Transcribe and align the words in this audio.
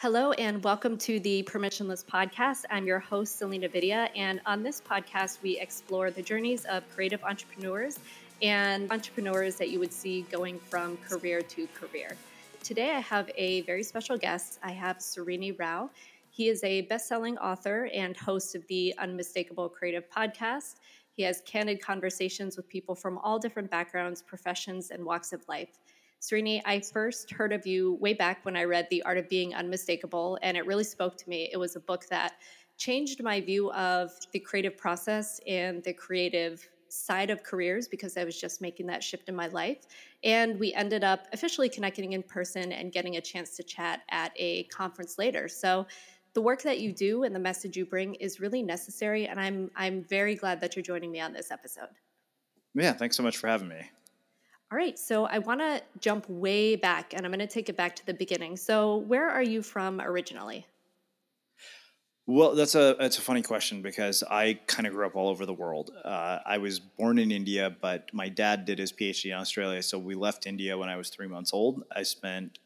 Hello, 0.00 0.32
and 0.32 0.64
welcome 0.64 0.96
to 0.96 1.20
the 1.20 1.42
Permissionless 1.42 2.02
Podcast. 2.02 2.64
I'm 2.70 2.86
your 2.86 3.00
host, 3.00 3.36
Selena 3.36 3.68
Vidya, 3.68 4.08
and 4.16 4.40
on 4.46 4.62
this 4.62 4.80
podcast, 4.80 5.42
we 5.42 5.58
explore 5.58 6.10
the 6.10 6.22
journeys 6.22 6.64
of 6.64 6.88
creative 6.94 7.22
entrepreneurs 7.22 7.98
and 8.40 8.90
entrepreneurs 8.90 9.56
that 9.56 9.68
you 9.68 9.78
would 9.78 9.92
see 9.92 10.22
going 10.32 10.58
from 10.58 10.96
career 11.06 11.42
to 11.42 11.66
career. 11.74 12.16
Today, 12.62 12.92
I 12.92 13.00
have 13.00 13.30
a 13.36 13.60
very 13.60 13.82
special 13.82 14.16
guest. 14.16 14.58
I 14.62 14.72
have 14.72 14.96
Srini 14.96 15.54
Rao. 15.58 15.90
He 16.30 16.48
is 16.48 16.64
a 16.64 16.80
best 16.80 17.06
selling 17.06 17.36
author 17.36 17.90
and 17.92 18.16
host 18.16 18.54
of 18.54 18.66
the 18.68 18.94
Unmistakable 18.96 19.68
Creative 19.68 20.04
Podcast. 20.08 20.76
He 21.14 21.24
has 21.24 21.42
candid 21.44 21.82
conversations 21.82 22.56
with 22.56 22.66
people 22.70 22.94
from 22.94 23.18
all 23.18 23.38
different 23.38 23.70
backgrounds, 23.70 24.22
professions, 24.22 24.92
and 24.92 25.04
walks 25.04 25.34
of 25.34 25.46
life. 25.46 25.78
Srini, 26.20 26.60
I 26.66 26.80
first 26.80 27.30
heard 27.30 27.52
of 27.52 27.66
you 27.66 27.94
way 28.00 28.12
back 28.12 28.44
when 28.44 28.56
I 28.56 28.64
read 28.64 28.86
The 28.90 29.02
Art 29.04 29.16
of 29.16 29.28
Being 29.28 29.54
Unmistakable, 29.54 30.38
and 30.42 30.56
it 30.56 30.66
really 30.66 30.84
spoke 30.84 31.16
to 31.16 31.28
me. 31.28 31.48
It 31.50 31.56
was 31.56 31.76
a 31.76 31.80
book 31.80 32.06
that 32.10 32.34
changed 32.76 33.22
my 33.22 33.40
view 33.40 33.72
of 33.72 34.12
the 34.32 34.38
creative 34.38 34.76
process 34.76 35.40
and 35.46 35.82
the 35.82 35.94
creative 35.94 36.68
side 36.88 37.30
of 37.30 37.42
careers 37.42 37.88
because 37.88 38.16
I 38.16 38.24
was 38.24 38.38
just 38.38 38.60
making 38.60 38.86
that 38.88 39.02
shift 39.02 39.28
in 39.28 39.36
my 39.36 39.46
life. 39.48 39.86
And 40.24 40.58
we 40.58 40.74
ended 40.74 41.04
up 41.04 41.26
officially 41.32 41.68
connecting 41.68 42.12
in 42.12 42.22
person 42.22 42.72
and 42.72 42.92
getting 42.92 43.16
a 43.16 43.20
chance 43.20 43.56
to 43.56 43.62
chat 43.62 44.02
at 44.10 44.32
a 44.36 44.64
conference 44.64 45.16
later. 45.16 45.48
So 45.48 45.86
the 46.34 46.42
work 46.42 46.62
that 46.62 46.80
you 46.80 46.92
do 46.92 47.24
and 47.24 47.34
the 47.34 47.40
message 47.40 47.76
you 47.76 47.86
bring 47.86 48.14
is 48.16 48.40
really 48.40 48.62
necessary. 48.62 49.26
And 49.26 49.40
I'm 49.40 49.70
I'm 49.76 50.04
very 50.04 50.34
glad 50.34 50.60
that 50.60 50.76
you're 50.76 50.82
joining 50.82 51.10
me 51.10 51.20
on 51.20 51.32
this 51.32 51.50
episode. 51.50 51.88
Yeah, 52.74 52.92
thanks 52.92 53.16
so 53.16 53.22
much 53.22 53.36
for 53.36 53.48
having 53.48 53.68
me. 53.68 53.90
All 54.72 54.78
right, 54.78 54.96
so 54.96 55.24
I 55.24 55.38
want 55.38 55.60
to 55.60 55.82
jump 55.98 56.28
way 56.28 56.76
back 56.76 57.12
and 57.12 57.26
I'm 57.26 57.32
going 57.32 57.40
to 57.40 57.52
take 57.52 57.68
it 57.68 57.76
back 57.76 57.96
to 57.96 58.06
the 58.06 58.14
beginning. 58.14 58.56
So, 58.56 58.98
where 58.98 59.28
are 59.28 59.42
you 59.42 59.62
from 59.62 60.00
originally? 60.00 60.64
Well, 62.28 62.54
that's 62.54 62.76
a 62.76 62.94
that's 62.96 63.18
a 63.18 63.20
funny 63.20 63.42
question 63.42 63.82
because 63.82 64.22
I 64.22 64.60
kind 64.68 64.86
of 64.86 64.92
grew 64.92 65.04
up 65.04 65.16
all 65.16 65.28
over 65.28 65.44
the 65.44 65.52
world. 65.52 65.90
Uh, 66.04 66.38
I 66.46 66.58
was 66.58 66.78
born 66.78 67.18
in 67.18 67.32
India, 67.32 67.74
but 67.80 68.08
my 68.12 68.28
dad 68.28 68.64
did 68.64 68.78
his 68.78 68.92
PhD 68.92 69.32
in 69.32 69.32
Australia, 69.32 69.82
so 69.82 69.98
we 69.98 70.14
left 70.14 70.46
India 70.46 70.78
when 70.78 70.88
I 70.88 70.94
was 70.94 71.08
three 71.08 71.26
months 71.26 71.52
old. 71.52 71.82
I 71.90 72.04
spent 72.04 72.60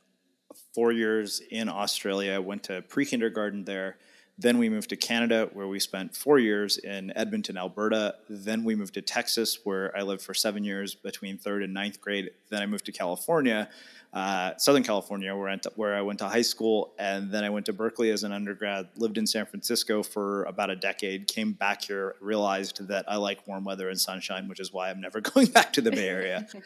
four 0.74 0.92
years 0.92 1.41
in 1.50 1.70
Australia. 1.70 2.39
Went 2.42 2.64
to 2.64 2.83
pre 2.83 3.06
kindergarten 3.06 3.64
there, 3.64 3.96
then 4.36 4.58
we 4.58 4.68
moved 4.68 4.90
to 4.90 4.96
Canada, 4.96 5.48
where 5.52 5.68
we 5.68 5.78
spent 5.78 6.16
four 6.16 6.40
years 6.40 6.77
in 6.78 7.12
Edmonton, 7.16 7.56
Alberta. 7.56 8.16
Then 8.28 8.64
we 8.64 8.74
moved 8.74 8.94
to 8.94 9.02
Texas, 9.02 9.60
where 9.62 9.96
I 9.96 10.02
lived 10.02 10.22
for 10.22 10.34
seven 10.34 10.64
years 10.64 10.94
between 10.94 11.38
third 11.38 11.62
and 11.62 11.72
ninth 11.72 12.00
grade. 12.00 12.30
Then 12.50 12.60
I 12.60 12.66
moved 12.66 12.84
to 12.86 12.92
California, 12.92 13.68
uh, 14.12 14.56
Southern 14.56 14.82
California, 14.82 15.36
where 15.36 15.48
I, 15.48 15.58
where 15.77 15.94
I 15.94 16.02
went 16.02 16.18
to 16.18 16.28
high 16.28 16.42
school. 16.42 16.94
And 16.98 17.30
then 17.30 17.44
I 17.44 17.50
went 17.50 17.66
to 17.66 17.72
Berkeley 17.72 18.10
as 18.10 18.24
an 18.24 18.32
undergrad, 18.32 18.88
lived 18.96 19.18
in 19.18 19.27
San 19.27 19.46
Francisco 19.46 20.02
for 20.02 20.42
about 20.44 20.68
a 20.68 20.77
decade, 20.77 21.28
came 21.28 21.52
back 21.52 21.84
here, 21.84 22.16
realized 22.20 22.88
that 22.88 23.05
I 23.06 23.16
like 23.16 23.46
warm 23.46 23.64
weather 23.64 23.88
and 23.88 24.00
sunshine, 24.00 24.48
which 24.48 24.58
is 24.58 24.72
why 24.72 24.90
I'm 24.90 25.00
never 25.00 25.20
going 25.32 25.46
back 25.46 25.72
to 25.74 25.80
the 25.80 25.92
Bay 25.92 26.08
Area. 26.08 26.48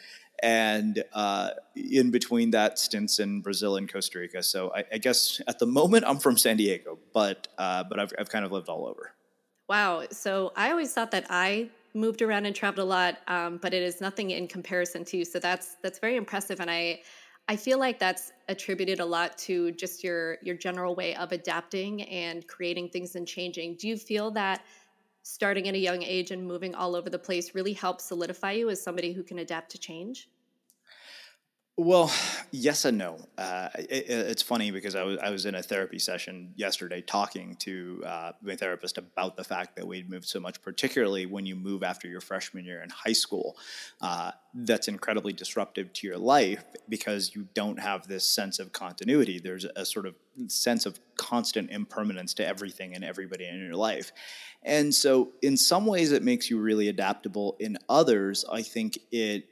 and 0.41 1.03
uh, 1.13 1.49
in 1.75 2.11
between 2.11 2.51
that, 2.51 2.79
stints 2.79 3.19
in 3.19 3.41
Brazil 3.41 3.75
and 3.77 3.91
Costa 3.91 4.19
Rica. 4.19 4.43
So 4.43 4.71
I, 4.75 4.83
I 4.93 4.97
guess 4.97 5.41
at 5.47 5.59
the 5.59 5.65
moment 5.65 6.05
I'm 6.07 6.19
from 6.19 6.37
San 6.37 6.57
Diego, 6.57 6.99
but 7.13 7.47
uh, 7.57 7.83
but 7.83 7.99
I've, 7.99 8.13
I've 8.17 8.29
kind 8.29 8.45
of 8.45 8.51
lived 8.51 8.69
all 8.69 8.85
over. 8.87 9.13
Wow. 9.67 10.03
So 10.11 10.51
I 10.55 10.71
always 10.71 10.93
thought 10.93 11.11
that 11.11 11.25
I 11.29 11.69
moved 11.93 12.21
around 12.21 12.45
and 12.45 12.55
traveled 12.55 12.85
a 12.85 12.89
lot, 12.89 13.17
um, 13.27 13.57
but 13.61 13.73
it 13.73 13.83
is 13.83 14.01
nothing 14.01 14.31
in 14.31 14.47
comparison 14.47 15.03
to 15.05 15.17
you. 15.17 15.25
So 15.25 15.39
that's 15.39 15.75
that's 15.81 15.99
very 15.99 16.15
impressive, 16.15 16.59
and 16.59 16.69
I 16.69 17.01
I 17.47 17.55
feel 17.55 17.79
like 17.79 17.97
that's 17.97 18.31
attributed 18.47 18.99
a 18.99 19.05
lot 19.05 19.37
to 19.39 19.71
just 19.71 20.03
your 20.03 20.37
your 20.41 20.55
general 20.55 20.95
way 20.95 21.15
of 21.15 21.31
adapting 21.31 22.03
and 22.03 22.47
creating 22.47 22.89
things 22.89 23.15
and 23.15 23.27
changing. 23.27 23.75
Do 23.75 23.87
you 23.87 23.97
feel 23.97 24.31
that? 24.31 24.63
Starting 25.29 25.67
at 25.67 25.75
a 25.75 25.77
young 25.77 26.01
age 26.01 26.31
and 26.31 26.43
moving 26.43 26.73
all 26.73 26.95
over 26.95 27.07
the 27.07 27.19
place 27.19 27.53
really 27.53 27.73
helps 27.73 28.05
solidify 28.05 28.53
you 28.53 28.69
as 28.69 28.81
somebody 28.81 29.13
who 29.13 29.21
can 29.21 29.39
adapt 29.39 29.69
to 29.69 29.77
change? 29.77 30.27
Well, 31.77 32.11
yes 32.51 32.83
and 32.83 32.97
no. 32.97 33.19
Uh, 33.37 33.69
it, 33.77 34.09
it's 34.09 34.41
funny 34.41 34.71
because 34.71 34.95
I 34.95 35.03
was 35.03 35.17
I 35.19 35.29
was 35.29 35.45
in 35.45 35.55
a 35.55 35.61
therapy 35.61 35.99
session 35.99 36.51
yesterday 36.55 37.01
talking 37.01 37.55
to 37.57 38.03
uh, 38.05 38.31
my 38.41 38.55
therapist 38.55 38.97
about 38.97 39.37
the 39.37 39.43
fact 39.43 39.75
that 39.75 39.87
we'd 39.87 40.09
moved 40.09 40.27
so 40.27 40.39
much, 40.39 40.61
particularly 40.61 41.25
when 41.27 41.45
you 41.45 41.55
move 41.55 41.83
after 41.83 42.07
your 42.07 42.21
freshman 42.21 42.65
year 42.65 42.81
in 42.81 42.89
high 42.89 43.13
school. 43.13 43.55
Uh, 44.01 44.31
that's 44.53 44.87
incredibly 44.87 45.31
disruptive 45.31 45.93
to 45.93 46.07
your 46.07 46.17
life 46.17 46.65
because 46.89 47.35
you 47.35 47.47
don't 47.53 47.79
have 47.79 48.07
this 48.07 48.27
sense 48.27 48.57
of 48.57 48.73
continuity. 48.73 49.39
There's 49.39 49.65
a 49.75 49.85
sort 49.85 50.07
of 50.07 50.15
sense 50.47 50.85
of 50.85 50.99
constant 51.17 51.69
impermanence 51.69 52.33
to 52.33 52.47
everything 52.47 52.95
and 52.95 53.03
everybody 53.03 53.45
in 53.45 53.63
your 53.63 53.75
life. 53.75 54.11
And 54.63 54.93
so, 54.93 55.29
in 55.41 55.55
some 55.55 55.85
ways, 55.85 56.11
it 56.11 56.23
makes 56.23 56.49
you 56.49 56.59
really 56.59 56.89
adaptable. 56.89 57.55
In 57.59 57.77
others, 57.87 58.43
I 58.51 58.61
think 58.61 58.97
it 59.11 59.45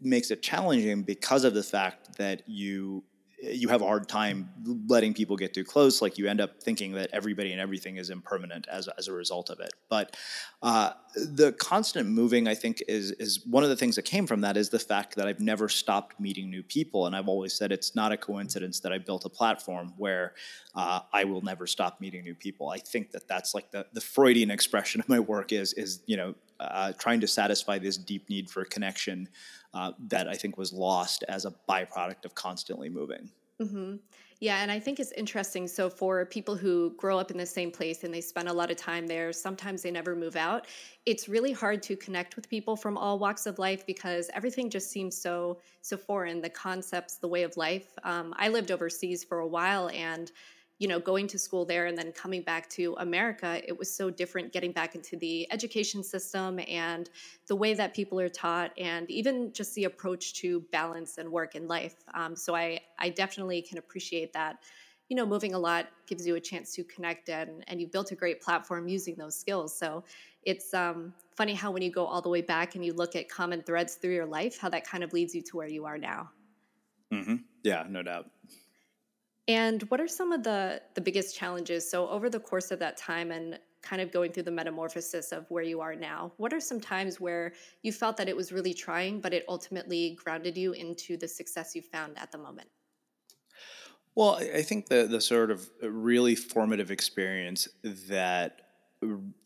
makes 0.00 0.30
it 0.30 0.42
challenging 0.42 1.02
because 1.02 1.44
of 1.44 1.54
the 1.54 1.62
fact 1.62 2.16
that 2.16 2.42
you 2.46 3.02
you 3.42 3.68
have 3.68 3.82
a 3.82 3.84
hard 3.84 4.08
time 4.08 4.48
letting 4.86 5.12
people 5.12 5.36
get 5.36 5.52
too 5.52 5.64
close. 5.64 6.00
Like 6.00 6.16
you 6.16 6.26
end 6.26 6.40
up 6.40 6.62
thinking 6.62 6.92
that 6.92 7.10
everybody 7.12 7.52
and 7.52 7.60
everything 7.60 7.96
is 7.96 8.08
impermanent 8.08 8.66
as, 8.70 8.88
as 8.96 9.08
a 9.08 9.12
result 9.12 9.50
of 9.50 9.60
it. 9.60 9.72
But 9.90 10.16
uh, 10.62 10.92
the 11.14 11.52
constant 11.52 12.08
moving, 12.08 12.48
I 12.48 12.54
think, 12.54 12.82
is 12.88 13.10
is 13.12 13.44
one 13.46 13.62
of 13.62 13.68
the 13.68 13.76
things 13.76 13.96
that 13.96 14.04
came 14.04 14.26
from 14.26 14.40
that 14.40 14.56
is 14.56 14.70
the 14.70 14.78
fact 14.78 15.16
that 15.16 15.28
I've 15.28 15.40
never 15.40 15.68
stopped 15.68 16.18
meeting 16.18 16.50
new 16.50 16.62
people, 16.62 17.06
and 17.06 17.14
I've 17.14 17.28
always 17.28 17.52
said 17.52 17.72
it's 17.72 17.94
not 17.94 18.10
a 18.10 18.16
coincidence 18.16 18.80
that 18.80 18.92
I 18.92 18.98
built 18.98 19.24
a 19.24 19.30
platform 19.30 19.92
where 19.96 20.34
uh, 20.74 21.00
I 21.12 21.24
will 21.24 21.42
never 21.42 21.66
stop 21.66 22.00
meeting 22.00 22.24
new 22.24 22.34
people. 22.34 22.70
I 22.70 22.78
think 22.78 23.12
that 23.12 23.28
that's 23.28 23.54
like 23.54 23.70
the 23.70 23.86
the 23.92 24.00
Freudian 24.00 24.50
expression 24.50 25.00
of 25.00 25.08
my 25.08 25.20
work 25.20 25.52
is 25.52 25.72
is 25.74 26.02
you 26.06 26.16
know 26.16 26.34
uh, 26.60 26.92
trying 26.98 27.20
to 27.20 27.26
satisfy 27.26 27.78
this 27.78 27.96
deep 27.96 28.28
need 28.28 28.50
for 28.50 28.64
connection 28.64 29.28
uh, 29.74 29.92
that 30.08 30.28
I 30.28 30.34
think 30.34 30.56
was 30.56 30.72
lost 30.72 31.24
as 31.28 31.44
a 31.44 31.54
byproduct 31.68 32.24
of 32.24 32.34
constantly 32.34 32.88
moving. 32.88 33.30
Mm-hmm. 33.60 33.96
Yeah, 34.38 34.60
and 34.60 34.70
I 34.70 34.78
think 34.78 35.00
it's 35.00 35.12
interesting. 35.12 35.66
So, 35.66 35.88
for 35.88 36.26
people 36.26 36.56
who 36.56 36.92
grow 36.98 37.18
up 37.18 37.30
in 37.30 37.38
the 37.38 37.46
same 37.46 37.70
place 37.70 38.04
and 38.04 38.12
they 38.12 38.20
spend 38.20 38.48
a 38.48 38.52
lot 38.52 38.70
of 38.70 38.76
time 38.76 39.06
there, 39.06 39.32
sometimes 39.32 39.80
they 39.80 39.90
never 39.90 40.14
move 40.14 40.36
out. 40.36 40.66
It's 41.06 41.26
really 41.26 41.52
hard 41.52 41.82
to 41.84 41.96
connect 41.96 42.36
with 42.36 42.46
people 42.50 42.76
from 42.76 42.98
all 42.98 43.18
walks 43.18 43.46
of 43.46 43.58
life 43.58 43.86
because 43.86 44.28
everything 44.34 44.68
just 44.68 44.90
seems 44.90 45.16
so 45.16 45.58
so 45.80 45.96
foreign. 45.96 46.42
The 46.42 46.50
concepts, 46.50 47.16
the 47.16 47.28
way 47.28 47.44
of 47.44 47.56
life. 47.56 47.88
Um, 48.04 48.34
I 48.36 48.48
lived 48.48 48.70
overseas 48.70 49.24
for 49.24 49.38
a 49.38 49.46
while, 49.46 49.88
and 49.88 50.30
you 50.78 50.88
know, 50.88 51.00
going 51.00 51.26
to 51.26 51.38
school 51.38 51.64
there 51.64 51.86
and 51.86 51.96
then 51.96 52.12
coming 52.12 52.42
back 52.42 52.68
to 52.68 52.94
America, 52.98 53.62
it 53.66 53.76
was 53.76 53.92
so 53.92 54.10
different 54.10 54.52
getting 54.52 54.72
back 54.72 54.94
into 54.94 55.16
the 55.16 55.50
education 55.50 56.02
system 56.02 56.60
and 56.68 57.08
the 57.46 57.56
way 57.56 57.72
that 57.72 57.94
people 57.94 58.20
are 58.20 58.28
taught, 58.28 58.72
and 58.78 59.10
even 59.10 59.52
just 59.52 59.74
the 59.74 59.84
approach 59.84 60.34
to 60.34 60.60
balance 60.72 61.16
and 61.16 61.30
work 61.30 61.54
and 61.54 61.66
life. 61.66 61.96
Um, 62.12 62.36
so 62.36 62.54
I, 62.54 62.80
I 62.98 63.08
definitely 63.08 63.62
can 63.62 63.78
appreciate 63.78 64.32
that. 64.34 64.58
You 65.08 65.16
know, 65.16 65.24
moving 65.24 65.54
a 65.54 65.58
lot 65.58 65.86
gives 66.06 66.26
you 66.26 66.34
a 66.34 66.40
chance 66.40 66.74
to 66.74 66.84
connect, 66.84 67.28
and 67.28 67.64
and 67.68 67.80
you 67.80 67.86
built 67.86 68.10
a 68.10 68.16
great 68.16 68.42
platform 68.42 68.88
using 68.88 69.14
those 69.14 69.38
skills. 69.38 69.78
So 69.78 70.02
it's 70.42 70.74
um, 70.74 71.14
funny 71.36 71.54
how 71.54 71.70
when 71.70 71.82
you 71.82 71.92
go 71.92 72.04
all 72.04 72.20
the 72.20 72.28
way 72.28 72.42
back 72.42 72.74
and 72.74 72.84
you 72.84 72.92
look 72.92 73.16
at 73.16 73.28
common 73.28 73.62
threads 73.62 73.94
through 73.94 74.14
your 74.14 74.26
life, 74.26 74.58
how 74.58 74.68
that 74.70 74.84
kind 74.84 75.04
of 75.04 75.12
leads 75.12 75.32
you 75.34 75.42
to 75.42 75.56
where 75.56 75.68
you 75.68 75.86
are 75.86 75.96
now. 75.96 76.30
Mm-hmm. 77.12 77.36
Yeah, 77.62 77.84
no 77.88 78.02
doubt. 78.02 78.30
And 79.48 79.82
what 79.84 80.00
are 80.00 80.08
some 80.08 80.32
of 80.32 80.42
the 80.42 80.82
the 80.94 81.00
biggest 81.00 81.36
challenges? 81.36 81.88
So 81.88 82.08
over 82.08 82.28
the 82.28 82.40
course 82.40 82.70
of 82.70 82.78
that 82.80 82.96
time 82.96 83.30
and 83.30 83.58
kind 83.82 84.02
of 84.02 84.10
going 84.10 84.32
through 84.32 84.42
the 84.42 84.50
metamorphosis 84.50 85.30
of 85.30 85.46
where 85.48 85.62
you 85.62 85.80
are 85.80 85.94
now, 85.94 86.32
what 86.38 86.52
are 86.52 86.58
some 86.58 86.80
times 86.80 87.20
where 87.20 87.52
you 87.82 87.92
felt 87.92 88.16
that 88.16 88.28
it 88.28 88.36
was 88.36 88.50
really 88.50 88.74
trying, 88.74 89.20
but 89.20 89.32
it 89.32 89.44
ultimately 89.48 90.18
grounded 90.22 90.56
you 90.56 90.72
into 90.72 91.16
the 91.16 91.28
success 91.28 91.76
you 91.76 91.82
found 91.82 92.18
at 92.18 92.32
the 92.32 92.38
moment? 92.38 92.68
Well, 94.16 94.36
I 94.36 94.62
think 94.62 94.88
the 94.88 95.06
the 95.06 95.20
sort 95.20 95.50
of 95.50 95.68
uh, 95.82 95.90
really 95.90 96.34
formative 96.34 96.90
experience 96.90 97.68
that 97.82 98.65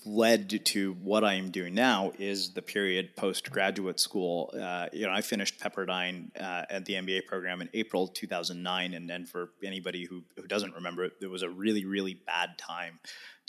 led 0.05 0.65
to 0.65 0.93
what 1.03 1.25
I 1.25 1.35
am 1.35 1.51
doing 1.51 1.75
now 1.75 2.12
is 2.19 2.51
the 2.51 2.62
period 2.62 3.17
post 3.17 3.51
graduate 3.51 4.01
school. 4.01 4.53
Uh, 4.59 4.87
you 4.93 5.07
know, 5.07 5.12
I 5.12 5.21
finished 5.21 5.61
Pepperdine 5.61 6.31
uh, 6.41 6.65
at 6.71 6.85
the 6.85 6.95
MBA 6.95 7.27
program 7.27 7.61
in 7.61 7.69
April 7.75 8.09
2009, 8.09 8.95
and 8.95 9.09
then 9.09 9.27
for 9.27 9.51
anybody 9.62 10.05
who, 10.05 10.23
who 10.37 10.47
doesn't 10.47 10.75
remember 10.75 11.05
it, 11.05 11.12
it 11.21 11.27
was 11.27 11.43
a 11.43 11.51
really 11.51 11.85
really 11.85 12.15
bad 12.15 12.59
time 12.59 12.99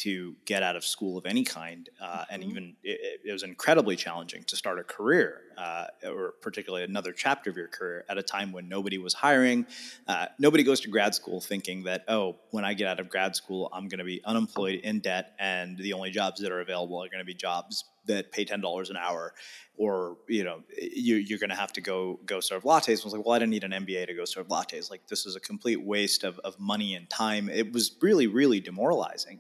to 0.02 0.36
get 0.46 0.63
out 0.63 0.75
of 0.75 0.84
school 0.84 1.16
of 1.16 1.28
any 1.28 1.44
kind, 1.44 1.88
uh, 2.02 2.25
and 2.31 2.42
mm-hmm. 2.42 2.52
even 2.52 2.75
it, 2.84 3.22
it, 3.24 3.31
was 3.31 3.44
incredibly 3.44 3.96
challenging 3.96 4.44
to 4.46 4.56
start 4.56 4.80
a 4.80 4.84
career, 4.84 5.42
uh, 5.60 5.86
or 6.08 6.34
particularly 6.42 6.84
another 6.84 7.12
chapter 7.12 7.52
of 7.52 7.56
your 7.56 7.68
career 7.68 8.04
at 8.10 8.18
a 8.18 8.24
time 8.24 8.52
when 8.52 8.68
nobody 8.68 8.98
was 8.98 9.13
hiring. 9.13 9.63
Uh, 10.08 10.25
nobody 10.40 10.63
goes 10.63 10.80
to 10.80 10.88
grad 10.88 11.13
school 11.13 11.40
thinking 11.40 11.84
that 11.84 12.04
oh, 12.08 12.36
when 12.50 12.66
I 12.66 12.74
get 12.74 12.88
out 12.88 13.00
of 13.00 13.10
grad 13.10 13.36
school, 13.36 13.69
I'm 13.72 13.88
going 13.90 14.00
to 14.00 14.04
be 14.04 14.22
unemployed 14.25 14.80
in 14.84 15.02
debt, 15.02 15.36
and 15.38 15.78
the 15.78 15.94
only 15.94 16.00
only 16.01 16.12
jobs 16.12 16.42
that 16.42 16.51
are 16.51 16.62
available 16.62 17.03
are 17.03 17.09
going 17.09 17.19
to 17.19 17.25
be 17.25 17.33
jobs 17.33 17.86
that 18.06 18.31
pay 18.31 18.44
ten 18.44 18.62
dollars 18.62 18.89
an 18.89 18.98
hour, 18.98 19.33
or 19.77 20.18
you 20.27 20.44
know 20.44 20.62
you, 20.77 21.15
you're 21.15 21.39
going 21.39 21.50
to 21.50 21.56
have 21.56 21.74
to 21.74 21.81
go 21.81 22.19
go 22.25 22.39
serve 22.39 22.63
lattes. 22.63 23.01
I 23.01 23.03
was 23.03 23.13
like, 23.13 23.25
well, 23.25 23.36
I 23.36 23.39
didn't 23.39 23.51
need 23.51 23.63
an 23.63 23.71
MBA 23.71 24.07
to 24.07 24.13
go 24.13 24.25
serve 24.25 24.48
lattes. 24.48 24.89
Like 24.89 25.07
this 25.07 25.25
is 25.25 25.36
a 25.36 25.39
complete 25.39 25.81
waste 25.81 26.24
of 26.24 26.39
of 26.39 26.59
money 26.59 26.95
and 26.95 27.09
time. 27.09 27.50
It 27.50 27.71
was 27.71 27.95
really 28.01 28.27
really 28.27 28.59
demoralizing. 28.59 29.39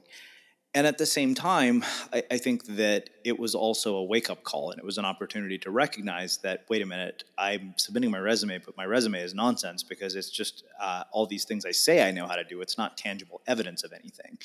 And 0.73 0.87
at 0.87 0.97
the 0.97 1.05
same 1.05 1.35
time, 1.35 1.83
I, 2.13 2.23
I, 2.31 2.37
think 2.37 2.65
that 2.77 3.09
it 3.25 3.37
was 3.37 3.55
also 3.55 3.97
a 3.97 4.03
wake 4.05 4.29
up 4.29 4.43
call 4.43 4.71
and 4.71 4.79
it 4.79 4.85
was 4.85 4.97
an 4.97 5.03
opportunity 5.03 5.57
to 5.59 5.69
recognize 5.69 6.37
that, 6.43 6.65
wait 6.69 6.81
a 6.81 6.85
minute, 6.85 7.25
I'm 7.37 7.73
submitting 7.75 8.09
my 8.09 8.19
resume, 8.19 8.57
but 8.59 8.77
my 8.77 8.85
resume 8.85 9.19
is 9.19 9.33
nonsense 9.33 9.83
because 9.83 10.15
it's 10.15 10.29
just 10.29 10.63
uh, 10.79 11.03
all 11.11 11.25
these 11.25 11.43
things 11.43 11.65
I 11.65 11.71
say 11.71 12.07
I 12.07 12.11
know 12.11 12.25
how 12.25 12.35
to 12.35 12.45
do. 12.45 12.61
It's 12.61 12.77
not 12.77 12.95
tangible 12.95 13.41
evidence 13.47 13.83
of 13.83 13.91
anything. 13.91 14.37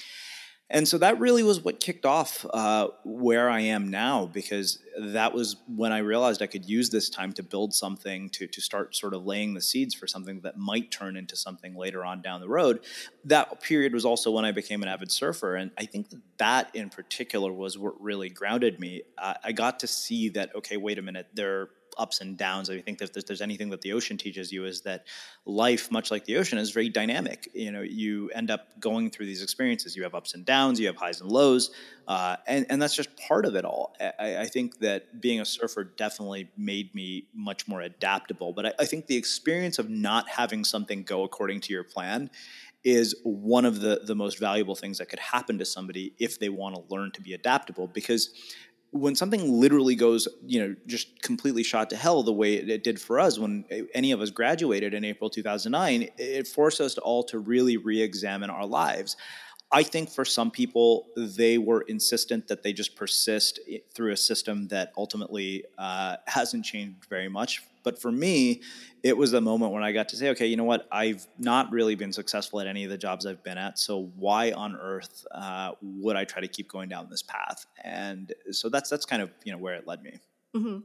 And 0.68 0.88
so 0.88 0.98
that 0.98 1.20
really 1.20 1.44
was 1.44 1.60
what 1.60 1.78
kicked 1.78 2.04
off 2.04 2.44
uh, 2.52 2.88
where 3.04 3.48
I 3.48 3.60
am 3.60 3.88
now, 3.88 4.26
because 4.26 4.80
that 4.98 5.32
was 5.32 5.56
when 5.68 5.92
I 5.92 5.98
realized 5.98 6.42
I 6.42 6.48
could 6.48 6.68
use 6.68 6.90
this 6.90 7.08
time 7.08 7.32
to 7.34 7.44
build 7.44 7.72
something, 7.72 8.30
to, 8.30 8.48
to 8.48 8.60
start 8.60 8.96
sort 8.96 9.14
of 9.14 9.24
laying 9.24 9.54
the 9.54 9.60
seeds 9.60 9.94
for 9.94 10.08
something 10.08 10.40
that 10.40 10.56
might 10.56 10.90
turn 10.90 11.16
into 11.16 11.36
something 11.36 11.76
later 11.76 12.04
on 12.04 12.20
down 12.20 12.40
the 12.40 12.48
road. 12.48 12.80
That 13.24 13.62
period 13.62 13.92
was 13.92 14.04
also 14.04 14.32
when 14.32 14.44
I 14.44 14.50
became 14.50 14.82
an 14.82 14.88
avid 14.88 15.12
surfer. 15.12 15.54
And 15.54 15.70
I 15.78 15.84
think 15.84 16.10
that, 16.10 16.20
that 16.38 16.70
in 16.74 16.90
particular 16.90 17.52
was 17.52 17.78
what 17.78 18.00
really 18.02 18.28
grounded 18.28 18.80
me. 18.80 19.02
Uh, 19.16 19.34
I 19.44 19.52
got 19.52 19.78
to 19.80 19.86
see 19.86 20.30
that, 20.30 20.52
okay, 20.56 20.76
wait 20.76 20.98
a 20.98 21.02
minute, 21.02 21.28
there 21.32 21.68
ups 21.96 22.20
and 22.20 22.36
downs. 22.36 22.70
I 22.70 22.80
think 22.80 22.98
that 22.98 23.16
if 23.16 23.26
there's 23.26 23.40
anything 23.40 23.70
that 23.70 23.80
the 23.80 23.92
ocean 23.92 24.16
teaches 24.16 24.52
you 24.52 24.64
is 24.64 24.82
that 24.82 25.06
life, 25.44 25.90
much 25.90 26.10
like 26.10 26.24
the 26.24 26.36
ocean, 26.36 26.58
is 26.58 26.70
very 26.70 26.88
dynamic. 26.88 27.48
You 27.54 27.72
know, 27.72 27.82
you 27.82 28.30
end 28.30 28.50
up 28.50 28.78
going 28.80 29.10
through 29.10 29.26
these 29.26 29.42
experiences. 29.42 29.96
You 29.96 30.02
have 30.02 30.14
ups 30.14 30.34
and 30.34 30.44
downs. 30.44 30.78
You 30.80 30.86
have 30.86 30.96
highs 30.96 31.20
and 31.20 31.30
lows, 31.30 31.70
uh, 32.06 32.36
and 32.46 32.66
and 32.68 32.80
that's 32.80 32.94
just 32.94 33.16
part 33.16 33.46
of 33.46 33.54
it 33.54 33.64
all. 33.64 33.94
I, 34.00 34.38
I, 34.38 34.46
think 34.46 34.78
that 34.78 35.20
being 35.20 35.40
a 35.40 35.44
surfer 35.44 35.84
definitely 35.84 36.50
made 36.56 36.94
me 36.94 37.28
much 37.34 37.66
more 37.66 37.80
adaptable. 37.80 38.52
But 38.52 38.66
I, 38.66 38.72
I 38.80 38.84
think 38.84 39.06
the 39.06 39.16
experience 39.16 39.78
of 39.78 39.88
not 39.90 40.28
having 40.28 40.64
something 40.64 41.02
go 41.02 41.24
according 41.24 41.60
to 41.62 41.72
your 41.72 41.84
plan 41.84 42.30
is 42.86 43.16
one 43.24 43.64
of 43.64 43.80
the 43.80 44.02
the 44.04 44.14
most 44.14 44.38
valuable 44.38 44.76
things 44.76 44.98
that 44.98 45.08
could 45.08 45.18
happen 45.18 45.58
to 45.58 45.64
somebody 45.64 46.14
if 46.20 46.38
they 46.38 46.48
want 46.48 46.76
to 46.76 46.94
learn 46.94 47.10
to 47.10 47.20
be 47.20 47.34
adaptable 47.34 47.88
because 47.88 48.30
when 48.90 49.14
something 49.14 49.60
literally 49.60 49.94
goes, 49.94 50.28
you 50.44 50.60
know, 50.60 50.76
just 50.86 51.22
completely 51.22 51.62
shot 51.62 51.90
to 51.90 51.96
hell 51.96 52.22
the 52.22 52.32
way 52.32 52.54
it, 52.54 52.84
did 52.84 53.00
for 53.00 53.18
us 53.18 53.38
when 53.38 53.64
any 53.94 54.12
of 54.12 54.20
us 54.20 54.30
graduated 54.30 54.94
in 54.94 55.04
April 55.04 55.28
2009, 55.28 56.08
it 56.16 56.46
forced 56.46 56.80
us 56.80 56.96
all 56.98 57.22
to 57.24 57.38
really 57.38 57.76
re 57.76 58.00
examine 58.00 58.50
our 58.50 58.66
lives. 58.66 59.16
I 59.72 59.82
think 59.82 60.10
for 60.10 60.24
some 60.24 60.50
people, 60.50 61.08
they 61.16 61.58
were 61.58 61.82
insistent 61.82 62.46
that 62.48 62.62
they 62.62 62.72
just 62.72 62.94
persist 62.94 63.58
through 63.92 64.12
a 64.12 64.16
system 64.16 64.68
that 64.68 64.92
ultimately 64.96 65.64
uh, 65.76 66.16
hasn't 66.26 66.64
changed 66.64 67.06
very 67.10 67.28
much. 67.28 67.62
But 67.86 68.02
for 68.02 68.10
me, 68.10 68.62
it 69.04 69.16
was 69.16 69.30
the 69.30 69.40
moment 69.40 69.70
when 69.72 69.84
I 69.84 69.92
got 69.92 70.08
to 70.08 70.16
say, 70.16 70.30
okay, 70.30 70.46
you 70.48 70.56
know 70.56 70.64
what? 70.64 70.88
I've 70.90 71.24
not 71.38 71.70
really 71.70 71.94
been 71.94 72.12
successful 72.12 72.58
at 72.58 72.66
any 72.66 72.82
of 72.82 72.90
the 72.90 72.98
jobs 72.98 73.24
I've 73.24 73.44
been 73.44 73.58
at. 73.58 73.78
So 73.78 74.10
why 74.16 74.50
on 74.50 74.74
earth 74.74 75.24
uh, 75.32 75.70
would 75.80 76.16
I 76.16 76.24
try 76.24 76.40
to 76.40 76.48
keep 76.48 76.68
going 76.68 76.88
down 76.88 77.06
this 77.08 77.22
path? 77.22 77.64
And 77.84 78.34
so 78.50 78.68
that's 78.68 78.90
that's 78.90 79.06
kind 79.06 79.22
of 79.22 79.30
you 79.44 79.52
know 79.52 79.58
where 79.58 79.74
it 79.74 79.86
led 79.86 80.02
me. 80.02 80.18
Mm-hmm. 80.56 80.78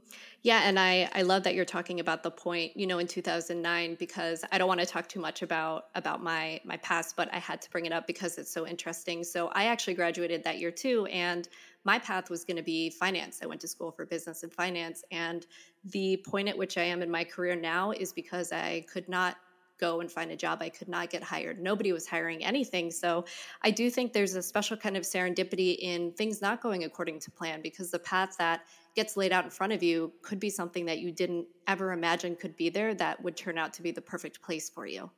Yeah, 0.44 0.62
and 0.64 0.80
I 0.80 1.10
I 1.16 1.24
love 1.24 1.42
that 1.44 1.56
you're 1.56 1.66
talking 1.66 2.00
about 2.00 2.22
the 2.22 2.30
point, 2.30 2.78
you 2.78 2.86
know, 2.86 3.00
in 3.00 3.08
2009 3.08 3.96
because 3.96 4.46
I 4.52 4.60
don't 4.60 4.68
want 4.68 4.82
to 4.82 4.86
talk 4.86 5.08
too 5.08 5.20
much 5.20 5.42
about 5.42 5.86
about 5.96 6.22
my 6.22 6.62
my 6.64 6.78
past, 6.78 7.16
but 7.16 7.34
I 7.34 7.40
had 7.40 7.64
to 7.64 7.70
bring 7.72 7.88
it 7.88 7.94
up 7.94 8.06
because 8.06 8.38
it's 8.38 8.54
so 8.54 8.68
interesting. 8.68 9.24
So 9.24 9.48
I 9.48 9.66
actually 9.66 9.96
graduated 9.96 10.44
that 10.44 10.60
year 10.60 10.72
too, 10.72 11.08
and 11.08 11.48
my 11.84 12.00
path 12.00 12.30
was 12.30 12.44
going 12.44 12.58
to 12.58 12.64
be 12.64 12.90
finance. 12.90 13.40
I 13.42 13.46
went 13.46 13.62
to 13.62 13.68
school 13.68 13.92
for 13.92 14.06
business 14.06 14.44
and 14.44 14.54
finance, 14.54 15.04
and 15.12 15.46
the 15.86 16.18
point 16.26 16.48
at 16.48 16.58
which 16.58 16.78
I 16.78 16.84
am 16.84 17.02
in 17.02 17.10
my 17.10 17.24
career 17.24 17.56
now 17.56 17.92
is 17.92 18.14
because 18.14 18.52
I 18.52 18.86
could 18.92 19.10
not 19.10 19.38
go 19.82 20.00
and 20.00 20.10
find 20.10 20.32
a 20.32 20.36
job. 20.38 20.60
I 20.62 20.70
could 20.70 20.88
not 20.88 21.10
get 21.10 21.24
hired. 21.24 21.60
Nobody 21.60 21.92
was 21.92 22.08
hiring 22.08 22.46
anything. 22.46 22.92
So 22.92 23.26
I 23.64 23.72
do 23.72 23.90
think 23.90 24.14
there's 24.14 24.36
a 24.36 24.44
special 24.44 24.78
kind 24.78 24.96
of 24.96 25.04
serendipity 25.04 25.76
in 25.80 26.14
things 26.14 26.42
not 26.42 26.62
going 26.62 26.86
according 26.86 27.20
to 27.22 27.32
plan 27.32 27.62
because 27.62 27.92
the 27.92 28.00
path 28.00 28.38
that 28.38 28.62
gets 28.96 29.18
laid 29.18 29.34
out 29.34 29.44
in 29.44 29.50
front 29.50 29.74
of 29.74 29.82
you 29.82 30.14
could 30.22 30.40
be 30.40 30.50
something 30.50 30.86
that 30.86 31.00
you 31.00 31.12
didn't 31.12 31.48
ever 31.68 31.92
imagine 31.92 32.36
could 32.36 32.56
be 32.56 32.70
there 32.70 32.94
that 32.94 33.22
would 33.24 33.36
turn 33.36 33.58
out 33.58 33.74
to 33.74 33.82
be 33.82 33.92
the 33.92 34.02
perfect 34.02 34.42
place 34.42 34.70
for 34.70 34.86
you. 34.86 35.10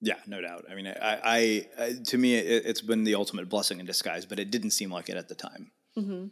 Yeah, 0.00 0.18
no 0.26 0.40
doubt. 0.40 0.66
I 0.70 0.74
mean, 0.76 0.86
I, 0.86 1.66
I, 1.78 1.92
to 2.06 2.18
me, 2.18 2.36
it, 2.36 2.66
has 2.66 2.82
been 2.82 3.02
the 3.02 3.16
ultimate 3.16 3.48
blessing 3.48 3.80
in 3.80 3.86
disguise, 3.86 4.26
but 4.26 4.38
it 4.38 4.50
didn't 4.50 4.70
seem 4.70 4.92
like 4.92 5.08
it 5.08 5.16
at 5.16 5.28
the 5.28 5.34
time. 5.34 5.72
Mm-hmm. 5.98 6.26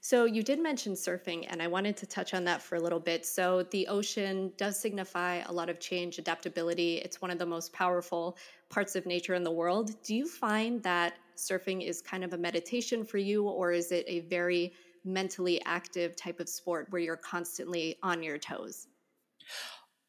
So 0.00 0.26
you 0.26 0.42
did 0.42 0.60
mention 0.60 0.92
surfing, 0.92 1.46
and 1.48 1.62
I 1.62 1.66
wanted 1.66 1.96
to 1.96 2.06
touch 2.06 2.34
on 2.34 2.44
that 2.44 2.60
for 2.60 2.76
a 2.76 2.80
little 2.80 3.00
bit. 3.00 3.24
So 3.24 3.62
the 3.70 3.86
ocean 3.88 4.52
does 4.58 4.78
signify 4.78 5.36
a 5.46 5.52
lot 5.52 5.70
of 5.70 5.80
change, 5.80 6.18
adaptability. 6.18 6.98
It's 6.98 7.22
one 7.22 7.30
of 7.30 7.38
the 7.38 7.46
most 7.46 7.72
powerful 7.72 8.36
parts 8.68 8.96
of 8.96 9.06
nature 9.06 9.34
in 9.34 9.42
the 9.42 9.50
world. 9.50 9.92
Do 10.02 10.14
you 10.14 10.28
find 10.28 10.82
that 10.82 11.14
surfing 11.36 11.86
is 11.86 12.02
kind 12.02 12.22
of 12.22 12.34
a 12.34 12.38
meditation 12.38 13.04
for 13.04 13.18
you, 13.18 13.48
or 13.48 13.72
is 13.72 13.92
it 13.92 14.04
a 14.06 14.20
very 14.20 14.74
mentally 15.04 15.60
active 15.64 16.16
type 16.16 16.38
of 16.40 16.48
sport 16.48 16.86
where 16.90 17.00
you're 17.00 17.16
constantly 17.16 17.96
on 18.02 18.22
your 18.22 18.38
toes? 18.38 18.88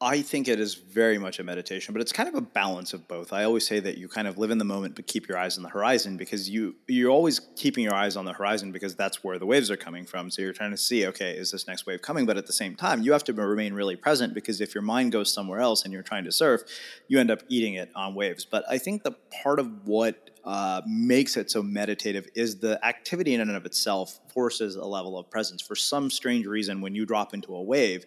I 0.05 0.21
think 0.21 0.47
it 0.47 0.59
is 0.59 0.75
very 0.75 1.17
much 1.17 1.39
a 1.39 1.43
meditation, 1.43 1.91
but 1.91 1.99
it's 1.99 2.11
kind 2.11 2.29
of 2.29 2.35
a 2.35 2.41
balance 2.41 2.93
of 2.93 3.07
both. 3.07 3.33
I 3.33 3.43
always 3.43 3.65
say 3.65 3.79
that 3.79 3.97
you 3.97 4.07
kind 4.07 4.27
of 4.27 4.37
live 4.37 4.51
in 4.51 4.59
the 4.59 4.63
moment, 4.63 4.95
but 4.95 5.07
keep 5.07 5.27
your 5.27 5.35
eyes 5.35 5.57
on 5.57 5.63
the 5.63 5.69
horizon 5.69 6.15
because 6.15 6.47
you 6.47 6.75
you're 6.87 7.09
always 7.09 7.41
keeping 7.55 7.83
your 7.83 7.95
eyes 7.95 8.15
on 8.15 8.23
the 8.23 8.33
horizon 8.33 8.71
because 8.71 8.95
that's 8.95 9.23
where 9.23 9.39
the 9.39 9.47
waves 9.47 9.71
are 9.71 9.77
coming 9.77 10.05
from. 10.05 10.29
So 10.29 10.43
you're 10.43 10.53
trying 10.53 10.69
to 10.69 10.77
see, 10.77 11.07
okay, 11.07 11.31
is 11.35 11.49
this 11.49 11.67
next 11.67 11.87
wave 11.87 12.03
coming? 12.03 12.27
But 12.27 12.37
at 12.37 12.45
the 12.45 12.53
same 12.53 12.75
time, 12.75 13.01
you 13.01 13.13
have 13.13 13.23
to 13.23 13.33
remain 13.33 13.73
really 13.73 13.95
present 13.95 14.35
because 14.35 14.61
if 14.61 14.75
your 14.75 14.83
mind 14.83 15.11
goes 15.11 15.33
somewhere 15.33 15.59
else 15.59 15.83
and 15.83 15.91
you're 15.91 16.03
trying 16.03 16.25
to 16.25 16.31
surf, 16.31 16.61
you 17.07 17.19
end 17.19 17.31
up 17.31 17.41
eating 17.49 17.73
it 17.73 17.89
on 17.95 18.13
waves. 18.13 18.45
But 18.45 18.63
I 18.69 18.77
think 18.77 19.01
the 19.01 19.15
part 19.41 19.57
of 19.57 19.87
what 19.87 20.29
uh, 20.45 20.81
makes 20.85 21.37
it 21.37 21.49
so 21.49 21.63
meditative 21.63 22.27
is 22.35 22.59
the 22.59 22.83
activity 22.85 23.33
in 23.33 23.41
and 23.41 23.51
of 23.51 23.65
itself 23.65 24.19
forces 24.31 24.75
a 24.75 24.85
level 24.85 25.17
of 25.17 25.29
presence. 25.29 25.61
For 25.61 25.75
some 25.75 26.11
strange 26.11 26.45
reason, 26.45 26.81
when 26.81 26.93
you 26.93 27.05
drop 27.05 27.33
into 27.33 27.55
a 27.55 27.63
wave, 27.63 28.05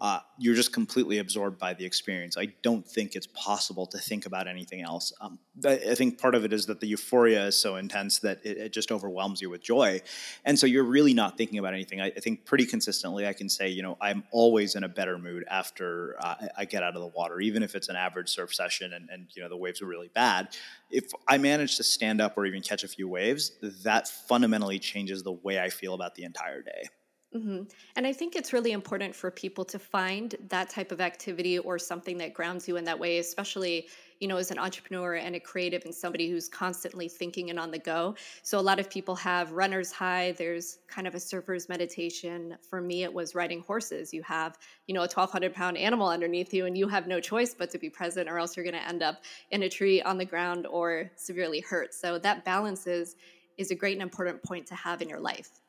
uh, 0.00 0.20
you're 0.38 0.54
just 0.54 0.72
completely 0.72 1.18
absorbed 1.18 1.58
by 1.58 1.74
the 1.74 1.84
experience. 1.84 2.36
I 2.38 2.48
don't 2.62 2.86
think 2.86 3.16
it's 3.16 3.26
possible 3.26 3.86
to 3.86 3.98
think 3.98 4.24
about 4.24 4.46
anything 4.46 4.82
else. 4.82 5.12
Um, 5.20 5.38
I 5.66 5.94
think 5.94 6.18
part 6.18 6.34
of 6.34 6.44
it 6.44 6.52
is 6.52 6.66
that 6.66 6.80
the 6.80 6.86
euphoria 6.86 7.46
is 7.46 7.56
so 7.56 7.76
intense 7.76 8.20
that 8.20 8.38
it, 8.44 8.56
it 8.56 8.72
just 8.72 8.92
overwhelms 8.92 9.42
you 9.42 9.50
with 9.50 9.62
joy. 9.62 10.00
And 10.44 10.58
so 10.58 10.66
you're 10.66 10.84
really 10.84 11.12
not 11.12 11.36
thinking 11.36 11.58
about 11.58 11.74
anything. 11.74 12.00
I, 12.00 12.06
I, 12.06 12.20
think 12.20 12.46
pretty 12.46 12.66
consistently, 12.66 13.26
I 13.26 13.32
can 13.32 13.48
say, 13.48 13.68
you 13.68 13.82
know, 13.82 13.98
I'm 14.00 14.22
always 14.30 14.74
in 14.74 14.84
a 14.84 14.88
better 14.88 15.18
mood 15.18 15.44
after 15.50 16.16
uh, 16.20 16.36
I 16.56 16.64
get 16.66 16.82
out 16.82 16.94
of 16.94 17.02
the 17.02 17.08
water, 17.08 17.40
even 17.40 17.62
if 17.62 17.74
it's 17.74 17.88
an 17.88 17.96
average 17.96 18.30
surf 18.30 18.54
session 18.54 18.92
and, 18.92 19.10
and, 19.10 19.26
you 19.34 19.42
know, 19.42 19.48
the 19.48 19.56
waves 19.56 19.82
are 19.82 19.86
really 19.86 20.08
bad. 20.14 20.48
If 20.90 21.12
I 21.28 21.38
manage 21.38 21.76
to 21.76 21.82
stand 21.82 22.20
up 22.20 22.36
or 22.36 22.46
even 22.46 22.62
catch 22.62 22.84
a 22.84 22.88
few 22.88 23.08
waves, 23.08 23.52
that 23.84 24.08
fundamentally 24.08 24.78
changes 24.78 25.22
the 25.22 25.32
way 25.32 25.60
I 25.60 25.70
feel 25.70 25.94
about 25.94 26.14
the 26.14 26.24
entire 26.24 26.62
day. 26.62 26.88
Mm-hmm. 27.34 27.62
And 27.94 28.06
I 28.06 28.12
think 28.12 28.34
it's 28.34 28.52
really 28.52 28.72
important 28.72 29.14
for 29.14 29.30
people 29.30 29.64
to 29.66 29.78
find 29.78 30.34
that 30.48 30.68
type 30.68 30.90
of 30.90 31.00
activity 31.00 31.58
or 31.58 31.78
something 31.78 32.18
that 32.18 32.34
grounds 32.34 32.66
you 32.66 32.76
in 32.76 32.84
that 32.84 32.98
way, 32.98 33.18
especially, 33.18 33.86
you 34.20 34.28
know, 34.28 34.36
as 34.36 34.50
an 34.50 34.58
entrepreneur 34.58 35.14
and 35.14 35.34
a 35.34 35.40
creative 35.40 35.84
and 35.84 35.94
somebody 35.94 36.30
who's 36.30 36.48
constantly 36.48 37.08
thinking 37.08 37.50
and 37.50 37.58
on 37.58 37.70
the 37.70 37.78
go. 37.78 38.14
So 38.42 38.58
a 38.58 38.60
lot 38.60 38.78
of 38.78 38.90
people 38.90 39.16
have 39.16 39.52
runner's 39.52 39.90
high. 39.90 40.32
There's 40.32 40.78
kind 40.86 41.06
of 41.06 41.14
a 41.14 41.20
surfer's 41.20 41.68
meditation. 41.68 42.56
For 42.68 42.80
me, 42.80 43.02
it 43.02 43.12
was 43.12 43.34
riding 43.34 43.60
horses. 43.60 44.12
You 44.12 44.22
have, 44.22 44.58
you 44.86 44.94
know, 44.94 45.00
a 45.00 45.08
1,200 45.08 45.54
pound 45.54 45.78
animal 45.78 46.08
underneath 46.08 46.52
you, 46.52 46.66
and 46.66 46.76
you 46.76 46.86
have 46.86 47.06
no 47.06 47.18
choice 47.18 47.54
but 47.54 47.70
to 47.70 47.78
be 47.78 47.88
present, 47.88 48.28
or 48.28 48.38
else 48.38 48.56
you're 48.56 48.64
going 48.64 48.74
to 48.74 48.86
end 48.86 49.02
up 49.02 49.22
in 49.50 49.62
a 49.62 49.68
tree 49.68 50.02
on 50.02 50.18
the 50.18 50.24
ground 50.24 50.66
or 50.66 51.10
severely 51.16 51.60
hurt. 51.60 51.94
So 51.94 52.18
that 52.18 52.44
balance 52.44 52.86
is 52.86 53.16
is 53.56 53.70
a 53.70 53.74
great 53.74 53.92
and 53.92 54.02
important 54.02 54.42
point 54.42 54.66
to 54.66 54.74
have 54.74 55.02
in 55.02 55.08
your 55.08 55.20
life. 55.20 55.60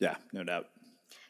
Yeah, 0.00 0.16
no 0.32 0.44
doubt. 0.44 0.66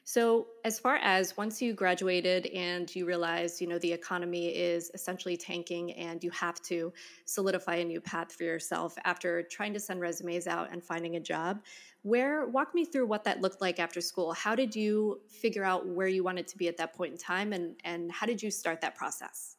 So, 0.08 0.46
as 0.64 0.78
far 0.78 0.96
as 1.02 1.36
once 1.36 1.60
you 1.60 1.74
graduated 1.74 2.46
and 2.46 2.88
you 2.96 3.04
realized, 3.04 3.60
you 3.60 3.66
know, 3.66 3.78
the 3.78 3.92
economy 3.92 4.46
is 4.56 4.90
essentially 4.94 5.36
tanking 5.36 5.92
and 5.92 6.24
you 6.24 6.30
have 6.30 6.62
to 6.62 6.94
solidify 7.26 7.74
a 7.74 7.84
new 7.84 8.00
path 8.00 8.32
for 8.32 8.44
yourself 8.44 8.96
after 9.04 9.42
trying 9.42 9.74
to 9.74 9.78
send 9.78 10.00
resumes 10.00 10.46
out 10.46 10.72
and 10.72 10.82
finding 10.82 11.16
a 11.16 11.20
job, 11.20 11.60
where 12.04 12.46
walk 12.46 12.74
me 12.74 12.86
through 12.86 13.04
what 13.04 13.22
that 13.24 13.42
looked 13.42 13.60
like 13.60 13.78
after 13.78 14.00
school. 14.00 14.32
How 14.32 14.54
did 14.54 14.74
you 14.74 15.20
figure 15.28 15.62
out 15.62 15.86
where 15.86 16.08
you 16.08 16.24
wanted 16.24 16.48
to 16.48 16.56
be 16.56 16.68
at 16.68 16.78
that 16.78 16.94
point 16.94 17.12
in 17.12 17.18
time 17.18 17.52
and 17.52 17.76
and 17.84 18.10
how 18.10 18.24
did 18.24 18.42
you 18.42 18.50
start 18.50 18.80
that 18.80 18.94
process? 18.94 19.58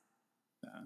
Yeah. 0.63 0.85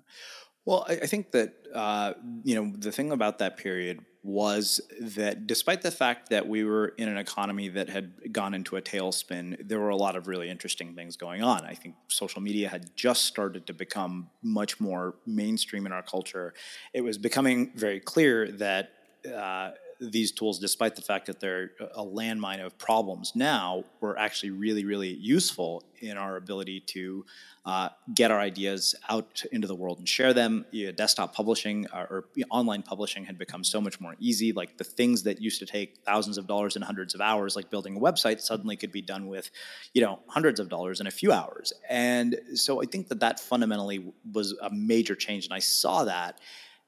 Well, 0.65 0.85
I, 0.89 0.93
I 1.03 1.05
think 1.05 1.31
that 1.31 1.53
uh, 1.73 2.15
you 2.43 2.55
know 2.55 2.73
the 2.77 2.91
thing 2.91 3.13
about 3.13 3.39
that 3.39 3.55
period 3.55 4.03
was 4.23 4.79
that 5.01 5.47
despite 5.47 5.81
the 5.81 5.91
fact 5.91 6.29
that 6.29 6.47
we 6.47 6.63
were 6.63 6.93
in 6.97 7.09
an 7.09 7.17
economy 7.17 7.67
that 7.67 7.89
had 7.89 8.31
gone 8.31 8.53
into 8.53 8.77
a 8.77 8.81
tailspin, 8.81 9.67
there 9.67 9.79
were 9.79 9.89
a 9.89 9.97
lot 9.97 10.15
of 10.15 10.27
really 10.27 10.49
interesting 10.49 10.95
things 10.95 11.17
going 11.17 11.43
on. 11.43 11.65
I 11.65 11.73
think 11.73 11.95
social 12.07 12.41
media 12.41 12.69
had 12.69 12.95
just 12.95 13.25
started 13.25 13.67
to 13.67 13.73
become 13.73 14.29
much 14.41 14.79
more 14.79 15.15
mainstream 15.25 15.85
in 15.85 15.91
our 15.91 16.03
culture. 16.03 16.53
It 16.93 17.01
was 17.01 17.17
becoming 17.17 17.73
very 17.75 17.99
clear 17.99 18.51
that. 18.53 18.91
Uh, 19.23 19.71
these 20.11 20.31
tools, 20.31 20.59
despite 20.59 20.95
the 20.95 21.01
fact 21.01 21.25
that 21.27 21.39
they're 21.39 21.71
a 21.95 22.03
landmine 22.03 22.63
of 22.65 22.77
problems 22.77 23.33
now, 23.35 23.83
were 24.01 24.17
actually 24.17 24.51
really, 24.51 24.85
really 24.85 25.13
useful 25.13 25.83
in 25.99 26.17
our 26.17 26.35
ability 26.35 26.81
to 26.81 27.25
uh, 27.65 27.89
get 28.13 28.29
our 28.29 28.39
ideas 28.39 28.93
out 29.09 29.43
into 29.51 29.67
the 29.67 29.75
world 29.75 29.97
and 29.99 30.09
share 30.09 30.33
them. 30.33 30.65
You 30.71 30.87
know, 30.87 30.91
desktop 30.91 31.33
publishing 31.33 31.87
uh, 31.93 32.07
or, 32.09 32.17
or 32.17 32.25
online 32.49 32.81
publishing 32.81 33.23
had 33.23 33.37
become 33.37 33.63
so 33.63 33.79
much 33.79 34.01
more 34.01 34.15
easy. 34.19 34.51
Like 34.51 34.77
the 34.77 34.83
things 34.83 35.23
that 35.23 35.41
used 35.41 35.59
to 35.59 35.65
take 35.65 35.97
thousands 36.05 36.37
of 36.37 36.45
dollars 36.45 36.75
and 36.75 36.83
hundreds 36.83 37.15
of 37.15 37.21
hours, 37.21 37.55
like 37.55 37.69
building 37.69 37.95
a 37.95 37.99
website, 37.99 38.41
suddenly 38.41 38.75
could 38.75 38.91
be 38.91 39.01
done 39.01 39.27
with, 39.27 39.49
you 39.93 40.01
know, 40.01 40.19
hundreds 40.27 40.59
of 40.59 40.67
dollars 40.67 40.99
in 40.99 41.07
a 41.07 41.11
few 41.11 41.31
hours. 41.31 41.71
And 41.89 42.37
so 42.53 42.81
I 42.81 42.85
think 42.85 43.07
that 43.07 43.21
that 43.21 43.39
fundamentally 43.39 44.13
was 44.33 44.53
a 44.61 44.69
major 44.69 45.15
change, 45.15 45.45
and 45.45 45.53
I 45.53 45.59
saw 45.59 46.03
that, 46.03 46.39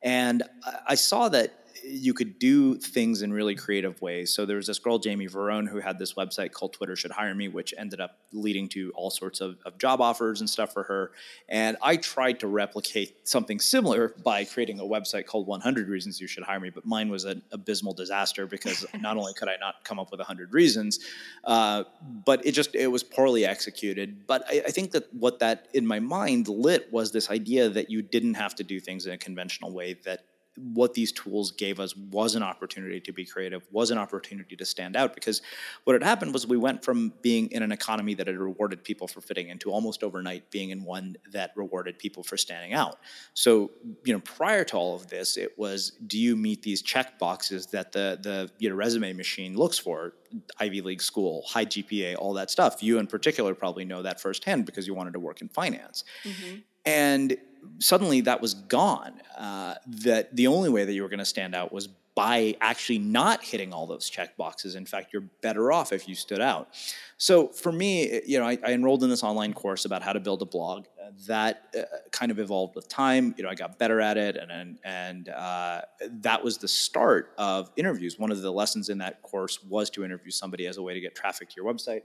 and 0.01 0.43
I 0.87 0.95
saw 0.95 1.29
that 1.29 1.64
you 1.87 2.13
could 2.13 2.39
do 2.39 2.75
things 2.75 3.21
in 3.21 3.31
really 3.31 3.55
creative 3.55 4.01
ways. 4.01 4.33
So 4.33 4.45
there 4.45 4.57
was 4.57 4.67
this 4.67 4.79
girl, 4.79 4.97
Jamie 4.97 5.27
Varon, 5.27 5.67
who 5.67 5.79
had 5.79 5.99
this 5.99 6.13
website 6.13 6.51
called 6.51 6.73
Twitter 6.73 6.95
Should 6.95 7.11
Hire 7.11 7.35
Me, 7.35 7.47
which 7.47 7.73
ended 7.77 8.01
up 8.01 8.17
leading 8.31 8.67
to 8.69 8.91
all 8.95 9.09
sorts 9.09 9.41
of, 9.41 9.57
of 9.65 9.77
job 9.77 10.01
offers 10.01 10.39
and 10.39 10.49
stuff 10.49 10.73
for 10.73 10.83
her. 10.83 11.11
And 11.47 11.77
I 11.81 11.97
tried 11.97 12.39
to 12.41 12.47
replicate 12.47 13.27
something 13.27 13.59
similar 13.59 14.13
by 14.23 14.45
creating 14.45 14.79
a 14.79 14.83
website 14.83 15.25
called 15.25 15.47
100 15.47 15.87
Reasons 15.87 16.19
You 16.19 16.27
Should 16.27 16.43
Hire 16.43 16.59
Me, 16.59 16.69
but 16.69 16.85
mine 16.85 17.09
was 17.09 17.25
an 17.25 17.41
abysmal 17.51 17.93
disaster 17.93 18.47
because 18.47 18.85
not 18.99 19.17
only 19.17 19.33
could 19.33 19.47
I 19.47 19.57
not 19.59 19.83
come 19.83 19.99
up 19.99 20.11
with 20.11 20.19
100 20.19 20.53
reasons, 20.53 20.99
uh, 21.43 21.83
but 22.25 22.45
it 22.45 22.51
just 22.51 22.75
it 22.75 22.87
was 22.87 23.03
poorly 23.03 23.45
executed. 23.45 24.25
But 24.27 24.43
I, 24.49 24.63
I 24.67 24.71
think 24.71 24.91
that 24.91 25.13
what 25.13 25.39
that 25.39 25.67
in 25.73 25.85
my 25.85 25.99
mind 25.99 26.47
lit 26.47 26.91
was 26.91 27.11
this 27.11 27.29
idea 27.29 27.69
that 27.69 27.89
you 27.89 28.01
didn't 28.01 28.35
have 28.35 28.55
to 28.55 28.63
do 28.63 28.79
things 28.79 29.05
in 29.05 29.13
a 29.13 29.17
conventional 29.17 29.71
way 29.71 29.93
that 30.05 30.25
what 30.57 30.93
these 30.93 31.11
tools 31.11 31.51
gave 31.51 31.79
us 31.79 31.95
was 31.95 32.35
an 32.35 32.43
opportunity 32.43 32.99
to 33.01 33.11
be 33.11 33.25
creative, 33.25 33.65
was 33.71 33.91
an 33.91 33.97
opportunity 33.97 34.55
to 34.55 34.65
stand 34.65 34.95
out. 34.95 35.13
Because 35.13 35.41
what 35.83 35.93
had 35.93 36.03
happened 36.03 36.33
was 36.33 36.47
we 36.47 36.57
went 36.57 36.83
from 36.83 37.13
being 37.21 37.51
in 37.51 37.63
an 37.63 37.71
economy 37.71 38.13
that 38.13 38.27
had 38.27 38.37
rewarded 38.37 38.83
people 38.83 39.07
for 39.07 39.21
fitting 39.21 39.49
into 39.49 39.71
almost 39.71 40.03
overnight 40.03 40.49
being 40.51 40.69
in 40.69 40.83
one 40.83 41.17
that 41.31 41.51
rewarded 41.55 41.99
people 41.99 42.23
for 42.23 42.37
standing 42.37 42.73
out. 42.73 42.97
So, 43.33 43.71
you 44.03 44.13
know, 44.13 44.19
prior 44.21 44.63
to 44.65 44.77
all 44.77 44.95
of 44.95 45.07
this, 45.07 45.37
it 45.37 45.57
was 45.57 45.91
do 46.07 46.17
you 46.17 46.35
meet 46.35 46.61
these 46.61 46.81
check 46.81 47.19
boxes 47.19 47.67
that 47.67 47.91
the 47.91 48.19
the 48.21 48.49
you 48.59 48.69
know, 48.69 48.75
resume 48.75 49.13
machine 49.13 49.55
looks 49.55 49.77
for? 49.77 50.13
Ivy 50.59 50.81
League 50.81 51.01
school, 51.01 51.43
high 51.47 51.65
GPA, 51.65 52.15
all 52.17 52.33
that 52.33 52.51
stuff. 52.51 52.83
You 52.83 52.99
in 52.99 53.07
particular 53.07 53.55
probably 53.55 53.85
know 53.85 54.01
that 54.01 54.19
firsthand 54.19 54.65
because 54.65 54.85
you 54.87 54.93
wanted 54.93 55.13
to 55.13 55.19
work 55.19 55.41
in 55.41 55.47
finance. 55.47 56.03
Mm-hmm. 56.23 56.57
And 56.85 57.37
suddenly 57.79 58.21
that 58.21 58.41
was 58.41 58.53
gone. 58.53 59.13
Uh, 59.37 59.75
that 59.87 60.35
the 60.35 60.47
only 60.47 60.69
way 60.69 60.85
that 60.85 60.93
you 60.93 61.03
were 61.03 61.09
going 61.09 61.19
to 61.19 61.25
stand 61.25 61.53
out 61.55 61.73
was 61.73 61.89
by 62.15 62.55
actually 62.61 62.97
not 62.97 63.43
hitting 63.43 63.73
all 63.73 63.85
those 63.85 64.09
check 64.09 64.37
boxes. 64.37 64.75
In 64.75 64.85
fact, 64.85 65.11
you're 65.11 65.25
better 65.41 65.71
off 65.71 65.91
if 65.91 66.07
you 66.07 66.15
stood 66.15 66.39
out. 66.39 66.69
So 67.17 67.49
for 67.49 67.73
me, 67.73 68.21
you 68.25 68.39
know, 68.39 68.45
I, 68.45 68.57
I 68.65 68.71
enrolled 68.71 69.03
in 69.03 69.09
this 69.09 69.21
online 69.21 69.53
course 69.53 69.83
about 69.83 70.01
how 70.01 70.13
to 70.13 70.21
build 70.21 70.41
a 70.41 70.45
blog. 70.45 70.85
that 71.27 71.63
uh, 71.77 71.83
kind 72.11 72.31
of 72.31 72.39
evolved 72.39 72.75
with 72.75 72.87
time. 72.87 73.35
You 73.37 73.43
know, 73.43 73.49
I 73.49 73.55
got 73.55 73.77
better 73.77 73.99
at 73.99 74.17
it, 74.17 74.37
and 74.37 74.49
and, 74.49 74.79
and 74.85 75.29
uh, 75.29 75.81
that 76.21 76.43
was 76.43 76.57
the 76.57 76.69
start 76.69 77.33
of 77.37 77.69
interviews. 77.75 78.17
One 78.17 78.31
of 78.31 78.41
the 78.41 78.51
lessons 78.51 78.87
in 78.87 78.97
that 78.99 79.21
course 79.21 79.61
was 79.63 79.89
to 79.91 80.05
interview 80.05 80.31
somebody 80.31 80.67
as 80.67 80.77
a 80.77 80.81
way 80.81 80.93
to 80.93 81.01
get 81.01 81.15
traffic 81.15 81.49
to 81.49 81.55
your 81.57 81.65
website. 81.71 82.03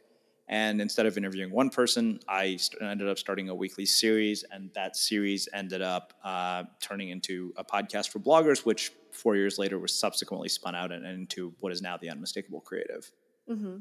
And 0.51 0.81
instead 0.81 1.07
of 1.07 1.17
interviewing 1.17 1.53
one 1.53 1.71
person, 1.71 2.19
I 2.29 2.57
st- 2.57 2.83
ended 2.83 3.09
up 3.09 3.19
starting 3.19 3.49
a 3.51 3.55
weekly 3.55 3.87
series, 3.87 4.45
and 4.51 4.69
that 4.75 4.97
series 4.97 5.49
ended 5.55 5.81
up 5.81 6.13
uh, 6.25 6.65
turning 6.81 7.11
into 7.11 7.55
a 7.57 7.65
podcast 7.65 8.09
for 8.09 8.19
bloggers, 8.19 8.67
which 8.67 8.93
four 9.13 9.37
years 9.37 9.59
later 9.59 9.79
was 9.79 9.95
subsequently 9.95 10.49
spun 10.49 10.75
out 10.75 10.91
and, 10.91 11.07
and 11.07 11.21
into 11.21 11.55
what 11.61 11.73
is 11.73 11.81
now 11.81 11.97
the 11.97 12.11
Unmistakable 12.11 12.61
Creative. 12.61 13.09
Mm-hmm. 13.49 13.77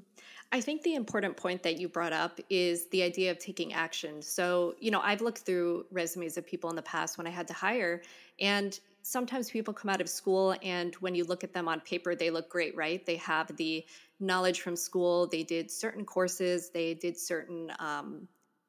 I 0.51 0.61
think 0.61 0.81
the 0.81 0.95
important 0.95 1.37
point 1.37 1.61
that 1.63 1.79
you 1.79 1.87
brought 1.87 2.13
up 2.13 2.39
is 2.49 2.87
the 2.87 3.03
idea 3.03 3.29
of 3.29 3.37
taking 3.37 3.73
action. 3.73 4.21
So, 4.21 4.75
you 4.79 4.89
know, 4.89 4.99
I've 5.01 5.21
looked 5.21 5.39
through 5.39 5.85
resumes 5.91 6.37
of 6.37 6.45
people 6.45 6.71
in 6.71 6.75
the 6.75 6.81
past 6.81 7.17
when 7.19 7.27
I 7.27 7.29
had 7.29 7.47
to 7.49 7.53
hire, 7.53 8.01
and 8.39 8.79
sometimes 9.03 9.49
people 9.49 9.73
come 9.73 9.89
out 9.89 10.01
of 10.01 10.09
school 10.09 10.55
and 10.63 10.95
when 10.95 11.15
you 11.15 11.23
look 11.23 11.43
at 11.43 11.53
them 11.53 11.67
on 11.67 11.79
paper, 11.81 12.15
they 12.15 12.29
look 12.29 12.49
great, 12.49 12.75
right? 12.75 13.05
They 13.05 13.15
have 13.17 13.55
the 13.57 13.85
knowledge 14.19 14.61
from 14.61 14.75
school. 14.75 15.27
They 15.27 15.43
did 15.43 15.71
certain 15.71 16.05
courses, 16.05 16.69
they 16.69 16.93
did 16.93 17.17
certain 17.17 17.71
um, 17.79 18.27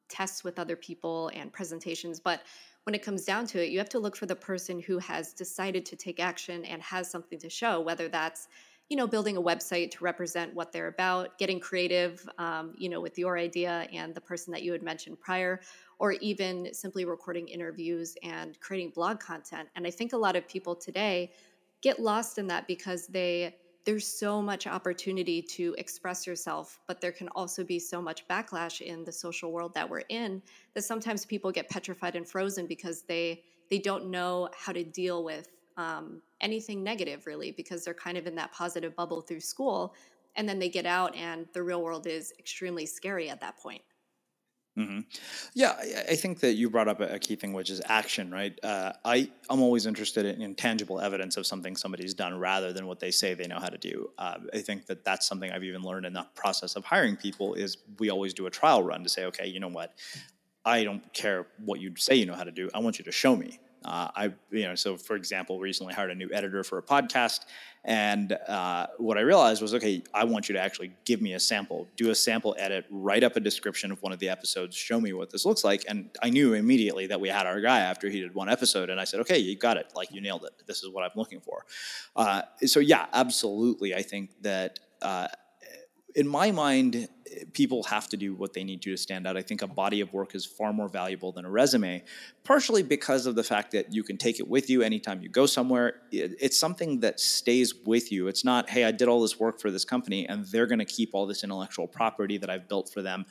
tests 0.09 0.45
with 0.45 0.59
other 0.59 0.77
people 0.77 1.31
and 1.35 1.53
presentations. 1.53 2.21
But 2.21 2.43
when 2.85 2.95
it 2.95 3.03
comes 3.03 3.25
down 3.25 3.47
to 3.49 3.63
it, 3.63 3.71
you 3.71 3.79
have 3.79 3.89
to 3.91 3.99
look 3.99 4.17
for 4.17 4.27
the 4.27 4.37
person 4.37 4.81
who 4.81 4.99
has 4.99 5.33
decided 5.33 5.85
to 5.87 5.97
take 5.97 6.21
action 6.21 6.65
and 6.65 6.81
has 6.83 7.11
something 7.11 7.39
to 7.39 7.51
show, 7.51 7.81
whether 7.81 8.09
that's 8.09 8.49
you 8.91 8.97
know 8.97 9.07
building 9.07 9.37
a 9.39 9.43
website 9.43 9.91
to 9.93 10.05
represent 10.05 10.53
what 10.53 10.73
they're 10.73 10.89
about 10.89 11.39
getting 11.39 11.59
creative 11.59 12.29
um, 12.39 12.75
you 12.77 12.91
know 12.91 13.01
with 13.01 13.17
your 13.19 13.39
idea 13.39 13.89
and 13.93 14.15
the 14.15 14.21
person 14.21 14.53
that 14.53 14.63
you 14.63 14.73
had 14.73 14.83
mentioned 14.83 15.19
prior 15.19 15.61
or 15.99 16.13
even 16.13 16.73
simply 16.75 17.05
recording 17.05 17.47
interviews 17.49 18.17
and 18.23 18.59
creating 18.61 18.91
blog 18.91 19.21
content. 19.21 19.69
And 19.77 19.87
i 19.87 19.91
think 19.91 20.13
a 20.13 20.17
lot 20.17 20.37
of 20.37 20.47
people 20.47 20.75
today 20.75 21.33
get 21.81 22.01
lost 22.01 22.37
in 22.37 22.47
that 22.49 22.67
because 22.67 23.07
they 23.07 23.57
there's 23.85 24.07
so 24.07 24.43
much 24.43 24.67
opportunity 24.67 25.41
to 25.41 25.75
express 25.79 26.27
yourself, 26.27 26.79
but 26.87 27.01
there 27.01 27.13
can 27.13 27.29
also 27.29 27.65
be 27.65 27.79
so 27.79 28.01
much 28.01 28.29
backlash 28.29 28.83
in 28.83 29.05
the 29.05 29.13
social 29.13 29.53
world 29.53 29.73
that 29.75 29.89
we're 29.89 30.05
in 30.11 30.43
that 30.75 30.83
sometimes 30.83 31.25
people 31.25 31.51
get 31.51 31.69
petrified 31.71 32.15
and 32.15 32.29
frozen 32.29 32.67
because 32.67 33.03
they 33.03 33.43
they 33.71 33.79
don't 33.79 34.11
know 34.11 34.49
how 34.55 34.73
to 34.73 34.85
deal 34.85 35.25
with 35.25 35.49
um, 35.81 36.21
anything 36.41 36.83
negative 36.83 37.27
really 37.27 37.51
because 37.53 37.85
they're 37.85 37.95
kind 37.95 38.19
of 38.19 38.27
in 38.27 38.35
that 38.35 38.53
positive 38.53 38.95
bubble 38.95 39.21
through 39.21 39.41
school 39.41 39.95
and 40.37 40.49
then 40.49 40.59
they 40.59 40.69
get 40.69 40.87
out 40.87 41.15
and 41.17 41.47
the 41.55 41.63
real 41.63 41.83
world 41.83 42.07
is 42.07 42.33
extremely 42.39 42.87
scary 42.87 43.31
at 43.31 43.41
that 43.41 43.57
point 43.59 43.83
Mm-hmm. 44.79 45.01
Yeah, 45.55 45.75
I, 46.09 46.15
think 46.15 46.41
that 46.41 46.55
you 46.55 46.71
brought 46.71 46.87
up 46.87 47.01
a, 47.01 47.15
a 47.15 47.19
key 47.19 47.35
thing, 47.35 47.53
which 47.53 47.71
is 47.71 47.83
action, 47.87 48.31
right? 48.31 48.57
Uh, 48.63 48.93
I 49.05 49.29
I'm 49.51 49.61
always 49.61 49.85
interested 49.85 50.25
in, 50.25 50.41
in, 50.41 50.55
tangible 50.55 51.01
evidence 51.01 51.37
of 51.37 51.45
something 51.45 51.75
somebody's 51.75 52.15
done 52.15 52.39
rather 52.39 52.73
than 52.73 52.87
what 52.87 53.01
they 53.01 53.11
say 53.11 53.35
they 53.35 53.49
know 53.49 53.59
how 53.59 53.69
to 53.69 53.77
do. 53.77 54.11
Uh, 54.17 54.37
I 54.55 54.59
think 54.59 54.87
that 54.87 55.05
that's 55.05 55.27
something 55.27 55.51
I've 55.51 55.65
even 55.65 55.83
learned 55.83 56.07
in 56.07 56.13
the 56.13 56.25
process 56.37 56.77
of 56.77 56.85
hiring 56.85 57.17
people. 57.17 57.55
Is 57.55 57.79
we 57.99 58.11
always 58.11 58.33
do 58.33 58.47
a 58.47 58.51
trial 58.51 58.83
run 58.83 59.03
to 59.03 59.09
say, 59.09 59.25
okay, 59.27 59.49
you 59.49 59.59
know 59.59 59.69
what, 59.69 59.93
I 60.65 60.85
don't 60.85 61.13
care 61.13 61.49
what 61.65 61.81
you 61.81 61.95
say 61.97 62.15
you 62.15 62.27
know 62.27 62.35
how 62.35 62.45
to 62.45 62.53
do. 62.53 62.71
I 62.73 62.79
want 62.79 62.99
you 62.99 63.05
to 63.07 63.13
show 63.13 63.35
me. 63.35 63.59
Uh, 63.85 64.09
I, 64.15 64.25
you 64.51 64.65
know, 64.65 64.75
so 64.75 64.97
for 64.97 65.17
example, 65.17 65.59
recently 65.59 65.95
hired 65.95 66.11
a 66.11 66.15
new 66.15 66.29
editor 66.33 66.63
for 66.63 66.79
a 66.79 66.83
podcast, 66.83 67.41
and 67.85 68.33
uh, 68.47 68.89
what 68.99 69.17
I 69.17 69.23
realized 69.23 69.63
was, 69.63 69.73
okay, 69.75 70.03
I 70.13 70.25
want 70.25 70.49
you 70.49 70.53
to 70.55 70.61
actually 70.61 70.93
give 71.07 71.23
me 71.23 71.33
a 71.33 71.41
sample, 71.41 71.89
do 71.97 72.11
a 72.11 72.15
sample 72.15 72.55
edit, 72.59 72.85
write 72.91 73.25
up 73.25 73.37
a 73.37 73.41
description 73.41 73.91
of 73.91 74.03
one 74.03 74.13
of 74.13 74.19
the 74.19 74.29
episodes, 74.29 74.77
show 74.77 75.01
me 75.01 75.15
what 75.15 75.31
this 75.31 75.47
looks 75.47 75.65
like, 75.65 75.85
and 75.89 76.11
I 76.23 76.29
knew 76.29 76.53
immediately 76.53 77.07
that 77.07 77.21
we 77.21 77.29
had 77.31 77.47
our 77.47 77.61
guy 77.61 77.81
after 77.81 78.11
he 78.11 78.21
did 78.21 78.35
one 78.35 78.51
episode, 78.51 78.91
and 78.91 79.01
I 79.01 79.05
said, 79.05 79.21
okay, 79.21 79.39
you 79.39 79.57
got 79.57 79.79
it, 79.79 79.93
like 79.95 80.13
you 80.13 80.21
nailed 80.21 80.45
it. 80.45 80.53
This 80.67 80.83
is 80.83 80.91
what 80.91 81.05
I'm 81.05 81.17
looking 81.17 81.41
for. 81.41 81.65
Uh, 82.15 82.43
so 82.67 82.81
yeah, 82.81 83.07
absolutely, 83.13 83.95
I 83.95 84.03
think 84.03 84.31
that 84.43 84.79
uh, 85.01 85.29
in 86.15 86.27
my 86.27 86.51
mind, 86.51 87.09
people 87.53 87.83
have 87.85 88.09
to 88.09 88.17
do 88.17 88.35
what 88.35 88.53
they 88.53 88.65
need 88.65 88.83
to 88.83 88.91
to 88.91 88.97
stand 88.97 89.27
out. 89.27 89.37
I 89.37 89.43
think 89.43 89.63
a 89.63 89.67
body 89.67 90.01
of 90.01 90.13
work 90.13 90.35
is 90.35 90.45
far 90.45 90.73
more 90.73 90.89
valuable 90.89 91.33
than 91.33 91.45
a 91.45 91.51
resume, 91.51 92.03
partially 92.45 92.83
because 92.83 93.27
of 93.27 93.35
the 93.35 93.45
fact 93.45 93.73
that 93.73 93.93
you 93.93 94.03
can 94.03 94.17
take 94.17 94.41
it 94.41 94.49
with 94.49 94.69
you 94.69 94.83
anytime 94.83 95.23
you 95.23 95.29
go 95.29 95.47
somewhere. 95.47 96.01
It's 96.11 96.59
something 96.59 97.01
that 97.01 97.21
stays 97.21 97.75
with 97.75 98.11
you. 98.11 98.29
It's 98.29 98.45
not, 98.45 98.69
hey, 98.69 98.85
I 98.85 98.91
did 98.91 99.09
all 99.09 99.23
this 99.23 99.39
work 99.39 99.61
for 99.61 99.71
this 99.71 99.85
company 99.85 100.27
and 100.27 100.45
they're 100.47 100.67
going 100.67 100.81
to 100.81 100.85
keep 100.85 101.11
all 101.15 101.27
this 101.27 101.45
intellectual 101.45 101.87
property 101.87 102.39
that 102.39 102.51
I've 102.51 102.69
built 102.69 102.91
for 102.93 103.03
them, 103.03 103.27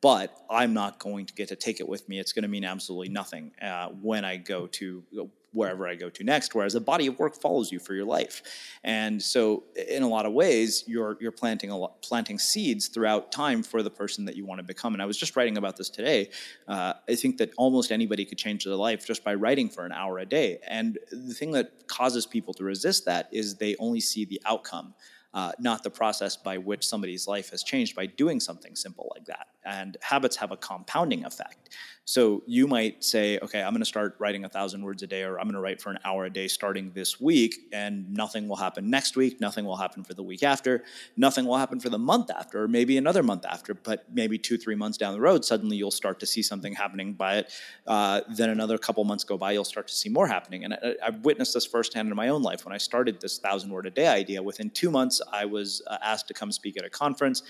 but 0.00 0.36
I'm 0.50 0.72
not 0.72 0.98
going 0.98 1.26
to 1.26 1.34
get 1.34 1.48
to 1.48 1.56
take 1.56 1.80
it 1.80 1.88
with 1.88 2.08
me. 2.08 2.18
It's 2.18 2.32
going 2.32 2.42
to 2.42 2.48
mean 2.48 2.64
absolutely 2.64 3.10
nothing 3.10 3.52
uh, 3.60 3.88
when 3.88 4.24
I 4.24 4.36
go 4.36 4.66
to 4.68 5.04
wherever 5.52 5.86
I 5.86 5.94
go 5.94 6.10
to 6.10 6.24
next. 6.24 6.54
Whereas 6.54 6.74
a 6.74 6.80
body 6.80 7.06
of 7.06 7.18
work 7.18 7.34
follows 7.40 7.70
you 7.70 7.78
for 7.78 7.94
your 7.94 8.04
life, 8.04 8.42
and 8.84 9.22
so 9.22 9.64
in 9.88 10.02
a 10.02 10.08
lot 10.08 10.26
of 10.26 10.32
ways, 10.32 10.84
you're 10.86 11.16
you're 11.20 11.32
planting 11.32 11.70
a 11.70 11.76
lot, 11.76 12.02
planting 12.02 12.38
seeds 12.38 12.88
throughout 12.88 13.32
time 13.32 13.62
for 13.62 13.82
the 13.82 13.90
person 13.90 14.24
that 14.24 14.36
you 14.36 14.44
want 14.44 14.58
to 14.58 14.64
become. 14.64 14.94
And 14.94 15.02
I 15.02 15.06
was 15.06 15.16
just 15.16 15.36
writing 15.36 15.56
about 15.56 15.76
this 15.76 15.88
today. 15.88 16.30
Uh, 16.68 16.94
I 17.08 17.14
think 17.14 17.38
that 17.38 17.52
almost 17.56 17.92
anybody 17.92 18.24
could 18.24 18.38
change 18.38 18.64
their 18.64 18.74
life 18.74 19.06
just 19.06 19.24
by 19.24 19.34
writing 19.34 19.68
for 19.68 19.84
an 19.84 19.92
hour 19.92 20.18
a 20.18 20.26
day. 20.26 20.58
And 20.66 20.98
the 21.10 21.34
thing 21.34 21.52
that 21.52 21.86
causes 21.86 22.26
people 22.26 22.54
to 22.54 22.64
resist 22.64 23.04
that 23.06 23.28
is 23.32 23.56
they 23.56 23.76
only 23.78 24.00
see 24.00 24.24
the 24.24 24.40
outcome 24.46 24.94
uh, 25.34 25.52
not 25.58 25.82
the 25.82 25.90
process 25.90 26.36
by 26.36 26.58
which 26.58 26.86
somebody's 26.86 27.26
life 27.26 27.50
has 27.50 27.62
changed 27.62 27.96
by 27.96 28.06
doing 28.06 28.38
something 28.38 28.76
simple 28.76 29.10
like 29.14 29.24
that. 29.26 29.46
And 29.64 29.96
habits 30.02 30.36
have 30.36 30.52
a 30.52 30.56
compounding 30.56 31.24
effect. 31.24 31.70
So 32.04 32.42
you 32.46 32.66
might 32.66 33.04
say, 33.04 33.38
okay, 33.38 33.62
I'm 33.62 33.72
going 33.72 33.80
to 33.80 33.86
start 33.86 34.16
writing 34.18 34.44
a 34.44 34.48
thousand 34.48 34.82
words 34.82 35.04
a 35.04 35.06
day, 35.06 35.22
or 35.22 35.38
I'm 35.38 35.44
going 35.44 35.54
to 35.54 35.60
write 35.60 35.80
for 35.80 35.90
an 35.90 36.00
hour 36.04 36.24
a 36.24 36.30
day 36.30 36.48
starting 36.48 36.90
this 36.94 37.20
week, 37.20 37.54
and 37.72 38.12
nothing 38.12 38.48
will 38.48 38.56
happen 38.56 38.90
next 38.90 39.14
week. 39.14 39.40
Nothing 39.40 39.64
will 39.64 39.76
happen 39.76 40.02
for 40.02 40.12
the 40.12 40.22
week 40.22 40.42
after. 40.42 40.82
Nothing 41.16 41.44
will 41.44 41.56
happen 41.56 41.78
for 41.78 41.90
the 41.90 41.98
month 41.98 42.28
after, 42.30 42.64
or 42.64 42.68
maybe 42.68 42.98
another 42.98 43.22
month 43.22 43.46
after. 43.46 43.72
But 43.72 44.04
maybe 44.12 44.36
two, 44.36 44.58
three 44.58 44.74
months 44.74 44.98
down 44.98 45.12
the 45.12 45.20
road, 45.20 45.44
suddenly 45.44 45.76
you'll 45.76 45.92
start 45.92 46.18
to 46.20 46.26
see 46.26 46.42
something 46.42 46.74
happening 46.74 47.12
by 47.12 47.36
it. 47.36 47.52
Uh, 47.86 48.22
then 48.28 48.50
another 48.50 48.78
couple 48.78 49.04
months 49.04 49.22
go 49.22 49.38
by, 49.38 49.52
you'll 49.52 49.64
start 49.64 49.86
to 49.86 49.94
see 49.94 50.08
more 50.08 50.26
happening. 50.26 50.64
And 50.64 50.74
I, 50.74 50.96
have 51.04 51.24
witnessed 51.24 51.54
this 51.54 51.66
firsthand 51.66 52.08
in 52.08 52.16
my 52.16 52.28
own 52.28 52.42
life. 52.42 52.64
When 52.64 52.74
I 52.74 52.78
started 52.78 53.20
this 53.20 53.38
thousand 53.38 53.70
word 53.70 53.86
a 53.86 53.90
day 53.90 54.08
idea, 54.08 54.42
within 54.42 54.70
two 54.70 54.90
months, 54.90 55.22
I 55.32 55.44
was 55.44 55.82
uh, 55.86 55.98
asked 56.02 56.26
to 56.28 56.34
come 56.34 56.50
speak 56.50 56.76
at 56.76 56.84
a 56.84 56.90
conference 56.90 57.44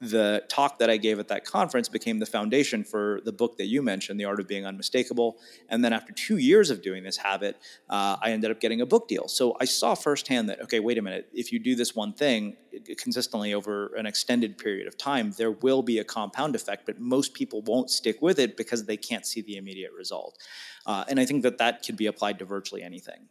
the 0.00 0.44
talk 0.48 0.78
that 0.78 0.88
I 0.88 0.96
gave 0.96 1.18
at 1.18 1.28
that 1.28 1.44
conference 1.44 1.88
became 1.88 2.18
the 2.18 2.26
foundation 2.26 2.84
for 2.84 3.20
the 3.24 3.32
book 3.32 3.56
that 3.56 3.66
you 3.66 3.82
mentioned, 3.82 4.20
The 4.20 4.24
Art 4.26 4.38
of 4.38 4.46
Being 4.46 4.64
Unmistakable. 4.64 5.38
And 5.68 5.84
then 5.84 5.92
after 5.92 6.12
two 6.12 6.36
years 6.36 6.70
of 6.70 6.82
doing 6.82 7.02
this 7.02 7.16
habit, 7.16 7.56
uh, 7.90 8.16
I 8.22 8.30
ended 8.30 8.50
up 8.50 8.60
getting 8.60 8.80
a 8.80 8.86
book 8.86 9.08
deal. 9.08 9.26
So 9.26 9.56
I 9.60 9.64
saw 9.64 9.94
firsthand 9.94 10.48
that, 10.50 10.60
okay, 10.62 10.78
wait 10.78 10.98
a 10.98 11.02
minute, 11.02 11.28
if 11.32 11.52
you 11.52 11.58
do 11.58 11.74
this 11.74 11.96
one 11.96 12.12
thing 12.12 12.56
consistently 12.96 13.54
over 13.54 13.94
an 13.96 14.06
extended 14.06 14.56
period 14.56 14.86
of 14.86 14.96
time, 14.96 15.32
there 15.32 15.50
will 15.50 15.82
be 15.82 15.98
a 15.98 16.04
compound 16.04 16.54
effect, 16.54 16.86
but 16.86 17.00
most 17.00 17.34
people 17.34 17.62
won't 17.62 17.90
stick 17.90 18.22
with 18.22 18.38
it 18.38 18.56
because 18.56 18.84
they 18.84 18.96
can't 18.96 19.26
see 19.26 19.40
the 19.40 19.56
immediate 19.56 19.92
result. 19.92 20.38
Uh, 20.86 21.04
and 21.08 21.18
I 21.18 21.24
think 21.24 21.42
that 21.42 21.58
that 21.58 21.84
could 21.84 21.96
be 21.96 22.06
applied 22.06 22.38
to 22.38 22.44
virtually 22.44 22.82
anything. 22.82 23.28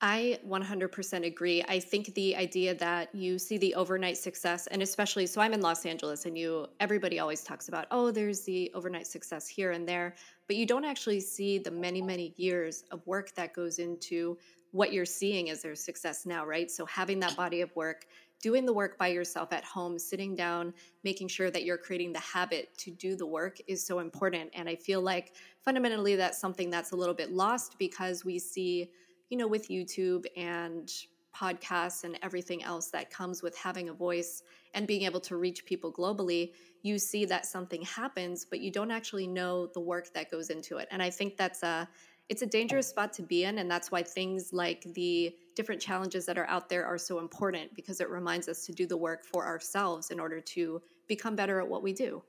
I 0.00 0.38
100% 0.46 1.26
agree. 1.26 1.64
I 1.68 1.80
think 1.80 2.14
the 2.14 2.36
idea 2.36 2.72
that 2.76 3.12
you 3.12 3.36
see 3.36 3.58
the 3.58 3.74
overnight 3.74 4.16
success, 4.16 4.68
and 4.68 4.80
especially, 4.80 5.26
so 5.26 5.40
I'm 5.40 5.52
in 5.52 5.60
Los 5.60 5.84
Angeles, 5.84 6.24
and 6.24 6.38
you, 6.38 6.68
everybody 6.78 7.18
always 7.18 7.42
talks 7.42 7.68
about, 7.68 7.86
oh, 7.90 8.12
there's 8.12 8.42
the 8.42 8.70
overnight 8.74 9.08
success 9.08 9.48
here 9.48 9.72
and 9.72 9.88
there, 9.88 10.14
but 10.46 10.54
you 10.54 10.66
don't 10.66 10.84
actually 10.84 11.18
see 11.18 11.58
the 11.58 11.72
many, 11.72 12.00
many 12.00 12.32
years 12.36 12.84
of 12.92 13.04
work 13.08 13.34
that 13.34 13.54
goes 13.54 13.80
into 13.80 14.38
what 14.70 14.92
you're 14.92 15.04
seeing 15.04 15.50
as 15.50 15.62
their 15.62 15.74
success 15.74 16.26
now, 16.26 16.46
right? 16.46 16.70
So 16.70 16.86
having 16.86 17.18
that 17.20 17.34
body 17.34 17.60
of 17.60 17.74
work, 17.74 18.06
doing 18.40 18.64
the 18.64 18.72
work 18.72 18.98
by 18.98 19.08
yourself 19.08 19.52
at 19.52 19.64
home, 19.64 19.98
sitting 19.98 20.36
down, 20.36 20.72
making 21.02 21.26
sure 21.26 21.50
that 21.50 21.64
you're 21.64 21.78
creating 21.78 22.12
the 22.12 22.20
habit 22.20 22.68
to 22.78 22.92
do 22.92 23.16
the 23.16 23.26
work 23.26 23.58
is 23.66 23.84
so 23.84 23.98
important. 23.98 24.50
And 24.54 24.68
I 24.68 24.76
feel 24.76 25.00
like 25.00 25.34
fundamentally 25.64 26.14
that's 26.14 26.38
something 26.38 26.70
that's 26.70 26.92
a 26.92 26.96
little 26.96 27.14
bit 27.14 27.32
lost 27.32 27.76
because 27.80 28.24
we 28.24 28.38
see 28.38 28.90
you 29.28 29.36
know, 29.36 29.46
with 29.46 29.68
YouTube 29.68 30.24
and 30.36 30.92
podcasts 31.36 32.04
and 32.04 32.18
everything 32.22 32.64
else 32.64 32.90
that 32.90 33.10
comes 33.10 33.42
with 33.42 33.56
having 33.56 33.88
a 33.88 33.92
voice 33.92 34.42
and 34.74 34.86
being 34.86 35.02
able 35.02 35.20
to 35.20 35.36
reach 35.36 35.64
people 35.64 35.92
globally, 35.92 36.52
you 36.82 36.98
see 36.98 37.24
that 37.24 37.46
something 37.46 37.82
happens, 37.82 38.44
but 38.44 38.60
you 38.60 38.70
don't 38.70 38.90
actually 38.90 39.26
know 39.26 39.66
the 39.68 39.80
work 39.80 40.12
that 40.14 40.30
goes 40.30 40.50
into 40.50 40.78
it. 40.78 40.88
And 40.90 41.02
I 41.02 41.10
think 41.10 41.36
that's 41.36 41.62
a 41.62 41.88
it's 42.28 42.42
a 42.42 42.46
dangerous 42.46 42.86
spot 42.86 43.10
to 43.14 43.22
be 43.22 43.44
in 43.44 43.56
and 43.58 43.70
that's 43.70 43.90
why 43.90 44.02
things 44.02 44.52
like 44.52 44.82
the 44.92 45.34
different 45.54 45.80
challenges 45.80 46.26
that 46.26 46.36
are 46.36 46.46
out 46.46 46.68
there 46.68 46.84
are 46.84 46.98
so 46.98 47.20
important 47.20 47.74
because 47.74 48.02
it 48.02 48.10
reminds 48.10 48.50
us 48.50 48.66
to 48.66 48.72
do 48.72 48.86
the 48.86 48.96
work 48.96 49.24
for 49.24 49.46
ourselves 49.46 50.10
in 50.10 50.20
order 50.20 50.38
to 50.38 50.82
become 51.06 51.34
better 51.34 51.58
at 51.58 51.66
what 51.66 51.82
we 51.82 51.94
do. 51.94 52.22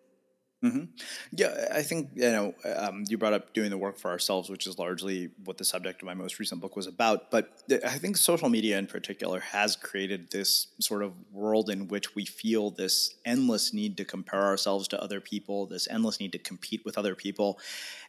Mm-hmm. 0.63 0.84
Yeah, 1.32 1.68
I 1.74 1.82
think 1.84 2.10
you 2.16 2.30
know 2.30 2.54
um, 2.75 3.06
you 3.08 3.18
brought 3.18 3.32
up 3.32 3.54
doing 3.54 3.70
the 3.70 3.78
work 3.78 3.98
for 3.98 4.12
ourselves, 4.12 4.50
which 4.50 4.68
is 4.68 4.78
largely 4.78 5.30
what 5.46 5.58
the 5.58 5.63
subject 5.63 6.01
of 6.01 6.06
my 6.06 6.13
most 6.13 6.38
recent 6.38 6.60
book 6.60 6.75
was 6.75 6.86
about. 6.86 7.32
But 7.32 7.63
I 7.86 7.98
think 7.98 8.18
social 8.18 8.50
media 8.50 8.78
in 8.78 8.86
particular 8.86 9.39
has 9.39 9.78
created 9.78 10.32
this 10.32 10.68
sort 10.82 11.01
of 11.01 11.13
world 11.32 11.70
in 11.70 11.88
which 11.88 12.13
we 12.13 12.25
feel 12.25 12.72
this 12.72 13.16
endless 13.24 13.74
need 13.74 13.96
to 13.98 14.06
compare 14.06 14.44
ourselves 14.44 14.89
to 14.89 15.01
other 15.01 15.22
people, 15.22 15.66
this 15.66 15.88
endless 15.89 16.20
need 16.20 16.34
to 16.34 16.39
compete 16.39 16.84
with 16.84 16.98
other 16.98 17.16
people, 17.16 17.58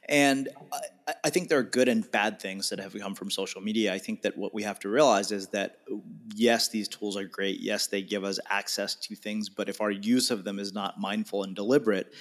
and 0.09 0.49
I, 0.73 1.15
I 1.25 1.31
think 1.31 1.49
there 1.49 1.59
are 1.59 1.63
good 1.63 1.89
and 1.89 2.11
bad 2.11 2.41
things 2.41 2.69
that 2.71 2.81
have 2.81 2.95
come 2.95 3.15
from 3.15 3.31
social 3.31 3.61
media. 3.61 3.95
I 3.95 3.99
think 3.99 4.23
that 4.23 4.37
what 4.37 4.53
we 4.53 4.63
have 4.65 4.81
to 4.81 4.89
realize 4.89 5.31
is 5.31 5.49
that 5.49 5.79
yes, 6.35 6.69
these 6.69 6.89
tools 6.89 7.17
are 7.17 7.25
great. 7.25 7.61
Yes, 7.61 7.87
they 7.87 8.03
give 8.03 8.25
us 8.25 8.41
access 8.49 8.95
to 8.97 9.15
things, 9.15 9.49
but 9.49 9.69
if 9.69 9.81
our 9.81 9.91
use 9.91 10.31
of 10.31 10.45
them 10.45 10.59
is 10.59 10.73
not 10.73 10.99
mindful 10.99 11.45
and 11.45 11.55
deliberate, 11.55 12.13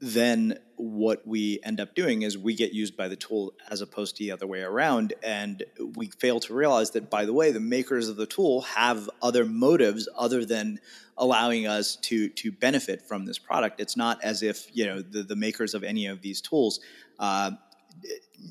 then 0.00 0.58
what 0.76 1.26
we 1.26 1.60
end 1.62 1.80
up 1.80 1.94
doing 1.94 2.22
is 2.22 2.36
we 2.36 2.54
get 2.54 2.72
used 2.72 2.96
by 2.96 3.08
the 3.08 3.16
tool 3.16 3.54
as 3.70 3.80
opposed 3.80 4.16
to 4.16 4.24
the 4.24 4.32
other 4.32 4.46
way 4.46 4.60
around. 4.60 5.12
And 5.22 5.62
we 5.94 6.08
fail 6.08 6.40
to 6.40 6.54
realize 6.54 6.90
that, 6.92 7.10
by 7.10 7.24
the 7.24 7.32
way, 7.32 7.52
the 7.52 7.60
makers 7.60 8.08
of 8.08 8.16
the 8.16 8.26
tool 8.26 8.62
have 8.62 9.08
other 9.22 9.44
motives 9.44 10.08
other 10.16 10.44
than 10.44 10.80
allowing 11.16 11.66
us 11.66 11.96
to, 11.96 12.28
to 12.28 12.50
benefit 12.50 13.00
from 13.00 13.24
this 13.24 13.38
product. 13.38 13.80
It's 13.80 13.96
not 13.96 14.22
as 14.24 14.42
if, 14.42 14.66
you 14.72 14.86
know, 14.86 15.00
the, 15.00 15.22
the 15.22 15.36
makers 15.36 15.74
of 15.74 15.84
any 15.84 16.06
of 16.06 16.22
these 16.22 16.40
tools 16.40 16.80
uh, 17.18 17.52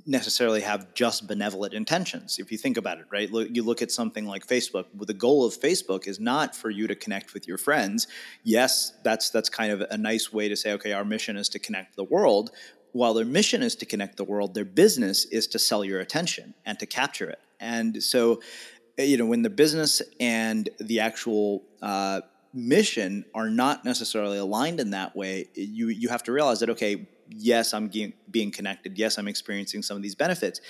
necessarily 0.05 0.61
have 0.61 0.93
just 0.93 1.27
benevolent 1.27 1.73
intentions. 1.73 2.39
If 2.39 2.51
you 2.51 2.57
think 2.57 2.77
about 2.77 2.99
it, 2.99 3.05
right? 3.11 3.31
Look, 3.31 3.49
you 3.51 3.63
look 3.63 3.81
at 3.81 3.91
something 3.91 4.25
like 4.25 4.45
Facebook. 4.47 4.85
The 4.93 5.13
goal 5.13 5.45
of 5.45 5.53
Facebook 5.53 6.07
is 6.07 6.19
not 6.19 6.55
for 6.55 6.69
you 6.69 6.87
to 6.87 6.95
connect 6.95 7.33
with 7.33 7.47
your 7.47 7.57
friends. 7.57 8.07
Yes, 8.43 8.93
that's 9.03 9.29
that's 9.29 9.49
kind 9.49 9.71
of 9.71 9.81
a 9.81 9.97
nice 9.97 10.33
way 10.33 10.49
to 10.49 10.55
say, 10.55 10.73
okay, 10.73 10.93
our 10.93 11.05
mission 11.05 11.37
is 11.37 11.49
to 11.49 11.59
connect 11.59 11.95
the 11.95 12.03
world. 12.03 12.51
While 12.91 13.13
their 13.13 13.25
mission 13.25 13.63
is 13.63 13.75
to 13.77 13.85
connect 13.85 14.17
the 14.17 14.23
world, 14.23 14.53
their 14.53 14.65
business 14.65 15.25
is 15.25 15.47
to 15.47 15.59
sell 15.59 15.83
your 15.83 15.99
attention 15.99 16.53
and 16.65 16.77
to 16.79 16.85
capture 16.85 17.29
it. 17.29 17.39
And 17.59 18.03
so, 18.03 18.41
eh, 18.97 19.05
you 19.05 19.17
know, 19.17 19.25
when 19.25 19.41
the 19.41 19.49
business 19.49 20.01
and 20.19 20.69
the 20.79 20.99
actual 20.99 21.63
uh, 21.81 22.21
mission 22.53 23.25
are 23.33 23.49
not 23.49 23.83
necessarily 23.83 24.37
aligned 24.37 24.79
in 24.79 24.91
that 24.91 25.15
way, 25.15 25.47
you 25.55 25.87
you 25.87 26.09
have 26.09 26.23
to 26.23 26.31
realize 26.31 26.59
that 26.59 26.69
okay, 26.71 27.07
yes, 27.29 27.73
I'm 27.73 27.89
being 28.29 28.51
connected. 28.51 28.97
Yes, 28.97 29.17
I'm 29.17 29.27
experiencing 29.27 29.81
some 29.83 29.97
of 29.97 30.03
these 30.03 30.15
benefits, 30.15 30.61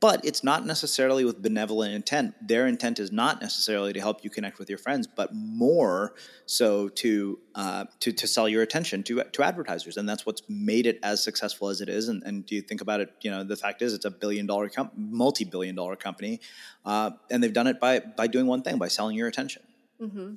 but 0.00 0.24
it's 0.24 0.42
not 0.42 0.66
necessarily 0.66 1.24
with 1.24 1.42
benevolent 1.42 1.94
intent. 1.94 2.34
Their 2.46 2.66
intent 2.66 2.98
is 2.98 3.12
not 3.12 3.40
necessarily 3.40 3.92
to 3.92 4.00
help 4.00 4.24
you 4.24 4.30
connect 4.30 4.58
with 4.58 4.68
your 4.68 4.78
friends, 4.78 5.06
but 5.06 5.34
more 5.34 6.14
so 6.46 6.88
to 6.88 7.38
uh, 7.54 7.84
to, 8.00 8.12
to 8.12 8.26
sell 8.26 8.48
your 8.48 8.62
attention 8.62 9.02
to 9.04 9.22
to 9.22 9.42
advertisers, 9.42 9.96
and 9.96 10.08
that's 10.08 10.24
what's 10.24 10.42
made 10.48 10.86
it 10.86 10.98
as 11.02 11.22
successful 11.22 11.68
as 11.68 11.80
it 11.80 11.88
is. 11.88 12.08
And, 12.08 12.22
and 12.24 12.46
do 12.46 12.54
you 12.54 12.62
think 12.62 12.80
about 12.80 13.00
it? 13.00 13.12
You 13.20 13.30
know, 13.30 13.44
the 13.44 13.56
fact 13.56 13.82
is, 13.82 13.92
it's 13.92 14.04
a 14.04 14.10
billion 14.10 14.46
dollar, 14.46 14.68
com- 14.68 14.90
multi 14.96 15.44
billion 15.44 15.74
dollar 15.74 15.96
company, 15.96 16.40
uh, 16.84 17.10
and 17.30 17.42
they've 17.42 17.52
done 17.52 17.66
it 17.66 17.78
by 17.80 18.00
by 18.00 18.26
doing 18.26 18.46
one 18.46 18.62
thing 18.62 18.78
by 18.78 18.88
selling 18.88 19.16
your 19.16 19.28
attention. 19.28 19.62
Mm-hmm. 20.00 20.34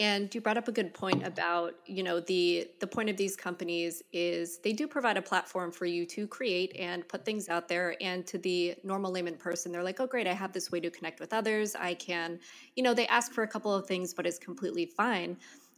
And 0.00 0.34
you 0.34 0.40
brought 0.40 0.56
up 0.56 0.66
a 0.66 0.72
good 0.72 0.92
point 0.92 1.24
about, 1.24 1.74
you 1.86 2.02
know, 2.02 2.18
the 2.18 2.68
the 2.80 2.86
point 2.86 3.10
of 3.10 3.16
these 3.16 3.36
companies 3.36 4.02
is 4.12 4.58
they 4.58 4.72
do 4.72 4.88
provide 4.88 5.16
a 5.16 5.22
platform 5.22 5.70
for 5.70 5.86
you 5.86 6.04
to 6.06 6.26
create 6.26 6.74
and 6.76 7.06
put 7.06 7.24
things 7.24 7.48
out 7.48 7.68
there. 7.68 7.94
And 8.00 8.26
to 8.26 8.38
the 8.38 8.74
normal 8.82 9.12
layman 9.12 9.36
person, 9.36 9.70
they're 9.70 9.84
like, 9.84 10.00
oh 10.00 10.08
great, 10.08 10.26
I 10.26 10.32
have 10.32 10.52
this 10.52 10.72
way 10.72 10.80
to 10.80 10.90
connect 10.90 11.20
with 11.20 11.32
others. 11.32 11.76
I 11.76 11.94
can, 11.94 12.40
you 12.74 12.82
know, 12.82 12.92
they 12.92 13.06
ask 13.06 13.30
for 13.32 13.44
a 13.44 13.48
couple 13.48 13.72
of 13.72 13.86
things, 13.86 14.12
but 14.12 14.26
it's 14.26 14.38
completely 14.38 14.84
fine. 14.84 15.36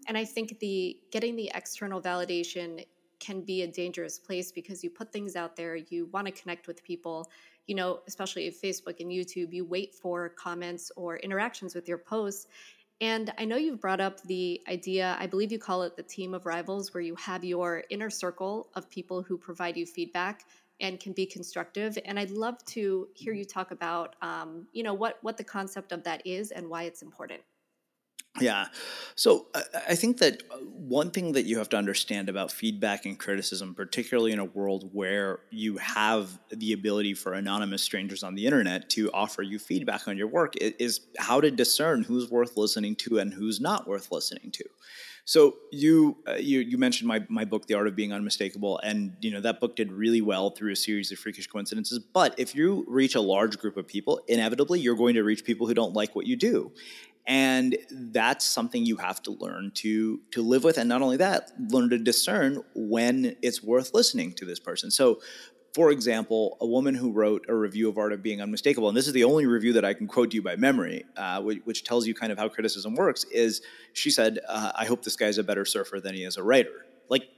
And 0.09 0.17
I 0.17 0.25
think 0.25 0.59
the 0.61 0.97
getting 1.11 1.37
the 1.37 1.51
external 1.55 2.01
validation 2.01 2.87
can 3.19 3.43
be 3.43 3.63
a 3.63 3.67
dangerous 3.67 4.19
place 4.19 4.51
because 4.51 4.83
you 4.83 4.89
put 4.89 5.13
things 5.13 5.37
out 5.37 5.57
there, 5.57 5.77
you 5.77 6.07
want 6.07 6.27
to 6.27 6.33
connect 6.33 6.69
with 6.69 6.83
people, 6.83 7.31
you 7.67 7.75
know, 7.75 8.01
especially 8.07 8.51
Facebook 8.51 9.01
and 9.01 9.11
YouTube, 9.11 9.53
you 9.53 9.65
wait 9.65 9.95
for 9.95 10.31
comments 10.31 10.91
or 10.97 11.17
interactions 11.19 11.75
with 11.75 11.87
your 11.89 11.99
posts 11.99 12.47
and 13.01 13.33
I 13.39 13.45
know 13.45 13.57
you've 13.57 13.81
brought 13.81 14.01
up 14.01 14.23
the 14.23 14.63
idea, 14.69 15.17
I 15.21 15.27
believe 15.27 15.53
you 15.53 15.59
call 15.59 15.83
it 15.83 15.97
the 15.97 16.03
team 16.03 16.33
of 16.33 16.47
rivals, 16.47 16.95
where 16.95 17.03
you 17.03 17.15
have 17.17 17.45
your 17.45 17.85
inner 17.91 18.11
circle 18.11 18.71
of 18.75 18.89
people 18.89 19.23
who 19.23 19.37
provide 19.37 19.77
you 19.77 19.85
feedback 19.85 20.47
and 20.81 20.99
can 20.99 21.13
be 21.13 21.27
constructive. 21.27 21.99
And 22.05 22.19
I'd 22.19 22.31
love 22.31 22.63
to 22.67 23.09
hear 23.15 23.33
you 23.33 23.45
talk 23.45 23.71
about, 23.71 24.17
um, 24.23 24.67
you 24.73 24.83
know, 24.83 24.95
what 24.95 25.19
what 25.23 25.37
the 25.37 25.45
concept 25.45 25.93
of 25.93 26.05
that 26.05 26.27
is 26.27 26.51
and 26.51 26.69
why 26.69 26.85
it's 26.85 27.03
important. 27.03 27.43
Yeah. 28.41 28.67
So 29.15 29.47
I 29.89 29.95
think 29.95 30.19
that 30.19 30.43
uh, 30.51 30.57
one 30.57 31.11
thing 31.11 31.33
that 31.33 31.45
you 31.45 31.59
have 31.59 31.69
to 31.71 31.77
understand 31.77 32.29
about 32.29 32.53
feedback 32.53 33.07
and 33.07 33.19
criticism, 33.19 33.75
particularly 33.75 34.33
in 34.33 34.39
a 34.39 34.45
world 34.45 34.91
where 34.93 35.41
you 35.51 35.79
have 35.79 36.39
the 36.51 36.73
ability 36.73 37.15
for 37.15 37.33
anonymous 37.33 37.83
strangers 37.83 38.23
on 38.23 38.35
the 38.35 38.45
internet 38.45 38.91
to 38.91 39.11
offer 39.13 39.43
you 39.43 39.59
feedback 39.59 40.07
on 40.07 40.17
your 40.19 40.29
work, 40.29 40.55
is 40.57 41.01
how 41.19 41.41
to 41.41 41.51
discern 41.51 42.03
who's 42.03 42.31
worth 42.31 42.57
listening 42.57 42.95
to 42.97 43.19
and 43.19 43.33
who's 43.33 43.61
not 43.61 43.89
worth 43.89 44.13
listening 44.13 44.51
to. 44.53 44.65
So 45.27 45.57
you 45.73 46.19
uh, 46.29 46.35
you 46.35 46.61
you 46.61 46.79
mentioned 46.79 47.09
my 47.09 47.27
my 47.29 47.45
book, 47.45 47.67
The 47.67 47.75
Art 47.75 47.89
of 47.89 47.97
Being 47.97 48.13
Unmistakable, 48.13 48.79
and 48.85 49.17
you 49.21 49.33
know 49.33 49.41
that 49.41 49.59
book 49.59 49.75
did 49.75 49.91
really 49.91 50.21
well 50.21 50.51
through 50.51 50.71
a 50.71 50.77
series 50.77 51.11
of 51.11 51.19
freakish 51.19 51.49
coincidences. 51.49 51.99
But 51.99 52.39
if 52.39 52.55
you 52.55 52.85
reach 52.87 53.17
a 53.17 53.21
large 53.21 53.59
group 53.59 53.77
of 53.77 53.89
people, 53.89 54.21
inevitably 54.29 54.79
you're 54.79 54.95
going 54.95 55.15
to 55.15 55.25
reach 55.25 55.45
people 55.45 55.67
who 55.67 55.75
don't 55.75 55.95
like 55.95 56.15
what 56.15 56.29
you 56.29 56.37
do, 56.37 56.71
and 57.27 57.77
that's 57.91 58.45
something 58.45 58.87
you 58.87 58.97
have 58.97 59.23
to 59.23 59.33
learn 59.33 59.73
to 59.75 60.21
to 60.31 60.43
live 60.43 60.65
with 60.65 60.79
and 60.79 60.89
not 60.89 61.03
only 61.03 61.17
that 61.17 61.51
learn 61.71 61.91
to 61.91 61.99
discern 61.99 62.63
when 62.75 63.37
it's 63.43 63.63
worth 63.63 63.93
listening 63.95 64.33
to 64.33 64.45
this 64.45 64.61
person 64.61 64.91
so 64.91 65.21
for 65.77 65.91
example, 65.91 66.57
a 66.63 66.67
woman 66.67 66.95
who 66.95 67.13
wrote 67.13 67.45
a 67.51 67.55
review 67.55 67.91
of 67.91 67.99
Art 67.99 68.15
of 68.15 68.23
Being 68.23 68.41
Unmistakable, 68.41 68.89
and 68.89 68.97
this 68.97 69.07
is 69.07 69.13
the 69.13 69.25
only 69.25 69.45
review 69.45 69.75
that 69.75 69.85
I 69.85 69.93
can 69.93 70.07
quote 70.07 70.31
to 70.31 70.37
you 70.37 70.41
by 70.41 70.57
memory, 70.57 71.05
uh, 71.19 71.43
which, 71.43 71.61
which, 71.65 71.85
tells 71.85 72.07
you 72.07 72.15
kind 72.15 72.33
of 72.33 72.39
how 72.39 72.49
criticism 72.49 72.95
works, 72.95 73.25
is 73.25 73.61
she 73.93 74.09
said, 74.11 74.39
uh, 74.49 74.73
I 74.75 74.87
hope 74.87 75.05
this 75.05 75.17
guy's 75.17 75.37
a 75.37 75.45
better 75.45 75.67
surfer 75.67 76.01
than 76.01 76.15
he 76.15 76.25
is 76.25 76.39
a 76.39 76.43
writer. 76.43 76.87
Like, 77.11 77.29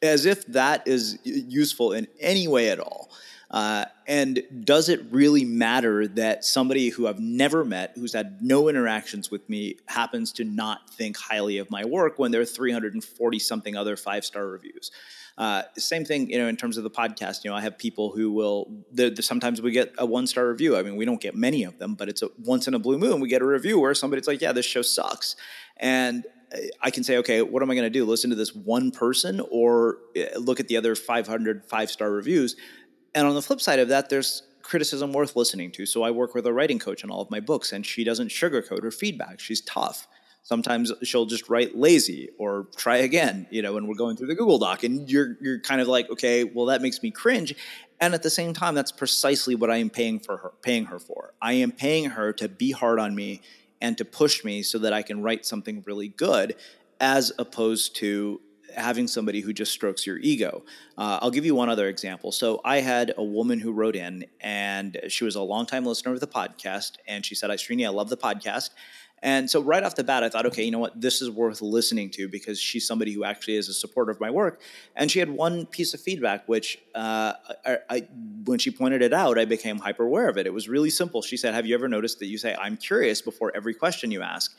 as 0.00 0.24
if 0.24 0.46
that 0.46 0.88
is 0.88 1.18
useful 1.22 1.92
in 1.92 2.08
any 2.18 2.48
way 2.48 2.70
at 2.70 2.80
all. 2.80 3.10
Uh, 3.52 3.84
and 4.06 4.42
does 4.64 4.88
it 4.88 5.00
really 5.10 5.44
matter 5.44 6.08
that 6.08 6.42
somebody 6.44 6.88
who 6.88 7.06
I've 7.06 7.20
never 7.20 7.64
met, 7.64 7.92
who's 7.96 8.14
had 8.14 8.40
no 8.40 8.68
interactions 8.68 9.30
with 9.30 9.46
me, 9.48 9.76
happens 9.86 10.32
to 10.32 10.44
not 10.44 10.88
think 10.90 11.18
highly 11.18 11.58
of 11.58 11.70
my 11.70 11.84
work 11.84 12.18
when 12.18 12.30
there 12.30 12.40
are 12.40 12.46
340 12.46 13.38
something 13.38 13.76
other 13.76 13.96
five 13.96 14.24
star 14.24 14.46
reviews? 14.46 14.90
Uh, 15.36 15.62
same 15.76 16.04
thing, 16.04 16.30
you 16.30 16.38
know, 16.38 16.46
in 16.46 16.56
terms 16.56 16.76
of 16.76 16.84
the 16.84 16.90
podcast. 16.90 17.44
You 17.44 17.50
know, 17.50 17.56
I 17.56 17.60
have 17.60 17.78
people 17.78 18.10
who 18.10 18.32
will. 18.32 18.70
The, 18.92 19.10
the, 19.10 19.22
sometimes 19.22 19.60
we 19.62 19.70
get 19.70 19.92
a 19.98 20.06
one 20.06 20.26
star 20.26 20.48
review. 20.48 20.76
I 20.76 20.82
mean, 20.82 20.96
we 20.96 21.04
don't 21.04 21.20
get 21.20 21.34
many 21.34 21.64
of 21.64 21.78
them, 21.78 21.94
but 21.94 22.08
it's 22.08 22.22
a 22.22 22.28
once 22.44 22.68
in 22.68 22.74
a 22.74 22.78
blue 22.78 22.98
moon 22.98 23.20
we 23.20 23.28
get 23.28 23.42
a 23.42 23.46
review 23.46 23.80
where 23.80 23.94
somebody's 23.94 24.26
like, 24.26 24.42
"Yeah, 24.42 24.52
this 24.52 24.66
show 24.66 24.82
sucks," 24.82 25.36
and 25.78 26.26
I 26.80 26.90
can 26.90 27.02
say, 27.02 27.16
okay, 27.18 27.42
what 27.42 27.62
am 27.62 27.70
I 27.70 27.74
going 27.74 27.86
to 27.86 27.90
do? 27.90 28.04
Listen 28.04 28.30
to 28.30 28.36
this 28.36 28.54
one 28.54 28.90
person 28.90 29.40
or 29.50 29.98
eh, 30.14 30.28
look 30.36 30.60
at 30.60 30.68
the 30.68 30.76
other 30.76 30.94
500 30.94 31.64
five 31.64 31.90
star 31.90 32.10
reviews? 32.10 32.56
And 33.14 33.26
on 33.26 33.34
the 33.34 33.42
flip 33.42 33.60
side 33.60 33.78
of 33.78 33.88
that, 33.88 34.08
there's 34.08 34.42
criticism 34.62 35.12
worth 35.12 35.36
listening 35.36 35.70
to. 35.72 35.86
So 35.86 36.02
I 36.02 36.10
work 36.10 36.34
with 36.34 36.46
a 36.46 36.52
writing 36.52 36.78
coach 36.78 37.04
on 37.04 37.10
all 37.10 37.20
of 37.20 37.30
my 37.30 37.40
books, 37.40 37.72
and 37.72 37.84
she 37.84 38.04
doesn't 38.04 38.28
sugarcoat 38.28 38.82
her 38.82 38.90
feedback. 38.90 39.40
She's 39.40 39.60
tough. 39.60 40.06
Sometimes 40.44 40.92
she'll 41.02 41.26
just 41.26 41.48
write 41.48 41.76
lazy 41.76 42.30
or 42.36 42.66
try 42.76 42.96
again, 42.96 43.46
you 43.50 43.62
know, 43.62 43.74
when 43.74 43.86
we're 43.86 43.94
going 43.94 44.16
through 44.16 44.26
the 44.26 44.34
Google 44.34 44.58
Doc. 44.58 44.82
And 44.82 45.08
you're 45.08 45.36
you're 45.40 45.60
kind 45.60 45.80
of 45.80 45.86
like, 45.86 46.10
okay, 46.10 46.42
well, 46.42 46.66
that 46.66 46.82
makes 46.82 47.02
me 47.02 47.10
cringe. 47.12 47.54
And 48.00 48.14
at 48.14 48.24
the 48.24 48.30
same 48.30 48.52
time, 48.52 48.74
that's 48.74 48.90
precisely 48.90 49.54
what 49.54 49.70
I 49.70 49.76
am 49.76 49.88
paying 49.88 50.18
for 50.18 50.38
her, 50.38 50.52
paying 50.62 50.86
her 50.86 50.98
for. 50.98 51.34
I 51.40 51.52
am 51.52 51.70
paying 51.70 52.10
her 52.10 52.32
to 52.32 52.48
be 52.48 52.72
hard 52.72 52.98
on 52.98 53.14
me 53.14 53.40
and 53.80 53.96
to 53.98 54.04
push 54.04 54.42
me 54.42 54.62
so 54.62 54.78
that 54.78 54.92
I 54.92 55.02
can 55.02 55.22
write 55.22 55.46
something 55.46 55.84
really 55.86 56.08
good, 56.08 56.56
as 56.98 57.32
opposed 57.38 57.94
to 57.96 58.40
having 58.76 59.06
somebody 59.06 59.40
who 59.40 59.52
just 59.52 59.72
strokes 59.72 60.06
your 60.06 60.18
ego. 60.18 60.64
Uh, 60.96 61.18
I'll 61.22 61.30
give 61.30 61.44
you 61.44 61.54
one 61.54 61.68
other 61.68 61.88
example. 61.88 62.32
So 62.32 62.60
I 62.64 62.80
had 62.80 63.14
a 63.16 63.24
woman 63.24 63.60
who 63.60 63.72
wrote 63.72 63.96
in, 63.96 64.26
and 64.40 64.98
she 65.08 65.24
was 65.24 65.34
a 65.36 65.42
longtime 65.42 65.86
listener 65.86 66.12
of 66.12 66.20
the 66.20 66.26
podcast, 66.26 66.92
and 67.06 67.24
she 67.24 67.34
said, 67.34 67.50
"Srini, 67.50 67.86
I 67.86 67.90
love 67.90 68.08
the 68.08 68.16
podcast." 68.16 68.70
And 69.22 69.48
so 69.48 69.62
right 69.62 69.84
off 69.84 69.94
the 69.94 70.02
bat, 70.02 70.24
I 70.24 70.28
thought, 70.28 70.46
okay, 70.46 70.64
you 70.64 70.72
know 70.72 70.80
what, 70.80 71.00
this 71.00 71.22
is 71.22 71.30
worth 71.30 71.62
listening 71.62 72.10
to 72.10 72.28
because 72.28 72.58
she's 72.58 72.86
somebody 72.86 73.12
who 73.12 73.22
actually 73.22 73.54
is 73.54 73.68
a 73.68 73.72
supporter 73.72 74.10
of 74.10 74.18
my 74.18 74.30
work. 74.30 74.60
And 74.96 75.10
she 75.10 75.20
had 75.20 75.30
one 75.30 75.64
piece 75.64 75.94
of 75.94 76.00
feedback, 76.00 76.48
which 76.48 76.78
uh, 76.94 77.34
I, 77.64 77.78
I, 77.88 78.08
when 78.44 78.58
she 78.58 78.72
pointed 78.72 79.00
it 79.00 79.12
out, 79.12 79.38
I 79.38 79.44
became 79.44 79.78
hyper 79.78 80.04
aware 80.04 80.28
of 80.28 80.38
it. 80.38 80.46
It 80.46 80.52
was 80.52 80.68
really 80.68 80.90
simple. 80.90 81.22
She 81.22 81.36
said, 81.36 81.54
"Have 81.54 81.66
you 81.66 81.74
ever 81.74 81.88
noticed 81.88 82.18
that 82.18 82.26
you 82.26 82.36
say 82.36 82.56
I'm 82.58 82.76
curious 82.76 83.22
before 83.22 83.52
every 83.54 83.74
question 83.74 84.10
you 84.10 84.22
ask?" 84.22 84.56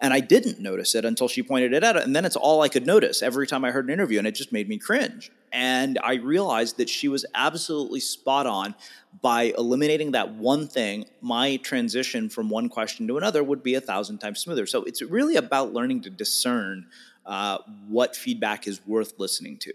And 0.00 0.12
I 0.12 0.20
didn't 0.20 0.60
notice 0.60 0.94
it 0.94 1.04
until 1.04 1.28
she 1.28 1.42
pointed 1.42 1.72
it 1.72 1.84
out. 1.84 1.96
And 1.96 2.14
then 2.14 2.24
it's 2.24 2.36
all 2.36 2.62
I 2.62 2.68
could 2.68 2.86
notice 2.86 3.22
every 3.22 3.46
time 3.46 3.64
I 3.64 3.70
heard 3.70 3.86
an 3.86 3.92
interview, 3.92 4.18
and 4.18 4.26
it 4.26 4.34
just 4.34 4.52
made 4.52 4.68
me 4.68 4.76
cringe. 4.76 5.30
And 5.52 5.98
I 6.02 6.14
realized 6.14 6.78
that 6.78 6.88
she 6.88 7.06
was 7.06 7.24
absolutely 7.34 8.00
spot 8.00 8.46
on 8.46 8.74
by 9.22 9.54
eliminating 9.56 10.10
that 10.10 10.34
one 10.34 10.66
thing. 10.66 11.06
My 11.20 11.56
transition 11.58 12.28
from 12.28 12.50
one 12.50 12.68
question 12.68 13.06
to 13.06 13.16
another 13.16 13.44
would 13.44 13.62
be 13.62 13.76
a 13.76 13.80
thousand 13.80 14.18
times 14.18 14.40
smoother. 14.40 14.66
So 14.66 14.82
it's 14.82 15.00
really 15.00 15.36
about 15.36 15.72
learning 15.72 16.02
to 16.02 16.10
discern 16.10 16.86
uh, 17.24 17.58
what 17.88 18.16
feedback 18.16 18.66
is 18.66 18.84
worth 18.86 19.14
listening 19.18 19.58
to. 19.58 19.72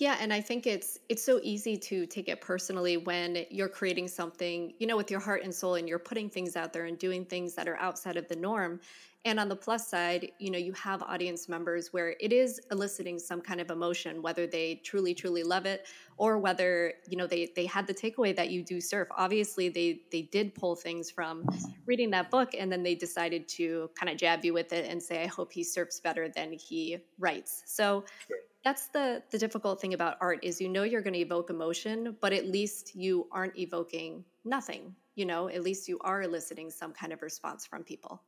Yeah, 0.00 0.16
and 0.18 0.32
I 0.32 0.40
think 0.40 0.66
it's 0.66 0.98
it's 1.10 1.22
so 1.22 1.40
easy 1.42 1.76
to 1.76 2.06
take 2.06 2.26
it 2.30 2.40
personally 2.40 2.96
when 2.96 3.44
you're 3.50 3.68
creating 3.68 4.08
something, 4.08 4.72
you 4.78 4.86
know, 4.86 4.96
with 4.96 5.10
your 5.10 5.20
heart 5.20 5.42
and 5.44 5.54
soul 5.54 5.74
and 5.74 5.86
you're 5.86 5.98
putting 5.98 6.30
things 6.30 6.56
out 6.56 6.72
there 6.72 6.86
and 6.86 6.98
doing 6.98 7.26
things 7.26 7.54
that 7.56 7.68
are 7.68 7.76
outside 7.76 8.16
of 8.16 8.26
the 8.28 8.34
norm. 8.36 8.80
And 9.26 9.38
on 9.38 9.50
the 9.50 9.56
plus 9.56 9.90
side, 9.90 10.32
you 10.38 10.50
know, 10.50 10.56
you 10.56 10.72
have 10.72 11.02
audience 11.02 11.50
members 11.50 11.92
where 11.92 12.16
it 12.18 12.32
is 12.32 12.58
eliciting 12.70 13.18
some 13.18 13.42
kind 13.42 13.60
of 13.60 13.70
emotion, 13.70 14.22
whether 14.22 14.46
they 14.46 14.76
truly, 14.76 15.14
truly 15.14 15.42
love 15.42 15.66
it 15.66 15.86
or 16.16 16.38
whether, 16.38 16.94
you 17.06 17.18
know, 17.18 17.26
they 17.26 17.52
they 17.54 17.66
had 17.66 17.86
the 17.86 17.92
takeaway 17.94 18.34
that 18.34 18.48
you 18.50 18.64
do 18.64 18.80
surf. 18.80 19.06
Obviously, 19.18 19.68
they 19.68 20.06
they 20.10 20.22
did 20.22 20.54
pull 20.54 20.76
things 20.76 21.10
from 21.10 21.46
reading 21.84 22.08
that 22.12 22.30
book 22.30 22.54
and 22.58 22.72
then 22.72 22.82
they 22.84 22.94
decided 22.94 23.46
to 23.48 23.90
kind 23.96 24.10
of 24.10 24.16
jab 24.16 24.46
you 24.46 24.54
with 24.54 24.72
it 24.72 24.90
and 24.90 25.02
say, 25.02 25.22
I 25.22 25.26
hope 25.26 25.52
he 25.52 25.62
surfs 25.62 26.00
better 26.00 26.26
than 26.30 26.54
he 26.54 27.00
writes. 27.18 27.62
So 27.66 28.06
sure 28.18 28.49
that's 28.64 28.88
the 28.88 29.22
the 29.30 29.38
difficult 29.38 29.80
thing 29.80 29.94
about 29.94 30.16
art 30.20 30.38
is 30.42 30.60
you 30.60 30.68
know 30.68 30.82
you're 30.82 31.02
going 31.02 31.14
to 31.14 31.20
evoke 31.20 31.50
emotion 31.50 32.16
but 32.20 32.32
at 32.32 32.46
least 32.46 32.94
you 32.94 33.26
aren't 33.32 33.56
evoking 33.58 34.24
nothing 34.44 34.94
you 35.20 35.26
know? 35.26 35.48
At 35.50 35.62
least 35.62 35.86
you 35.86 35.98
are 36.00 36.22
eliciting 36.22 36.70
some 36.70 36.92
kind 36.92 37.12
of 37.12 37.20
response 37.22 37.66
from 37.66 37.84
people. 37.84 38.22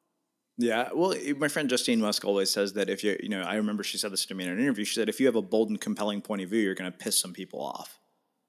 Yeah 0.59 0.91
well 0.95 1.15
eh, 1.15 1.33
my 1.33 1.49
friend 1.49 1.71
justine 1.71 1.99
musk 1.99 2.27
always 2.27 2.51
says 2.51 2.75
that 2.75 2.91
if 2.91 3.03
you 3.03 3.19
you 3.23 3.31
know 3.31 3.41
i 3.41 3.55
remember 3.55 3.83
she 3.83 3.97
said 3.97 4.13
this 4.13 4.27
to 4.27 4.35
me 4.35 4.45
in 4.45 4.51
an 4.51 4.61
interview 4.61 4.85
she 4.85 4.95
said 4.95 5.09
if 5.09 5.19
you 5.19 5.25
have 5.25 5.35
a 5.35 5.41
bold 5.41 5.71
and 5.71 5.81
compelling 5.81 6.21
point 6.21 6.43
of 6.43 6.51
view 6.51 6.61
you're 6.61 6.75
going 6.75 6.93
to 6.93 6.99
piss 7.05 7.19
some 7.19 7.33
people 7.33 7.61
off. 7.63 7.99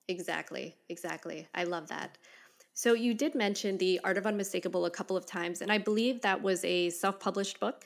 Exactly 0.10 0.76
exactly. 0.90 1.48
I 1.56 1.64
love 1.64 1.88
that. 1.88 2.18
So 2.74 2.94
you 2.94 3.14
did 3.14 3.36
mention 3.36 3.78
the 3.78 4.02
art 4.04 4.18
of 4.18 4.26
unmistakable 4.26 4.86
a 4.86 4.92
couple 4.92 5.16
of 5.16 5.26
times 5.26 5.62
and 5.62 5.72
i 5.72 5.78
believe 5.78 6.20
that 6.22 6.44
was 6.44 6.66
a 6.66 6.90
self-published 6.90 7.62
book? 7.62 7.86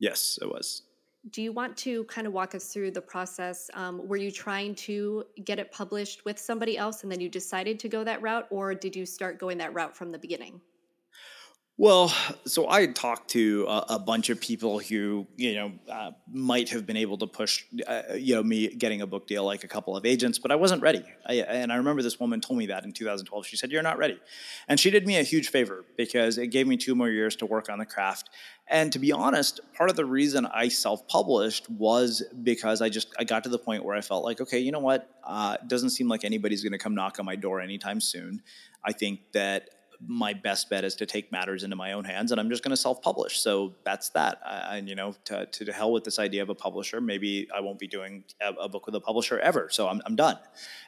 Yes 0.00 0.40
it 0.42 0.48
was 0.48 0.82
do 1.30 1.40
you 1.40 1.52
want 1.52 1.76
to 1.78 2.04
kind 2.04 2.26
of 2.26 2.32
walk 2.32 2.54
us 2.54 2.72
through 2.72 2.90
the 2.90 3.00
process? 3.00 3.70
Um, 3.74 4.06
were 4.08 4.16
you 4.16 4.30
trying 4.30 4.74
to 4.76 5.24
get 5.44 5.58
it 5.58 5.70
published 5.70 6.24
with 6.24 6.38
somebody 6.38 6.76
else 6.76 7.02
and 7.04 7.12
then 7.12 7.20
you 7.20 7.28
decided 7.28 7.78
to 7.80 7.88
go 7.88 8.02
that 8.02 8.20
route, 8.20 8.46
or 8.50 8.74
did 8.74 8.96
you 8.96 9.06
start 9.06 9.38
going 9.38 9.58
that 9.58 9.72
route 9.72 9.96
from 9.96 10.10
the 10.10 10.18
beginning? 10.18 10.60
Well, 11.78 12.12
so 12.44 12.68
I 12.68 12.86
talked 12.86 13.30
to 13.30 13.64
a, 13.66 13.94
a, 13.94 13.98
bunch 13.98 14.28
of 14.28 14.38
people 14.38 14.78
who, 14.78 15.26
you 15.36 15.54
know, 15.54 15.72
uh, 15.90 16.10
might 16.30 16.68
have 16.68 16.86
been 16.86 16.98
able 16.98 17.16
to 17.16 17.26
push, 17.26 17.64
uh, 17.86 18.02
you 18.14 18.34
know, 18.34 18.42
me 18.42 18.68
getting 18.68 19.00
a 19.00 19.06
book 19.06 19.26
deal, 19.26 19.42
like 19.44 19.64
a 19.64 19.68
couple 19.68 19.96
of 19.96 20.04
agents, 20.04 20.38
but 20.38 20.52
I 20.52 20.56
wasn't 20.56 20.82
ready. 20.82 21.02
I, 21.26 21.36
and 21.36 21.72
I 21.72 21.76
remember 21.76 22.02
this 22.02 22.20
woman 22.20 22.42
told 22.42 22.58
me 22.58 22.66
that 22.66 22.84
in 22.84 22.92
2012. 22.92 23.46
She 23.46 23.56
said, 23.56 23.72
"You're 23.72 23.82
not 23.82 23.96
ready," 23.96 24.20
and 24.68 24.78
she 24.78 24.90
did 24.90 25.06
me 25.06 25.16
a 25.16 25.22
huge 25.22 25.48
favor 25.48 25.86
because 25.96 26.36
it 26.36 26.48
gave 26.48 26.66
me 26.66 26.76
two 26.76 26.94
more 26.94 27.08
years 27.08 27.36
to 27.36 27.46
work 27.46 27.70
on 27.70 27.78
the 27.78 27.86
craft. 27.86 28.28
And 28.68 28.92
to 28.92 28.98
be 28.98 29.10
honest, 29.10 29.60
part 29.74 29.88
of 29.88 29.96
the 29.96 30.04
reason 30.04 30.44
I 30.46 30.68
self-published 30.68 31.70
was 31.70 32.22
because 32.42 32.82
I 32.82 32.90
just 32.90 33.08
I 33.18 33.24
got 33.24 33.44
to 33.44 33.50
the 33.50 33.58
point 33.58 33.82
where 33.82 33.96
I 33.96 34.02
felt 34.02 34.24
like, 34.24 34.42
okay, 34.42 34.58
you 34.58 34.72
know 34.72 34.78
what? 34.78 35.08
Uh, 35.24 35.56
doesn't 35.66 35.90
seem 35.90 36.06
like 36.06 36.22
anybody's 36.22 36.62
going 36.62 36.72
to 36.72 36.78
come 36.78 36.94
knock 36.94 37.18
on 37.18 37.24
my 37.24 37.36
door 37.36 37.62
anytime 37.62 38.00
soon. 38.00 38.42
I 38.84 38.92
think 38.92 39.20
that 39.32 39.70
my 40.06 40.32
best 40.32 40.68
bet 40.68 40.84
is 40.84 40.94
to 40.96 41.06
take 41.06 41.30
matters 41.30 41.62
into 41.62 41.76
my 41.76 41.92
own 41.92 42.04
hands 42.04 42.32
and 42.32 42.40
I'm 42.40 42.50
just 42.50 42.62
going 42.62 42.70
to 42.70 42.76
self-publish. 42.76 43.38
So 43.40 43.74
that's 43.84 44.10
that. 44.10 44.40
And, 44.44 44.88
you 44.88 44.94
know, 44.94 45.14
to, 45.26 45.46
to, 45.46 45.72
hell 45.72 45.92
with 45.92 46.04
this 46.04 46.18
idea 46.18 46.42
of 46.42 46.48
a 46.48 46.54
publisher, 46.54 47.00
maybe 47.00 47.48
I 47.54 47.60
won't 47.60 47.78
be 47.78 47.86
doing 47.86 48.24
a, 48.40 48.50
a 48.52 48.68
book 48.68 48.86
with 48.86 48.94
a 48.94 49.00
publisher 49.00 49.38
ever. 49.38 49.68
So 49.70 49.88
I'm, 49.88 50.02
I'm 50.04 50.16
done. 50.16 50.38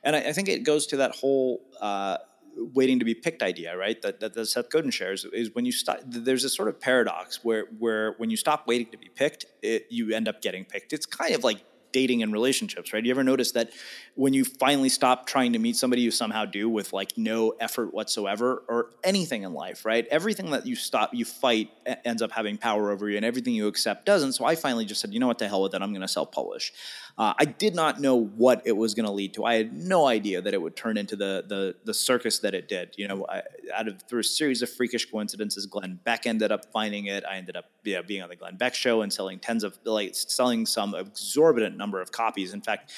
And 0.03 0.17
I, 0.17 0.21
I 0.21 0.33
think 0.33 0.49
it 0.49 0.65
goes 0.65 0.87
to 0.89 0.97
that 0.99 1.15
whole, 1.15 1.63
uh, 1.81 2.19
waiting 2.57 2.99
to 2.99 3.05
be 3.05 3.15
picked 3.15 3.43
idea, 3.43 3.77
right? 3.77 4.01
That, 4.03 4.21
that, 4.21 4.35
that 4.35 4.47
Seth 4.47 4.71
Godin 4.71 4.91
shares 4.91 5.25
is 5.33 5.55
when 5.55 5.65
you 5.65 5.73
stop. 5.73 5.99
There's 6.07 6.45
a 6.45 6.49
sort 6.49 6.69
of 6.69 6.81
paradox 6.81 7.43
where 7.43 7.67
where 7.79 8.13
when 8.19 8.31
you 8.31 8.37
stop 8.37 8.67
waiting 8.67 8.91
to 8.93 8.97
be 8.97 9.09
picked, 9.09 9.47
it, 9.63 9.87
you 9.91 10.15
end 10.15 10.29
up 10.29 10.41
getting 10.41 10.65
picked. 10.65 10.93
It's 10.93 11.07
kind 11.07 11.35
of 11.35 11.43
like 11.43 11.65
dating 11.95 12.25
and 12.25 12.33
relationships, 12.33 12.93
right? 12.93 13.05
You 13.05 13.13
ever 13.13 13.23
notice 13.23 13.53
that 13.53 13.71
when 14.17 14.35
you 14.35 14.45
finally 14.45 14.89
stop 14.89 15.27
trying 15.27 15.53
to 15.53 15.61
meet 15.61 15.77
somebody 15.77 16.03
you 16.03 16.11
somehow 16.11 16.45
do 16.45 16.69
with 16.69 16.93
like 16.93 17.13
no 17.17 17.51
effort 17.61 17.95
whatsoever 17.95 18.65
or 18.69 18.91
anything 19.05 19.45
in 19.45 19.55
life, 19.55 19.85
right? 19.85 20.05
Everything 20.11 20.51
that 20.51 20.67
you 20.67 20.75
stop, 20.75 21.15
you 21.15 21.25
fight 21.25 21.71
ends 22.05 22.21
up 22.21 22.33
having 22.33 22.59
power 22.59 22.91
over 22.91 23.09
you 23.09 23.17
and 23.17 23.25
everything 23.25 23.55
you 23.55 23.69
accept 23.69 24.05
doesn't. 24.07 24.33
So 24.33 24.45
I 24.45 24.57
finally 24.57 24.85
just 24.85 25.01
said, 25.01 25.15
you 25.15 25.21
know 25.21 25.29
what, 25.29 25.39
the 25.39 25.47
hell 25.47 25.63
with 25.63 25.73
it. 25.73 25.83
I'm 25.83 25.93
going 25.93 26.03
to 26.03 26.09
self 26.09 26.33
publish. 26.33 26.73
Uh, 27.17 27.33
I 27.39 27.45
did 27.45 27.75
not 27.77 28.01
know 28.01 28.17
what 28.17 28.63
it 28.65 28.73
was 28.73 28.95
going 28.95 29.07
to 29.07 29.13
lead 29.13 29.35
to. 29.35 29.45
I 29.45 29.55
had 29.55 29.73
no 29.73 30.07
idea 30.07 30.43
that 30.43 30.53
it 30.53 30.61
would 30.61 30.75
turn 30.75 30.97
into 30.97 31.15
the 31.15 31.45
the, 31.47 31.77
the 31.85 31.95
circus 31.95 32.41
that 32.41 32.55
it 32.55 32.69
did. 32.69 32.95
You 32.97 33.07
know, 33.07 33.27
I, 33.29 33.43
out 33.73 33.87
of 33.87 34.03
through 34.03 34.21
a 34.21 34.25
series 34.25 34.63
of 34.63 34.71
freakish 34.71 35.09
coincidences, 35.11 35.67
Glenn 35.67 36.01
Beck 36.05 36.27
ended 36.27 36.51
up 36.51 36.73
finding 36.73 37.07
it. 37.07 37.25
I 37.25 37.37
ended 37.37 37.57
up 37.57 37.67
yeah, 37.85 38.03
being 38.03 38.23
on 38.23 38.31
the 38.31 38.37
Glenn 38.37 38.57
Beck 38.57 38.75
show 38.75 39.03
and 39.03 39.13
selling 39.13 39.39
tens 39.39 39.63
of 39.63 39.79
like 39.85 40.15
selling 40.15 40.67
some 40.67 40.95
exorbitant 40.95 41.77
number 41.77 42.01
of 42.01 42.11
copies. 42.11 42.53
In 42.53 42.63
fact, 42.63 42.91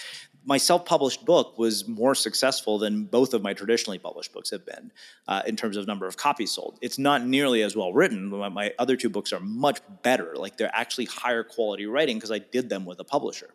my 0.47 0.57
self-published 0.57 1.25
book 1.25 1.59
was 1.59 1.89
more 1.89 2.15
successful 2.15 2.79
than 2.79 3.05
both 3.05 3.35
of 3.35 3.43
my 3.43 3.53
traditionally 3.53 3.99
published 3.99 4.33
books 4.33 4.51
have 4.51 4.65
been 4.65 4.93
uh, 5.27 5.43
in 5.45 5.57
terms 5.57 5.77
of 5.77 5.87
number 5.89 6.07
of 6.07 6.17
copies 6.17 6.53
sold. 6.53 6.79
It's 6.81 6.99
not 6.99 7.27
nearly 7.27 7.63
as 7.63 7.75
well 7.75 7.93
written. 7.93 8.29
My, 8.29 8.49
my 8.49 8.73
other 8.79 8.97
two 8.97 9.11
books 9.11 9.33
are 9.33 9.41
much 9.41 9.81
better. 10.03 10.37
Like 10.37 10.57
they're 10.57 10.71
actually 10.73 11.07
higher 11.07 11.43
quality 11.43 11.87
writing 11.87 12.17
because 12.17 12.31
I 12.31 12.39
did 12.39 12.69
them 12.69 12.85
with 12.87 13.01
a 13.01 13.05
publisher. 13.05 13.51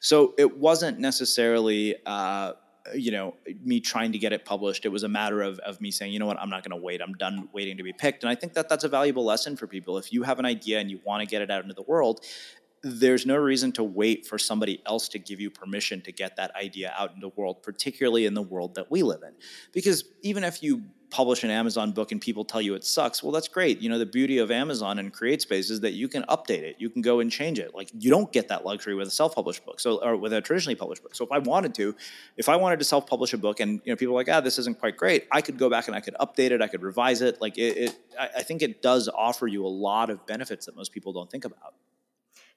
So 0.00 0.34
it 0.36 0.58
wasn't 0.58 0.98
necessarily. 0.98 1.96
Uh, 2.04 2.54
you 2.94 3.12
know 3.12 3.34
me 3.64 3.78
trying 3.78 4.10
to 4.10 4.18
get 4.18 4.32
it 4.32 4.44
published 4.44 4.84
it 4.84 4.88
was 4.88 5.04
a 5.04 5.08
matter 5.08 5.40
of, 5.40 5.58
of 5.60 5.80
me 5.80 5.92
saying 5.92 6.12
you 6.12 6.18
know 6.18 6.26
what 6.26 6.38
i'm 6.40 6.50
not 6.50 6.64
going 6.64 6.76
to 6.76 6.84
wait 6.84 7.00
i'm 7.00 7.12
done 7.14 7.48
waiting 7.52 7.76
to 7.76 7.84
be 7.84 7.92
picked 7.92 8.24
and 8.24 8.30
i 8.30 8.34
think 8.34 8.54
that 8.54 8.68
that's 8.68 8.82
a 8.82 8.88
valuable 8.88 9.24
lesson 9.24 9.56
for 9.56 9.68
people 9.68 9.98
if 9.98 10.12
you 10.12 10.24
have 10.24 10.40
an 10.40 10.44
idea 10.44 10.80
and 10.80 10.90
you 10.90 11.00
want 11.04 11.20
to 11.20 11.26
get 11.26 11.42
it 11.42 11.48
out 11.48 11.62
into 11.62 11.74
the 11.74 11.82
world 11.82 12.24
there's 12.82 13.24
no 13.24 13.36
reason 13.36 13.70
to 13.72 13.84
wait 13.84 14.26
for 14.26 14.38
somebody 14.38 14.82
else 14.86 15.08
to 15.08 15.18
give 15.18 15.40
you 15.40 15.50
permission 15.50 16.00
to 16.02 16.12
get 16.12 16.36
that 16.36 16.54
idea 16.56 16.92
out 16.98 17.10
into 17.10 17.20
the 17.20 17.32
world, 17.36 17.62
particularly 17.62 18.26
in 18.26 18.34
the 18.34 18.42
world 18.42 18.74
that 18.74 18.90
we 18.90 19.02
live 19.02 19.22
in. 19.22 19.32
Because 19.72 20.04
even 20.22 20.42
if 20.42 20.62
you 20.62 20.82
publish 21.08 21.44
an 21.44 21.50
Amazon 21.50 21.92
book 21.92 22.10
and 22.10 22.20
people 22.20 22.42
tell 22.42 22.60
you 22.60 22.74
it 22.74 22.82
sucks, 22.82 23.22
well, 23.22 23.30
that's 23.30 23.46
great. 23.46 23.80
You 23.80 23.90
know, 23.90 23.98
the 23.98 24.06
beauty 24.06 24.38
of 24.38 24.50
Amazon 24.50 24.98
and 24.98 25.12
CreateSpace 25.12 25.70
is 25.70 25.80
that 25.80 25.92
you 25.92 26.08
can 26.08 26.22
update 26.24 26.62
it. 26.62 26.76
You 26.78 26.88
can 26.88 27.02
go 27.02 27.20
and 27.20 27.30
change 27.30 27.58
it. 27.58 27.74
Like 27.74 27.90
you 27.96 28.10
don't 28.10 28.32
get 28.32 28.48
that 28.48 28.64
luxury 28.64 28.94
with 28.94 29.06
a 29.06 29.12
self-published 29.12 29.64
book, 29.64 29.78
so 29.78 30.02
or 30.02 30.16
with 30.16 30.32
a 30.32 30.40
traditionally 30.40 30.74
published 30.74 31.02
book. 31.02 31.14
So 31.14 31.24
if 31.24 31.30
I 31.30 31.38
wanted 31.38 31.74
to, 31.74 31.94
if 32.36 32.48
I 32.48 32.56
wanted 32.56 32.78
to 32.80 32.84
self-publish 32.84 33.32
a 33.34 33.38
book 33.38 33.60
and 33.60 33.80
you 33.84 33.92
know 33.92 33.96
people 33.96 34.14
are 34.14 34.18
like, 34.18 34.28
ah, 34.28 34.40
this 34.40 34.58
isn't 34.58 34.80
quite 34.80 34.96
great, 34.96 35.28
I 35.30 35.42
could 35.42 35.58
go 35.58 35.70
back 35.70 35.86
and 35.86 35.94
I 35.94 36.00
could 36.00 36.14
update 36.14 36.50
it. 36.50 36.62
I 36.62 36.66
could 36.66 36.82
revise 36.82 37.20
it. 37.20 37.40
Like 37.40 37.58
it, 37.58 37.76
it 37.76 37.96
I 38.18 38.42
think 38.42 38.62
it 38.62 38.82
does 38.82 39.08
offer 39.08 39.46
you 39.46 39.64
a 39.66 39.68
lot 39.68 40.10
of 40.10 40.26
benefits 40.26 40.66
that 40.66 40.74
most 40.74 40.92
people 40.92 41.12
don't 41.12 41.30
think 41.30 41.44
about. 41.44 41.74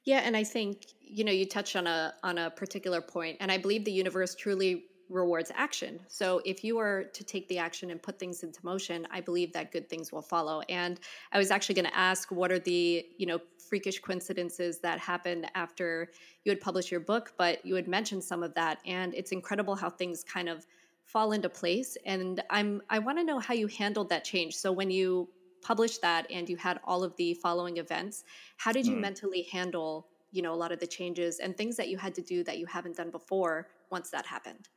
Yeah, 0.05 0.19
and 0.19 0.37
I 0.37 0.43
think 0.43 0.85
you 1.01 1.23
know 1.23 1.31
you 1.31 1.45
touched 1.45 1.75
on 1.75 1.87
a 1.87 2.13
on 2.23 2.37
a 2.37 2.51
particular 2.51 3.01
point, 3.01 3.37
and 3.39 3.51
I 3.51 3.57
believe 3.57 3.85
the 3.85 3.91
universe 3.91 4.35
truly 4.35 4.85
rewards 5.09 5.51
action. 5.53 5.99
So 6.07 6.41
if 6.45 6.63
you 6.63 6.79
are 6.79 7.03
to 7.03 7.23
take 7.23 7.47
the 7.47 7.59
action 7.59 7.91
and 7.91 8.01
put 8.01 8.17
things 8.17 8.41
into 8.41 8.59
motion, 8.65 9.05
I 9.11 9.21
believe 9.21 9.53
that 9.53 9.71
good 9.71 9.87
things 9.87 10.11
will 10.11 10.23
follow. 10.23 10.61
And 10.61 10.99
I 11.31 11.37
was 11.37 11.51
actually 11.51 11.75
going 11.75 11.85
to 11.85 11.95
ask 11.95 12.31
what 12.31 12.51
are 12.51 12.57
the, 12.57 13.05
you 13.19 13.27
know, 13.27 13.39
freakish 13.69 13.99
coincidences 13.99 14.79
that 14.79 14.97
happened 14.99 15.47
after 15.53 16.09
you 16.43 16.49
had 16.51 16.59
published 16.59 16.89
your 16.89 17.01
book, 17.01 17.33
but 17.37 17.63
you 17.63 17.75
had 17.75 17.87
mentioned 17.87 18.23
some 18.23 18.41
of 18.41 18.55
that 18.55 18.79
and 18.83 19.13
it's 19.13 19.31
incredible 19.31 19.75
how 19.75 19.91
things 19.91 20.23
kind 20.23 20.49
of 20.49 20.65
fall 21.03 21.31
into 21.33 21.49
place 21.49 21.97
and 22.03 22.41
I'm 22.49 22.81
I 22.89 22.97
want 22.97 23.19
to 23.19 23.23
know 23.23 23.37
how 23.39 23.53
you 23.53 23.67
handled 23.67 24.09
that 24.09 24.23
change. 24.25 24.55
So 24.55 24.71
when 24.71 24.89
you 24.89 25.29
published 25.65 26.01
that 26.01 26.29
and 26.29 26.47
you 26.47 26.57
had 26.57 26.79
all 26.83 27.03
of 27.03 27.15
the 27.15 27.33
following 27.33 27.77
events, 27.77 28.23
how 28.57 28.71
did 28.71 28.85
you 28.85 28.95
mm. 28.95 29.01
mentally 29.01 29.47
handle, 29.51 30.07
you 30.31 30.43
know, 30.43 30.53
a 30.53 30.59
lot 30.63 30.71
of 30.71 30.79
the 30.79 30.85
changes 30.85 31.39
and 31.39 31.57
things 31.57 31.75
that 31.77 31.89
you 31.89 31.97
had 31.97 32.13
to 32.13 32.21
do 32.21 32.43
that 32.43 32.59
you 32.59 32.67
haven't 32.67 32.95
done 32.95 33.09
before 33.09 33.67
once 33.89 34.11
that 34.11 34.27
happened? 34.27 34.69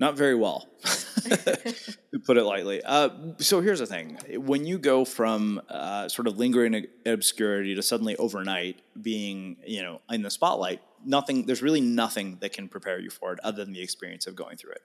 Not 0.00 0.16
very 0.16 0.34
well, 0.34 0.68
to 0.84 2.18
put 2.24 2.36
it 2.38 2.44
lightly. 2.44 2.82
Uh, 2.82 3.10
so 3.38 3.60
here's 3.60 3.78
the 3.78 3.86
thing: 3.86 4.18
when 4.36 4.64
you 4.64 4.78
go 4.78 5.04
from 5.04 5.60
uh, 5.68 6.08
sort 6.08 6.26
of 6.26 6.38
lingering 6.38 6.86
obscurity 7.06 7.74
to 7.74 7.82
suddenly 7.82 8.16
overnight 8.16 8.80
being, 9.00 9.58
you 9.64 9.82
know, 9.82 10.00
in 10.10 10.22
the 10.22 10.30
spotlight, 10.30 10.80
nothing. 11.04 11.46
There's 11.46 11.62
really 11.62 11.80
nothing 11.80 12.38
that 12.40 12.52
can 12.52 12.68
prepare 12.68 12.98
you 12.98 13.10
for 13.10 13.32
it 13.32 13.38
other 13.42 13.64
than 13.64 13.72
the 13.72 13.82
experience 13.82 14.26
of 14.26 14.34
going 14.34 14.56
through 14.56 14.72
it. 14.72 14.82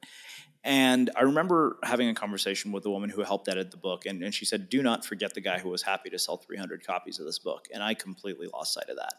And 0.64 1.10
I 1.16 1.22
remember 1.22 1.78
having 1.84 2.10
a 2.10 2.14
conversation 2.14 2.72
with 2.72 2.84
the 2.84 2.90
woman 2.90 3.10
who 3.10 3.24
helped 3.24 3.48
edit 3.48 3.72
the 3.72 3.78
book, 3.78 4.06
and, 4.06 4.22
and 4.22 4.34
she 4.34 4.44
said, 4.44 4.70
Do 4.70 4.84
not 4.84 5.06
forget 5.06 5.34
the 5.34 5.42
guy 5.42 5.60
who 5.60 5.70
was 5.70 5.82
happy 5.82 6.10
to 6.10 6.20
sell 6.20 6.38
300 6.38 6.86
copies 6.86 7.20
of 7.20 7.26
this 7.26 7.40
book. 7.40 7.68
And 7.74 7.82
I 7.82 7.94
completely 7.94 8.48
lost 8.52 8.74
sight 8.74 8.90
of 8.90 8.98
that. 8.98 9.14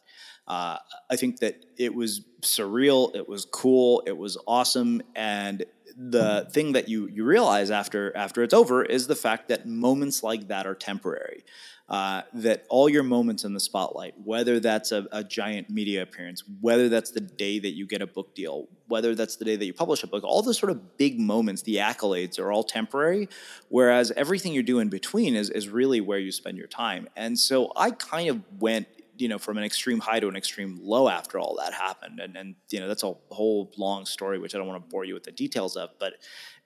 Uh, 0.46 0.76
I 1.10 1.16
think 1.16 1.38
that 1.40 1.64
it 1.78 1.94
was 1.94 2.22
surreal, 2.42 3.14
it 3.14 3.28
was 3.28 3.44
cool, 3.46 4.02
it 4.06 4.16
was 4.16 4.36
awesome, 4.46 5.02
and 5.14 5.64
the 5.96 6.48
thing 6.52 6.72
that 6.72 6.88
you 6.88 7.08
you 7.08 7.24
realize 7.24 7.72
after 7.72 8.16
after 8.16 8.42
it's 8.44 8.54
over 8.54 8.84
is 8.84 9.08
the 9.08 9.16
fact 9.16 9.48
that 9.48 9.66
moments 9.66 10.22
like 10.22 10.48
that 10.48 10.66
are 10.66 10.74
temporary. 10.74 11.44
Uh, 11.88 12.20
that 12.34 12.66
all 12.68 12.86
your 12.86 13.02
moments 13.02 13.44
in 13.44 13.54
the 13.54 13.60
spotlight, 13.60 14.12
whether 14.22 14.60
that's 14.60 14.92
a, 14.92 15.06
a, 15.10 15.24
giant 15.24 15.70
media 15.70 16.02
appearance, 16.02 16.44
whether 16.60 16.90
that's 16.90 17.12
the 17.12 17.20
day 17.20 17.58
that 17.58 17.70
you 17.70 17.86
get 17.86 18.02
a 18.02 18.06
book 18.06 18.34
deal, 18.34 18.68
whether 18.88 19.14
that's 19.14 19.36
the 19.36 19.44
day 19.46 19.56
that 19.56 19.64
you 19.64 19.72
publish 19.72 20.02
a 20.02 20.06
book, 20.06 20.22
all 20.22 20.42
those 20.42 20.58
sort 20.58 20.70
of 20.70 20.98
big 20.98 21.18
moments, 21.18 21.62
the 21.62 21.76
accolades 21.76 22.38
are 22.38 22.52
all 22.52 22.62
temporary, 22.62 23.26
whereas 23.70 24.10
everything 24.16 24.52
you 24.52 24.62
do 24.62 24.80
in 24.80 24.90
between 24.90 25.34
is, 25.34 25.48
is 25.48 25.70
really 25.70 26.02
where 26.02 26.18
you 26.18 26.30
spend 26.30 26.58
your 26.58 26.66
time. 26.66 27.08
And 27.16 27.38
so 27.38 27.72
I 27.74 27.92
kind 27.92 28.28
of 28.28 28.42
went 28.60 28.86
you 29.16 29.28
know 29.28 29.38
from 29.38 29.58
an 29.58 29.64
extreme 29.64 29.98
high 29.98 30.20
to 30.20 30.28
an 30.28 30.36
extreme 30.36 30.78
low 30.82 31.08
after 31.08 31.38
all 31.38 31.56
that 31.56 31.74
happened 31.74 32.20
and 32.20 32.36
and 32.36 32.54
you 32.70 32.80
know 32.80 32.86
that's 32.86 33.02
a 33.02 33.12
whole 33.30 33.72
long 33.76 34.06
story 34.06 34.38
which 34.38 34.54
I 34.54 34.58
don't 34.58 34.68
want 34.68 34.82
to 34.82 34.88
bore 34.88 35.04
you 35.04 35.14
with 35.14 35.24
the 35.24 35.32
details 35.32 35.76
of 35.76 35.90
but 35.98 36.14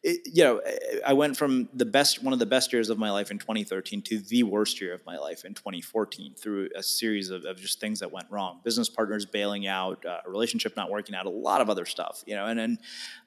it, 0.03 0.21
you 0.25 0.43
know, 0.43 0.61
I 1.07 1.12
went 1.12 1.37
from 1.37 1.69
the 1.75 1.85
best, 1.85 2.25
one 2.25 2.33
of 2.33 2.41
the 2.41 2.47
best 2.47 2.73
years 2.73 2.91
of 2.91 2.99
my 2.99 3.11
life 3.11 3.31
in 3.31 3.38
2013 3.38 4.03
to 4.03 4.19
the 4.19 4.43
worst 4.43 4.81
year 4.81 4.93
of 4.93 5.05
my 5.07 5.17
life 5.17 5.45
in 5.45 5.55
2014 5.55 6.35
through 6.35 6.71
a 6.75 6.83
series 6.83 7.31
of, 7.31 7.45
of 7.45 7.57
just 7.61 7.79
things 7.79 8.01
that 8.01 8.11
went 8.11 8.27
wrong. 8.29 8.61
Business 8.65 8.88
partners 8.88 9.25
bailing 9.25 9.69
out, 9.69 10.05
uh, 10.05 10.19
a 10.27 10.31
relationship 10.31 10.77
not 10.77 10.91
working 10.91 11.15
out, 11.15 11.27
a 11.27 11.31
lot 11.31 11.61
of 11.61 11.71
other 11.71 11.85
stuff, 11.85 12.25
you 12.27 12.35
know. 12.35 12.47
And 12.47 12.59
then 12.59 12.79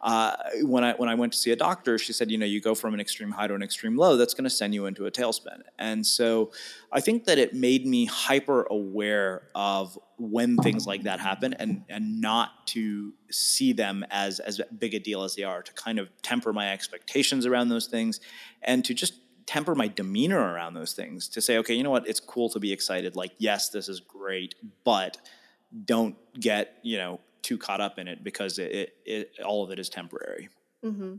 uh, 0.02 0.36
when 0.64 0.84
I 0.84 0.94
when 0.94 1.08
I 1.08 1.16
went 1.16 1.32
to 1.34 1.40
see 1.40 1.52
a 1.52 1.56
doctor, 1.56 1.98
she 1.98 2.12
said, 2.12 2.30
you 2.30 2.38
know, 2.38 2.46
you 2.46 2.60
go 2.60 2.76
from 2.76 2.94
an 2.94 3.00
extreme 3.00 3.32
high 3.32 3.48
to 3.48 3.56
an 3.56 3.64
extreme 3.64 3.96
low. 3.96 4.18
That's 4.18 4.34
going 4.34 4.44
to 4.44 4.50
send 4.50 4.74
you 4.74 4.86
into 4.86 5.06
a 5.06 5.12
tailspin. 5.12 5.62
And 5.80 6.06
so 6.06 6.52
I 6.92 7.00
think 7.00 7.24
that 7.26 7.38
it 7.38 7.54
made 7.54 7.86
me 7.86 8.06
hyper 8.06 8.64
aware 8.64 9.44
of 9.56 9.98
when 10.18 10.58
things 10.58 10.88
like 10.88 11.04
that 11.04 11.20
happen 11.20 11.54
and 11.54 11.84
and 11.90 12.22
not 12.22 12.68
to 12.68 13.14
see 13.36 13.74
them 13.74 14.06
as 14.10 14.40
as 14.40 14.62
big 14.80 14.94
a 14.94 15.00
deal 15.00 15.24
as 15.24 15.36
they 15.36 15.44
are 15.44 15.62
to 15.62 15.74
kind 15.74 16.00
of 16.00 16.10
temper 16.22 16.54
my 16.54 16.72
expectations 16.72 17.46
around 17.46 17.70
those 17.70 17.88
things 17.88 18.20
and 18.62 18.86
to 18.86 18.94
just 18.94 19.14
temper 19.46 19.76
my 19.76 19.88
demeanor 19.88 20.40
around 20.40 20.74
those 20.74 20.94
things 20.94 21.28
to 21.28 21.42
say 21.42 21.58
okay 21.58 21.74
you 21.74 21.84
know 21.84 21.92
what? 21.92 22.08
It's 22.08 22.20
cool 22.20 22.50
to 22.50 22.60
be 22.60 22.72
excited. 22.72 23.16
Like 23.16 23.34
yes 23.38 23.70
this 23.70 23.90
is 23.90 24.00
great 24.00 24.56
but 24.84 25.18
don't 25.84 26.16
get 26.40 26.78
you 26.84 26.98
know 26.98 27.20
too 27.42 27.58
caught 27.58 27.82
up 27.82 28.00
in 28.00 28.08
it 28.08 28.24
because 28.24 28.58
it, 28.58 28.72
it, 28.72 28.96
it 29.06 29.32
all 29.46 29.64
of 29.64 29.72
it 29.72 29.80
is 29.80 29.90
temporary. 29.90 30.50
Mm-hmm. 30.84 31.16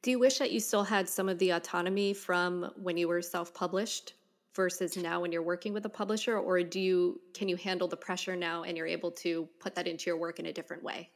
do 0.00 0.10
you 0.10 0.18
wish 0.18 0.38
that 0.38 0.50
you 0.50 0.60
still 0.60 0.84
had 0.84 1.06
some 1.06 1.28
of 1.28 1.38
the 1.38 1.50
autonomy 1.50 2.14
from 2.14 2.70
when 2.76 2.96
you 2.96 3.06
were 3.06 3.20
self-published 3.20 4.14
versus 4.54 4.96
now 4.96 5.20
when 5.20 5.30
you're 5.30 5.42
working 5.42 5.72
with 5.72 5.84
a 5.84 5.90
publisher 5.90 6.38
or 6.38 6.62
do 6.62 6.80
you 6.80 7.20
can 7.34 7.48
you 7.48 7.56
handle 7.56 7.86
the 7.86 7.96
pressure 7.96 8.34
now 8.34 8.62
and 8.62 8.76
you're 8.76 8.86
able 8.86 9.10
to 9.10 9.48
put 9.58 9.74
that 9.74 9.86
into 9.86 10.06
your 10.06 10.16
work 10.16 10.38
in 10.38 10.46
a 10.46 10.52
different 10.52 10.82
way 10.82 11.10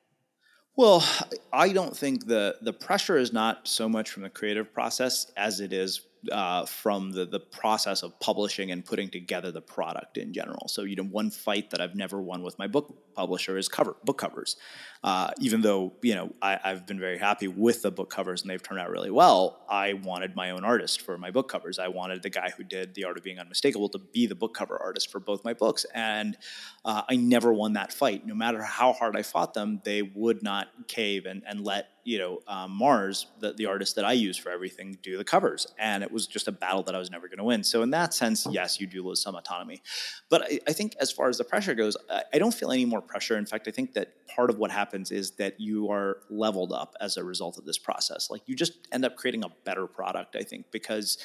well 0.77 1.05
i 1.53 1.73
don't 1.73 1.97
think 1.97 2.27
the 2.27 2.57
the 2.63 2.73
pressure 2.73 3.17
is 3.17 3.33
not 3.33 3.67
so 3.67 3.89
much 3.89 4.11
from 4.11 4.23
the 4.23 4.31
creative 4.31 4.73
process 4.73 5.31
as 5.37 5.61
it 5.61 5.73
is 5.73 6.03
uh, 6.31 6.67
from 6.67 7.13
the 7.13 7.25
the 7.25 7.41
process 7.41 8.03
of 8.03 8.19
publishing 8.21 8.71
and 8.71 8.85
putting 8.85 9.09
together 9.09 9.51
the 9.51 9.61
product 9.61 10.17
in 10.17 10.33
general. 10.33 10.69
So 10.69 10.83
you 10.83 10.97
know, 10.97 11.05
one 11.05 11.31
fight 11.31 11.71
that 11.71 11.81
I've 11.81 11.95
never 11.95 12.21
won 12.21 12.43
with 12.43 12.59
my 12.59 12.67
book 12.67 13.15
publisher 13.15 13.57
is 13.57 13.69
cover 13.69 13.97
book 14.05 14.19
covers. 14.19 14.57
Uh, 15.03 15.31
even 15.41 15.61
though 15.61 15.93
you 16.03 16.15
know 16.15 16.33
I, 16.41 16.59
have 16.63 16.87
been 16.87 16.99
very 16.99 17.19
happy 17.19 17.49
with 17.49 17.83
the 17.83 17.91
book 17.91 18.11
covers 18.11 18.43
and 18.43 18.51
they've 18.51 18.63
turned 18.63 18.81
out 18.81 18.91
really 18.91 19.11
well, 19.11 19.65
I 19.69 19.95
wanted 19.95 20.35
my 20.35 20.51
own 20.51 20.65
artist 20.65 21.03
for 21.03 21.19
my 21.19 21.31
book 21.31 21.49
covers. 21.49 21.79
I 21.79 21.89
wanted 21.89 22.23
the 22.23 22.31
guy 22.31 22.51
who 22.57 22.65
did 22.65 22.95
The 22.95 23.05
Art 23.05 23.17
of 23.17 23.23
Being 23.23 23.39
Unmistakable 23.39 23.89
to 23.91 23.99
be 23.99 24.27
the 24.27 24.35
book 24.35 24.55
cover 24.55 24.81
artist 24.81 25.11
for 25.11 25.21
both 25.21 25.45
my 25.45 25.55
books, 25.55 25.85
and 25.95 26.37
uh, 26.85 27.03
I 27.09 27.17
never 27.17 27.53
won 27.53 27.75
that 27.75 27.93
fight. 27.93 28.27
No 28.27 28.35
matter 28.35 28.63
how 28.63 28.93
hard 28.93 29.17
I 29.17 29.23
fought 29.23 29.55
them, 29.55 29.81
they 29.85 30.03
would 30.03 30.43
not 30.43 30.69
cave 30.89 31.27
and, 31.27 31.43
and 31.47 31.65
let 31.65 31.89
you 32.05 32.19
know 32.19 32.40
um, 32.47 32.71
Mars, 32.71 33.27
the, 33.40 33.53
the 33.53 33.67
artist 33.67 33.97
that 33.97 34.05
I 34.05 34.12
use 34.12 34.37
for 34.37 34.51
everything, 34.51 34.99
do 35.03 35.17
the 35.17 35.25
covers, 35.25 35.67
and 35.79 36.03
it 36.03 36.12
was 36.12 36.27
just 36.27 36.49
a 36.49 36.53
battle 36.53 36.83
that 36.85 36.95
I 36.95 36.99
was 36.99 37.11
never 37.11 37.29
going 37.29 37.38
to 37.38 37.45
win. 37.45 37.64
So 37.64 37.83
in 37.83 37.90
that 37.90 38.14
sense, 38.14 38.47
yes, 38.51 38.81
you 38.81 38.87
do 38.87 39.03
lose 39.03 39.23
some 39.23 39.35
autonomy, 39.35 39.83
but 40.29 40.43
I, 40.43 40.61
I 40.69 40.73
think 40.73 40.95
as 41.01 41.11
far 41.11 41.29
as 41.29 41.38
the 41.38 41.45
pressure 41.45 41.75
goes, 41.75 41.97
I, 42.11 42.23
I, 42.35 42.38
don't 42.38 42.55
feel 42.55 42.71
any 42.71 42.85
more 42.85 43.01
pressure. 43.01 43.37
In 43.37 43.47
fact, 43.47 43.67
I 43.67 43.71
think 43.71 43.95
that 43.95 44.12
part 44.35 44.51
of 44.51 44.59
what 44.59 44.71
happens 44.71 45.11
is 45.11 45.33
that 45.33 45.59
you 45.59 45.90
are 45.90 46.19
leveled 46.31 46.73
up 46.73 46.95
as 47.01 47.17
a 47.17 47.25
result 47.25 47.59
of 47.59 47.64
this 47.64 47.79
process. 47.79 48.31
Like 48.31 48.43
you 48.47 48.55
just 48.55 48.73
end 48.93 49.05
up 49.05 49.17
creating 49.17 49.45
a 49.45 49.49
better 49.64 49.87
product. 49.87 50.37
I 50.37 50.43
think 50.43 50.67
because. 50.71 51.19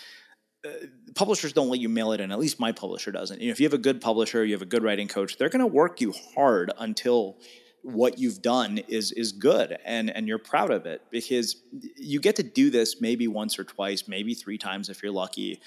Uh, 0.65 0.72
publishers 1.15 1.54
don't 1.54 1.70
let 1.70 1.80
you 1.80 1.88
mail 1.88 2.12
it 2.12 2.20
in. 2.20 2.34
At 2.34 2.38
least 2.38 2.60
my 2.60 2.74
publisher 2.74 3.13
doesn't. 3.13 3.39
You 3.39 3.48
know, 3.48 3.52
if 3.54 3.62
you 3.62 3.65
have 3.65 3.74
a 3.74 3.78
good 3.78 4.02
publisher, 4.02 4.44
you 4.44 4.52
have 4.52 4.62
a 4.62 4.65
good 4.65 4.84
writing 4.84 5.08
coach, 5.08 5.38
they're 5.38 5.48
going 5.48 5.62
to 5.62 5.65
work 5.65 6.02
you 6.02 6.13
hard 6.36 6.74
until 6.78 7.38
what 7.84 8.20
you've 8.20 8.42
done 8.42 8.80
is 8.88 9.12
is 9.13 9.32
good 9.32 9.78
and 9.86 10.10
and 10.10 10.28
you're 10.28 10.38
proud 10.38 10.72
of 10.72 10.86
it 10.86 11.02
because 11.10 11.58
you 11.96 12.20
get 12.20 12.36
to 12.36 12.44
do 12.44 12.70
this 12.70 13.00
maybe 13.00 13.28
once 13.28 13.58
or 13.58 13.63
twice 13.63 14.08
maybe 14.08 14.34
three 14.34 14.58
times 14.58 14.89
if 14.89 15.02
you're 15.02 15.12
lucky. 15.12 15.60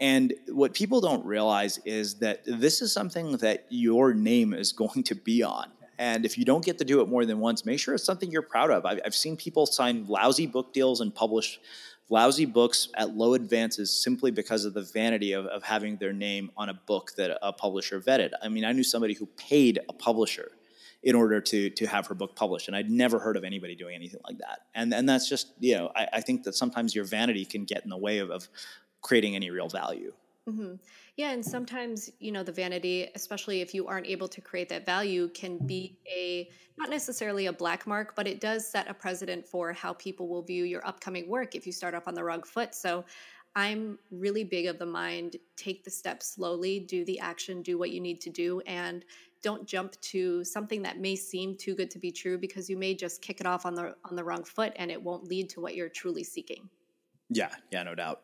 And 0.00 0.32
what 0.48 0.74
people 0.74 1.00
don't 1.00 1.24
realize 1.24 1.78
is 1.84 2.14
that 2.20 2.42
this 2.46 2.80
is 2.82 2.92
something 2.92 3.32
that 3.38 3.66
your 3.68 4.14
name 4.14 4.54
is 4.54 4.72
going 4.84 5.02
to 5.04 5.14
be 5.14 5.42
on. 5.42 5.70
And 5.98 6.24
if 6.24 6.38
you 6.38 6.44
don't 6.44 6.64
get 6.64 6.78
to 6.78 6.84
do 6.84 7.00
it 7.00 7.08
more 7.08 7.26
than 7.26 7.40
once 7.40 7.66
make 7.66 7.80
sure 7.80 7.94
it's 7.94 8.04
something 8.04 8.30
you're 8.30 8.42
proud 8.42 8.70
of. 8.70 8.86
I've, 8.86 9.00
I've 9.04 9.14
seen 9.14 9.36
people 9.36 9.66
sign 9.66 10.06
lousy 10.06 10.46
book 10.46 10.72
deals 10.72 11.00
and 11.00 11.14
publish 11.14 11.60
lousy 12.08 12.46
books 12.46 12.88
at 12.94 13.10
low 13.10 13.34
advances 13.34 13.90
simply 13.90 14.30
because 14.30 14.64
of 14.64 14.72
the 14.72 14.82
vanity 14.82 15.32
of, 15.32 15.44
of 15.46 15.62
having 15.62 15.96
their 15.96 16.12
name 16.12 16.50
on 16.56 16.70
a 16.70 16.74
book 16.74 17.12
that 17.16 17.36
a 17.42 17.52
publisher 17.52 18.00
vetted. 18.00 18.30
I 18.40 18.48
mean 18.48 18.64
i 18.64 18.72
knew 18.72 18.84
somebody 18.84 19.14
who 19.14 19.26
paid 19.36 19.80
a 19.88 19.92
publisher 19.92 20.52
in 21.02 21.14
order 21.14 21.40
to 21.40 21.70
to 21.70 21.86
have 21.86 22.06
her 22.06 22.14
book 22.14 22.34
published. 22.34 22.68
And 22.68 22.76
I'd 22.76 22.90
never 22.90 23.18
heard 23.18 23.36
of 23.36 23.44
anybody 23.44 23.74
doing 23.74 23.94
anything 23.94 24.20
like 24.26 24.38
that. 24.38 24.60
And 24.74 24.92
and 24.92 25.08
that's 25.08 25.28
just 25.28 25.52
you 25.60 25.76
know 25.76 25.90
I, 25.94 26.08
I 26.14 26.20
think 26.20 26.44
that 26.44 26.54
sometimes 26.54 26.94
your 26.94 27.04
vanity 27.04 27.44
can 27.44 27.64
get 27.64 27.84
in 27.84 27.90
the 27.90 27.96
way 27.96 28.18
of, 28.18 28.30
of 28.30 28.48
creating 29.02 29.36
any 29.36 29.50
real 29.50 29.68
value. 29.68 30.12
Mm-hmm. 30.48 30.74
Yeah, 31.16 31.32
and 31.32 31.44
sometimes 31.44 32.10
you 32.20 32.32
know 32.32 32.42
the 32.42 32.52
vanity, 32.52 33.08
especially 33.14 33.60
if 33.60 33.74
you 33.74 33.86
aren't 33.86 34.06
able 34.06 34.28
to 34.28 34.40
create 34.40 34.68
that 34.70 34.86
value, 34.86 35.28
can 35.28 35.58
be 35.58 35.98
a 36.06 36.48
not 36.78 36.90
necessarily 36.90 37.46
a 37.46 37.52
black 37.52 37.86
mark, 37.86 38.14
but 38.14 38.26
it 38.26 38.40
does 38.40 38.66
set 38.66 38.88
a 38.88 38.94
precedent 38.94 39.44
for 39.44 39.72
how 39.72 39.92
people 39.94 40.28
will 40.28 40.42
view 40.42 40.64
your 40.64 40.86
upcoming 40.86 41.28
work 41.28 41.54
if 41.54 41.66
you 41.66 41.72
start 41.72 41.94
off 41.94 42.06
on 42.06 42.14
the 42.14 42.22
wrong 42.22 42.42
foot. 42.42 42.74
So 42.74 43.04
I'm 43.56 43.98
really 44.12 44.44
big 44.44 44.66
of 44.66 44.78
the 44.78 44.86
mind 44.86 45.36
take 45.56 45.82
the 45.82 45.90
steps 45.90 46.28
slowly, 46.28 46.78
do 46.78 47.04
the 47.04 47.18
action, 47.18 47.62
do 47.62 47.76
what 47.76 47.90
you 47.90 48.00
need 48.00 48.20
to 48.20 48.30
do, 48.30 48.60
and 48.60 49.04
don't 49.42 49.66
jump 49.66 50.00
to 50.00 50.44
something 50.44 50.82
that 50.82 50.98
may 50.98 51.16
seem 51.16 51.56
too 51.56 51.74
good 51.74 51.90
to 51.90 51.98
be 51.98 52.10
true 52.10 52.38
because 52.38 52.68
you 52.68 52.76
may 52.76 52.94
just 52.94 53.22
kick 53.22 53.40
it 53.40 53.46
off 53.46 53.66
on 53.66 53.74
the 53.74 53.94
on 54.04 54.16
the 54.16 54.24
wrong 54.24 54.44
foot 54.44 54.72
and 54.76 54.90
it 54.90 55.02
won't 55.02 55.24
lead 55.24 55.48
to 55.50 55.60
what 55.60 55.74
you're 55.74 55.88
truly 55.88 56.24
seeking. 56.24 56.68
Yeah, 57.30 57.50
yeah, 57.70 57.82
no 57.82 57.94
doubt. 57.94 58.22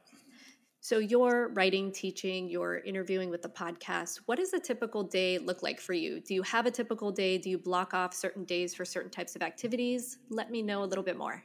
So, 0.80 0.98
you're 0.98 1.48
writing, 1.54 1.92
teaching, 1.92 2.46
you're 2.50 2.78
interviewing 2.78 3.30
with 3.30 3.40
the 3.40 3.48
podcast. 3.48 4.20
What 4.26 4.36
does 4.36 4.52
a 4.52 4.60
typical 4.60 5.02
day 5.02 5.38
look 5.38 5.62
like 5.62 5.80
for 5.80 5.94
you? 5.94 6.20
Do 6.20 6.34
you 6.34 6.42
have 6.42 6.66
a 6.66 6.70
typical 6.70 7.10
day? 7.10 7.38
Do 7.38 7.48
you 7.48 7.56
block 7.56 7.94
off 7.94 8.12
certain 8.12 8.44
days 8.44 8.74
for 8.74 8.84
certain 8.84 9.10
types 9.10 9.34
of 9.34 9.40
activities? 9.40 10.18
Let 10.28 10.50
me 10.50 10.60
know 10.60 10.82
a 10.82 10.84
little 10.84 11.04
bit 11.04 11.16
more. 11.16 11.42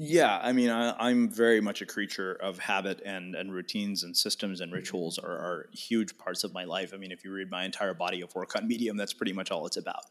Yeah, 0.00 0.38
I 0.40 0.52
mean, 0.52 0.70
I, 0.70 1.10
am 1.10 1.28
very 1.28 1.60
much 1.60 1.82
a 1.82 1.86
creature 1.86 2.32
of 2.34 2.60
habit 2.60 3.02
and, 3.04 3.34
and 3.34 3.52
routines 3.52 4.04
and 4.04 4.16
systems 4.16 4.60
and 4.60 4.72
rituals 4.72 5.18
are, 5.18 5.28
are, 5.28 5.68
huge 5.72 6.16
parts 6.16 6.44
of 6.44 6.52
my 6.52 6.62
life. 6.62 6.92
I 6.94 6.98
mean, 6.98 7.10
if 7.10 7.24
you 7.24 7.32
read 7.32 7.50
my 7.50 7.64
entire 7.64 7.94
body 7.94 8.20
of 8.20 8.32
work 8.36 8.54
on 8.54 8.68
Medium, 8.68 8.96
that's 8.96 9.12
pretty 9.12 9.32
much 9.32 9.50
all 9.50 9.66
it's 9.66 9.76
about. 9.76 10.04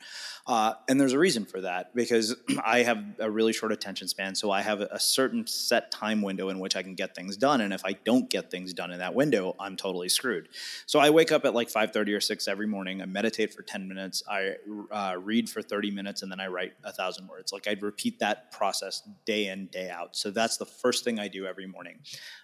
Uh, 0.45 0.73
and 0.89 0.99
there's 0.99 1.13
a 1.13 1.17
reason 1.17 1.45
for 1.45 1.61
that 1.61 1.95
because 1.95 2.35
I 2.65 2.79
have 2.79 3.01
a 3.19 3.31
really 3.31 3.53
short 3.53 3.71
attention 3.71 4.09
span. 4.09 4.35
So 4.35 4.51
I 4.51 4.61
have 4.61 4.81
a 4.81 4.99
certain 4.99 5.47
set 5.47 5.89
time 5.89 6.21
window 6.21 6.49
in 6.49 6.59
which 6.59 6.75
I 6.75 6.83
can 6.83 6.93
get 6.93 7.15
things 7.15 7.37
done. 7.37 7.61
And 7.61 7.71
if 7.71 7.85
I 7.85 7.93
don't 7.93 8.29
get 8.29 8.51
things 8.51 8.73
done 8.73 8.91
in 8.91 8.99
that 8.99 9.15
window, 9.15 9.55
I'm 9.57 9.77
totally 9.77 10.09
screwed. 10.09 10.49
So 10.85 10.99
I 10.99 11.11
wake 11.11 11.31
up 11.31 11.45
at 11.45 11.53
like 11.55 11.69
5.30 11.69 12.17
or 12.17 12.19
6 12.19 12.47
every 12.49 12.67
morning. 12.67 13.01
I 13.01 13.05
meditate 13.05 13.53
for 13.53 13.61
10 13.61 13.87
minutes. 13.87 14.21
I 14.29 14.55
uh, 14.91 15.15
read 15.17 15.49
for 15.49 15.61
30 15.61 15.91
minutes 15.91 16.23
and 16.23 16.31
then 16.31 16.41
I 16.41 16.47
write 16.47 16.73
a 16.83 16.91
thousand 16.91 17.29
words. 17.29 17.53
Like 17.53 17.69
I'd 17.69 17.81
repeat 17.81 18.19
that 18.19 18.51
process 18.51 19.01
day 19.23 19.47
in, 19.47 19.67
day 19.76 19.76
out. 19.85 20.15
So 20.15 20.31
that's 20.31 20.57
the 20.57 20.65
first 20.65 21.03
thing 21.03 21.19
I 21.19 21.27
do 21.27 21.45
every 21.45 21.67
morning. 21.67 21.99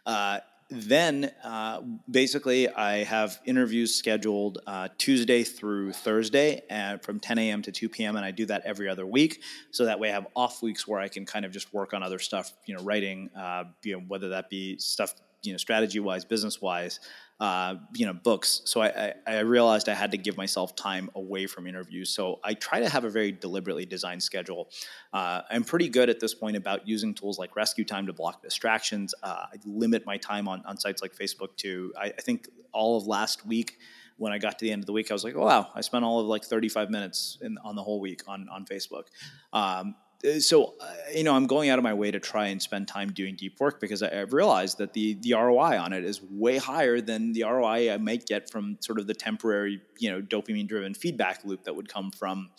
Uh, 0.05 0.39
then 0.69 1.31
uh, 1.43 1.81
basically 2.09 2.69
I 2.69 3.03
have 3.03 3.39
interviews 3.45 3.93
scheduled 3.93 4.59
uh, 4.65 4.89
Tuesday 4.97 5.43
through 5.43 5.93
Thursday 5.93 6.63
and 6.69 7.01
from 7.01 7.19
10 7.19 7.37
a.m. 7.37 7.61
to 7.63 7.71
2 7.71 7.89
p.m. 7.89 8.15
and 8.15 8.25
I 8.25 8.31
do 8.31 8.45
that 8.47 8.63
every 8.65 8.89
other 8.89 9.05
week. 9.05 9.41
So 9.71 9.85
that 9.85 9.99
way 9.99 10.09
I 10.09 10.13
have 10.13 10.27
off 10.35 10.61
weeks 10.63 10.87
where 10.87 10.99
I 10.99 11.09
can 11.09 11.25
kind 11.25 11.45
of 11.45 11.51
just 11.51 11.73
work 11.73 11.93
on 11.93 12.01
other 12.01 12.19
stuff, 12.19 12.53
you 12.65 12.75
know, 12.75 12.83
writing, 12.83 13.29
uh, 13.37 13.65
you 13.83 13.93
know, 13.93 14.03
whether 14.07 14.29
that 14.29 14.49
be 14.49 14.77
stuff, 14.77 15.13
you 15.43 15.51
know, 15.51 15.57
strategy 15.57 15.99
wise, 15.99 16.25
business 16.25 16.61
wise, 16.61 16.99
uh, 17.39 17.75
you 17.93 18.05
know 18.05 18.13
books. 18.13 18.61
So 18.65 18.81
I, 18.81 19.13
I, 19.27 19.35
I, 19.35 19.39
realized 19.39 19.89
I 19.89 19.93
had 19.93 20.11
to 20.11 20.17
give 20.17 20.37
myself 20.37 20.75
time 20.75 21.09
away 21.15 21.45
from 21.45 21.67
interviews. 21.67 22.09
So 22.09 22.39
I 22.43 22.53
try 22.53 22.79
to 22.79 22.87
have 22.87 23.03
a 23.03 23.09
very 23.09 23.31
deliberately 23.31 23.85
designed 23.85 24.23
schedule. 24.23 24.69
Uh, 25.11 25.41
I'm 25.49 25.63
pretty 25.63 25.89
good 25.89 26.09
at 26.09 26.19
this 26.19 26.33
point 26.33 26.55
about 26.55 26.87
using 26.87 27.13
tools 27.13 27.37
like 27.37 27.53
RescueTime 27.55 28.05
to 28.05 28.13
block 28.13 28.41
distractions. 28.41 29.13
Uh, 29.21 29.45
I 29.51 29.55
limit 29.65 30.05
my 30.05 30.17
time 30.17 30.47
on, 30.47 30.63
on 30.65 30.77
sites 30.77 31.01
like 31.01 31.15
Facebook 31.15 31.57
to 31.57 31.93
I, 31.99 32.05
I 32.05 32.21
think 32.21 32.47
all 32.71 32.97
of 32.97 33.07
last 33.07 33.45
week 33.45 33.77
when 34.17 34.31
I 34.31 34.37
got 34.37 34.59
to 34.59 34.65
the 34.65 34.71
end 34.71 34.83
of 34.83 34.85
the 34.85 34.93
week, 34.93 35.09
I 35.11 35.13
was 35.13 35.23
like, 35.23 35.35
wow, 35.35 35.69
I 35.73 35.81
spent 35.81 36.05
all 36.05 36.19
of 36.19 36.27
like 36.27 36.43
35 36.43 36.89
minutes 36.89 37.39
in, 37.41 37.57
on 37.63 37.75
the 37.75 37.83
whole 37.83 37.99
week 37.99 38.21
on, 38.27 38.47
on 38.49 38.65
Facebook. 38.65 39.07
Um, 39.51 39.95
so 40.39 40.73
uh, 40.79 40.93
you 41.13 41.23
know 41.23 41.35
i'm 41.35 41.47
going 41.47 41.69
out 41.69 41.77
of 41.77 41.83
my 41.83 41.93
way 41.93 42.11
to 42.11 42.19
try 42.19 42.47
and 42.47 42.61
spend 42.61 42.87
time 42.87 43.11
doing 43.11 43.35
deep 43.35 43.59
work 43.59 43.79
because 43.79 44.01
I, 44.01 44.13
have 44.13 44.33
realized 44.33 44.77
that 44.77 44.93
the 44.93 45.15
the 45.15 45.33
roi 45.33 45.77
on 45.77 45.93
it 45.93 46.03
is 46.05 46.21
way 46.21 46.57
higher 46.57 47.01
than 47.01 47.33
the 47.33 47.43
roi 47.43 47.91
i 47.91 47.97
might 47.97 48.25
get 48.25 48.49
from 48.49 48.77
sort 48.79 48.99
of 48.99 49.07
the 49.07 49.13
temporary 49.13 49.81
you 49.99 50.11
know 50.11 50.21
dopamine 50.21 50.67
driven 50.67 50.93
feedback 50.93 51.43
loop 51.45 51.63
that 51.63 51.75
would 51.75 51.89
come 51.89 52.11
from 52.11 52.49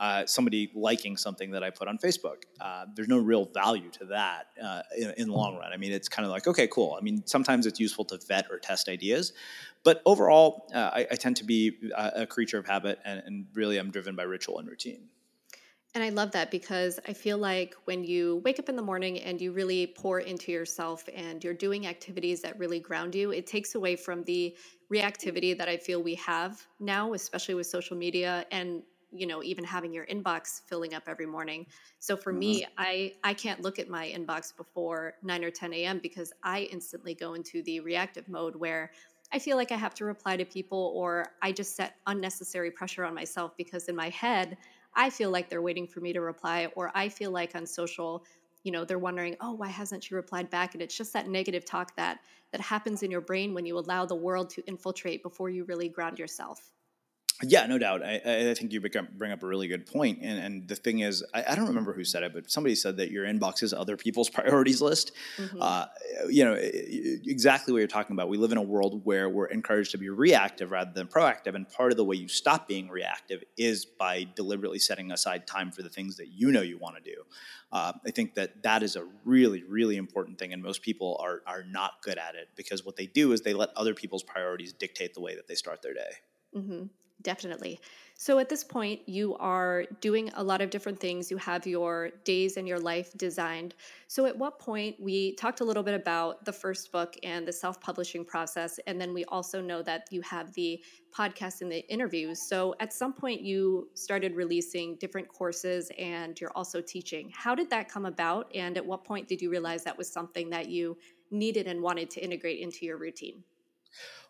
uh, 0.00 0.26
somebody 0.26 0.68
liking 0.74 1.16
something 1.16 1.52
that 1.52 1.62
I 1.62 1.70
put 1.70 1.86
on 1.86 1.96
Facebook. 1.96 2.42
Uh, 2.60 2.86
there's 2.96 3.06
no 3.06 3.18
real 3.18 3.44
value 3.44 3.88
to 3.90 4.06
that 4.06 4.48
uh, 4.60 4.82
in, 4.98 5.14
in, 5.16 5.28
the 5.28 5.34
long 5.34 5.56
run. 5.56 5.72
I 5.72 5.76
mean, 5.76 5.92
it's 5.92 6.08
kind 6.08 6.26
of 6.26 6.32
like, 6.32 6.48
okay, 6.48 6.66
cool. 6.66 6.96
I 6.98 7.04
mean, 7.04 7.22
sometimes 7.24 7.66
it's 7.66 7.78
useful 7.78 8.04
to 8.06 8.18
vet 8.26 8.46
or 8.50 8.58
test 8.58 8.88
ideas, 8.88 9.32
but 9.84 10.02
overall, 10.04 10.68
uh, 10.74 10.90
I, 10.92 11.06
I, 11.12 11.14
tend 11.14 11.36
to 11.36 11.44
be 11.44 11.78
a, 11.96 12.22
a 12.22 12.26
creature 12.26 12.58
of 12.58 12.66
habit, 12.66 12.98
and, 13.04 13.22
and 13.24 13.46
really, 13.54 13.78
I'm 13.78 13.92
driven 13.92 14.16
by 14.16 14.24
ritual 14.24 14.58
and 14.58 14.66
routine. 14.66 15.02
And 15.94 16.02
I 16.02 16.08
love 16.08 16.30
that 16.32 16.50
because 16.50 16.98
I 17.06 17.12
feel 17.12 17.36
like 17.36 17.74
when 17.84 18.02
you 18.02 18.40
wake 18.44 18.58
up 18.58 18.70
in 18.70 18.76
the 18.76 18.82
morning 18.82 19.20
and 19.20 19.38
you 19.38 19.52
really 19.52 19.86
pour 19.86 20.20
into 20.20 20.50
yourself 20.50 21.06
and 21.14 21.44
you're 21.44 21.52
doing 21.52 21.86
activities 21.86 22.40
that 22.42 22.58
really 22.58 22.80
ground 22.80 23.14
you, 23.14 23.30
it 23.30 23.46
takes 23.46 23.74
away 23.74 23.96
from 23.96 24.22
the 24.24 24.56
reactivity 24.90 25.56
that 25.56 25.68
I 25.68 25.76
feel 25.76 26.02
we 26.02 26.14
have 26.14 26.66
now, 26.80 27.12
especially 27.12 27.54
with 27.54 27.66
social 27.66 27.96
media 27.96 28.46
and 28.50 28.82
you 29.14 29.26
know 29.26 29.42
even 29.42 29.62
having 29.62 29.92
your 29.92 30.06
inbox 30.06 30.62
filling 30.66 30.94
up 30.94 31.02
every 31.06 31.26
morning 31.26 31.66
so 31.98 32.16
for 32.16 32.32
mm-hmm. 32.32 32.38
me 32.40 32.66
i 32.78 33.12
i 33.22 33.34
can't 33.34 33.60
look 33.60 33.78
at 33.78 33.86
my 33.86 34.10
inbox 34.16 34.56
before 34.56 35.12
9 35.22 35.44
or 35.44 35.50
10 35.50 35.74
a.m 35.74 36.00
because 36.02 36.32
i 36.42 36.62
instantly 36.72 37.14
go 37.14 37.34
into 37.34 37.62
the 37.64 37.78
reactive 37.80 38.26
mode 38.26 38.56
where 38.56 38.90
i 39.30 39.38
feel 39.38 39.58
like 39.58 39.70
i 39.70 39.76
have 39.76 39.92
to 39.92 40.06
reply 40.06 40.34
to 40.34 40.46
people 40.46 40.92
or 40.94 41.26
i 41.42 41.52
just 41.52 41.76
set 41.76 41.96
unnecessary 42.06 42.70
pressure 42.70 43.04
on 43.04 43.14
myself 43.14 43.54
because 43.58 43.86
in 43.88 43.94
my 43.94 44.08
head 44.08 44.56
I 44.94 45.10
feel 45.10 45.30
like 45.30 45.48
they're 45.48 45.62
waiting 45.62 45.86
for 45.86 46.00
me 46.00 46.12
to 46.12 46.20
reply, 46.20 46.66
or 46.76 46.90
I 46.94 47.08
feel 47.08 47.30
like 47.30 47.54
on 47.54 47.66
social, 47.66 48.24
you 48.62 48.72
know, 48.72 48.84
they're 48.84 48.98
wondering, 48.98 49.36
oh, 49.40 49.52
why 49.52 49.68
hasn't 49.68 50.04
she 50.04 50.14
replied 50.14 50.50
back? 50.50 50.74
And 50.74 50.82
it's 50.82 50.96
just 50.96 51.12
that 51.14 51.28
negative 51.28 51.64
talk 51.64 51.96
that 51.96 52.20
that 52.52 52.60
happens 52.60 53.02
in 53.02 53.10
your 53.10 53.20
brain 53.20 53.54
when 53.54 53.66
you 53.66 53.78
allow 53.78 54.06
the 54.06 54.14
world 54.16 54.50
to 54.50 54.62
infiltrate 54.66 55.22
before 55.22 55.50
you 55.50 55.64
really 55.64 55.88
ground 55.88 56.18
yourself. 56.18 56.72
Yeah, 57.42 57.66
no 57.66 57.78
doubt. 57.78 58.02
I, 58.04 58.50
I 58.50 58.54
think 58.54 58.72
you 58.72 58.80
bring 58.80 59.32
up 59.32 59.42
a 59.42 59.46
really 59.46 59.66
good 59.66 59.86
point. 59.86 60.20
And, 60.22 60.38
and 60.38 60.68
the 60.68 60.76
thing 60.76 61.00
is, 61.00 61.24
I, 61.34 61.44
I, 61.48 61.54
don't 61.54 61.66
remember 61.66 61.92
who 61.92 62.04
said 62.04 62.22
it, 62.22 62.32
but 62.32 62.50
somebody 62.50 62.74
said 62.74 62.96
that 62.98 63.10
your 63.10 63.24
inbox 63.24 63.62
is 63.62 63.72
other 63.72 63.96
people's 63.96 64.30
priorities 64.30 64.80
list. 64.80 65.12
Mm-hmm. 65.36 65.58
Uh, 65.60 65.86
you 66.28 66.44
know, 66.44 66.56
exactly 66.58 67.72
what 67.72 67.78
you're 67.78 67.88
talking 67.88 68.14
about. 68.14 68.28
We 68.28 68.38
live 68.38 68.52
in 68.52 68.58
a 68.58 68.62
world 68.62 69.04
where 69.04 69.28
we're 69.28 69.46
encouraged 69.46 69.90
to 69.92 69.98
be 69.98 70.08
reactive 70.08 70.70
rather 70.70 70.92
than 70.92 71.08
proactive. 71.08 71.54
And 71.54 71.68
part 71.68 71.90
of 71.90 71.96
the 71.96 72.04
way 72.04 72.16
you 72.16 72.28
stop 72.28 72.68
being 72.68 72.88
reactive 72.88 73.42
is 73.56 73.84
by 73.84 74.26
deliberately 74.36 74.78
setting 74.78 75.10
aside 75.10 75.46
time 75.46 75.72
for 75.72 75.82
the 75.82 75.90
things 75.90 76.16
that 76.18 76.28
you 76.28 76.52
know 76.52 76.62
you 76.62 76.78
want 76.78 76.96
to 76.96 77.02
do. 77.02 77.22
Uh, 77.72 77.92
I 78.06 78.10
think 78.10 78.34
that 78.34 78.62
that 78.62 78.82
is 78.82 78.96
a 78.96 79.06
really, 79.24 79.64
really 79.64 79.96
important 79.96 80.38
thing. 80.38 80.52
And 80.52 80.62
most 80.62 80.82
people 80.82 81.18
are, 81.22 81.40
are 81.46 81.64
not 81.64 82.02
good 82.02 82.18
at 82.18 82.34
it 82.34 82.50
because 82.54 82.84
what 82.84 82.96
they 82.96 83.06
do 83.06 83.32
is 83.32 83.40
they 83.40 83.54
let 83.54 83.70
other 83.76 83.94
people's 83.94 84.22
priorities 84.22 84.72
dictate 84.72 85.14
the 85.14 85.20
way 85.20 85.34
that 85.34 85.48
they 85.48 85.54
start 85.54 85.82
their 85.82 85.94
day. 85.94 86.10
Mm-hmm. 86.54 86.82
Definitely. 87.22 87.78
So 88.14 88.38
at 88.38 88.48
this 88.48 88.64
point, 88.64 89.08
you 89.08 89.36
are 89.36 89.84
doing 90.00 90.30
a 90.34 90.42
lot 90.42 90.60
of 90.60 90.70
different 90.70 90.98
things. 90.98 91.30
You 91.30 91.36
have 91.38 91.66
your 91.66 92.10
days 92.24 92.56
and 92.56 92.66
your 92.66 92.78
life 92.78 93.12
designed. 93.16 93.74
So 94.08 94.26
at 94.26 94.36
what 94.36 94.58
point, 94.58 94.96
we 95.00 95.34
talked 95.34 95.60
a 95.60 95.64
little 95.64 95.82
bit 95.82 95.94
about 95.94 96.44
the 96.44 96.52
first 96.52 96.90
book 96.90 97.16
and 97.22 97.46
the 97.46 97.52
self 97.52 97.80
publishing 97.80 98.24
process. 98.24 98.80
And 98.86 99.00
then 99.00 99.14
we 99.14 99.24
also 99.26 99.60
know 99.60 99.82
that 99.82 100.06
you 100.10 100.20
have 100.22 100.52
the 100.54 100.82
podcast 101.16 101.60
and 101.60 101.70
the 101.70 101.86
interviews. 101.88 102.40
So 102.48 102.74
at 102.80 102.92
some 102.92 103.12
point, 103.12 103.40
you 103.42 103.88
started 103.94 104.34
releasing 104.34 104.96
different 104.96 105.28
courses 105.28 105.90
and 105.98 106.40
you're 106.40 106.56
also 106.56 106.80
teaching. 106.80 107.30
How 107.34 107.54
did 107.54 107.70
that 107.70 107.88
come 107.88 108.06
about? 108.06 108.50
And 108.54 108.76
at 108.76 108.84
what 108.84 109.04
point 109.04 109.28
did 109.28 109.40
you 109.42 109.50
realize 109.50 109.84
that 109.84 109.98
was 109.98 110.10
something 110.10 110.50
that 110.50 110.68
you 110.68 110.96
needed 111.30 111.66
and 111.66 111.82
wanted 111.82 112.10
to 112.10 112.24
integrate 112.24 112.60
into 112.60 112.84
your 112.84 112.96
routine? 112.98 113.44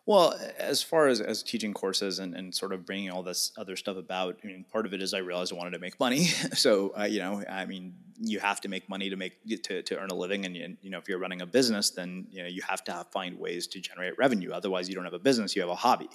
Well, 0.05 0.37
as 0.57 0.83
far 0.83 1.07
as, 1.07 1.21
as 1.21 1.43
teaching 1.43 1.73
courses 1.73 2.19
and, 2.19 2.35
and 2.35 2.53
sort 2.53 2.73
of 2.73 2.85
bringing 2.85 3.09
all 3.09 3.23
this 3.23 3.53
other 3.57 3.77
stuff 3.77 3.95
about, 3.95 4.37
I 4.43 4.47
mean, 4.47 4.65
part 4.69 4.85
of 4.85 4.93
it 4.93 5.01
is 5.01 5.13
I 5.13 5.19
realized 5.19 5.53
I 5.53 5.55
wanted 5.55 5.71
to 5.71 5.79
make 5.79 5.97
money. 5.97 6.25
so, 6.53 6.93
uh, 6.99 7.05
you 7.05 7.19
know, 7.19 7.41
I 7.49 7.65
mean, 7.65 7.93
you 8.19 8.39
have 8.39 8.59
to 8.61 8.67
make 8.67 8.89
money 8.89 9.09
to 9.09 9.15
make 9.15 9.33
to, 9.63 9.81
to 9.81 9.99
earn 9.99 10.09
a 10.09 10.15
living, 10.15 10.45
and 10.45 10.77
you 10.81 10.89
know, 10.89 10.97
if 10.97 11.07
you're 11.07 11.19
running 11.19 11.41
a 11.41 11.45
business, 11.45 11.89
then 11.89 12.27
you 12.29 12.41
know 12.41 12.47
you 12.47 12.61
have 12.67 12.83
to 12.85 12.91
have, 12.91 13.07
find 13.11 13.39
ways 13.39 13.67
to 13.67 13.79
generate 13.79 14.17
revenue. 14.17 14.51
Otherwise, 14.51 14.87
you 14.87 14.95
don't 14.95 15.03
have 15.03 15.13
a 15.13 15.19
business; 15.19 15.55
you 15.55 15.61
have 15.61 15.69
a 15.69 15.75
hobby. 15.75 16.09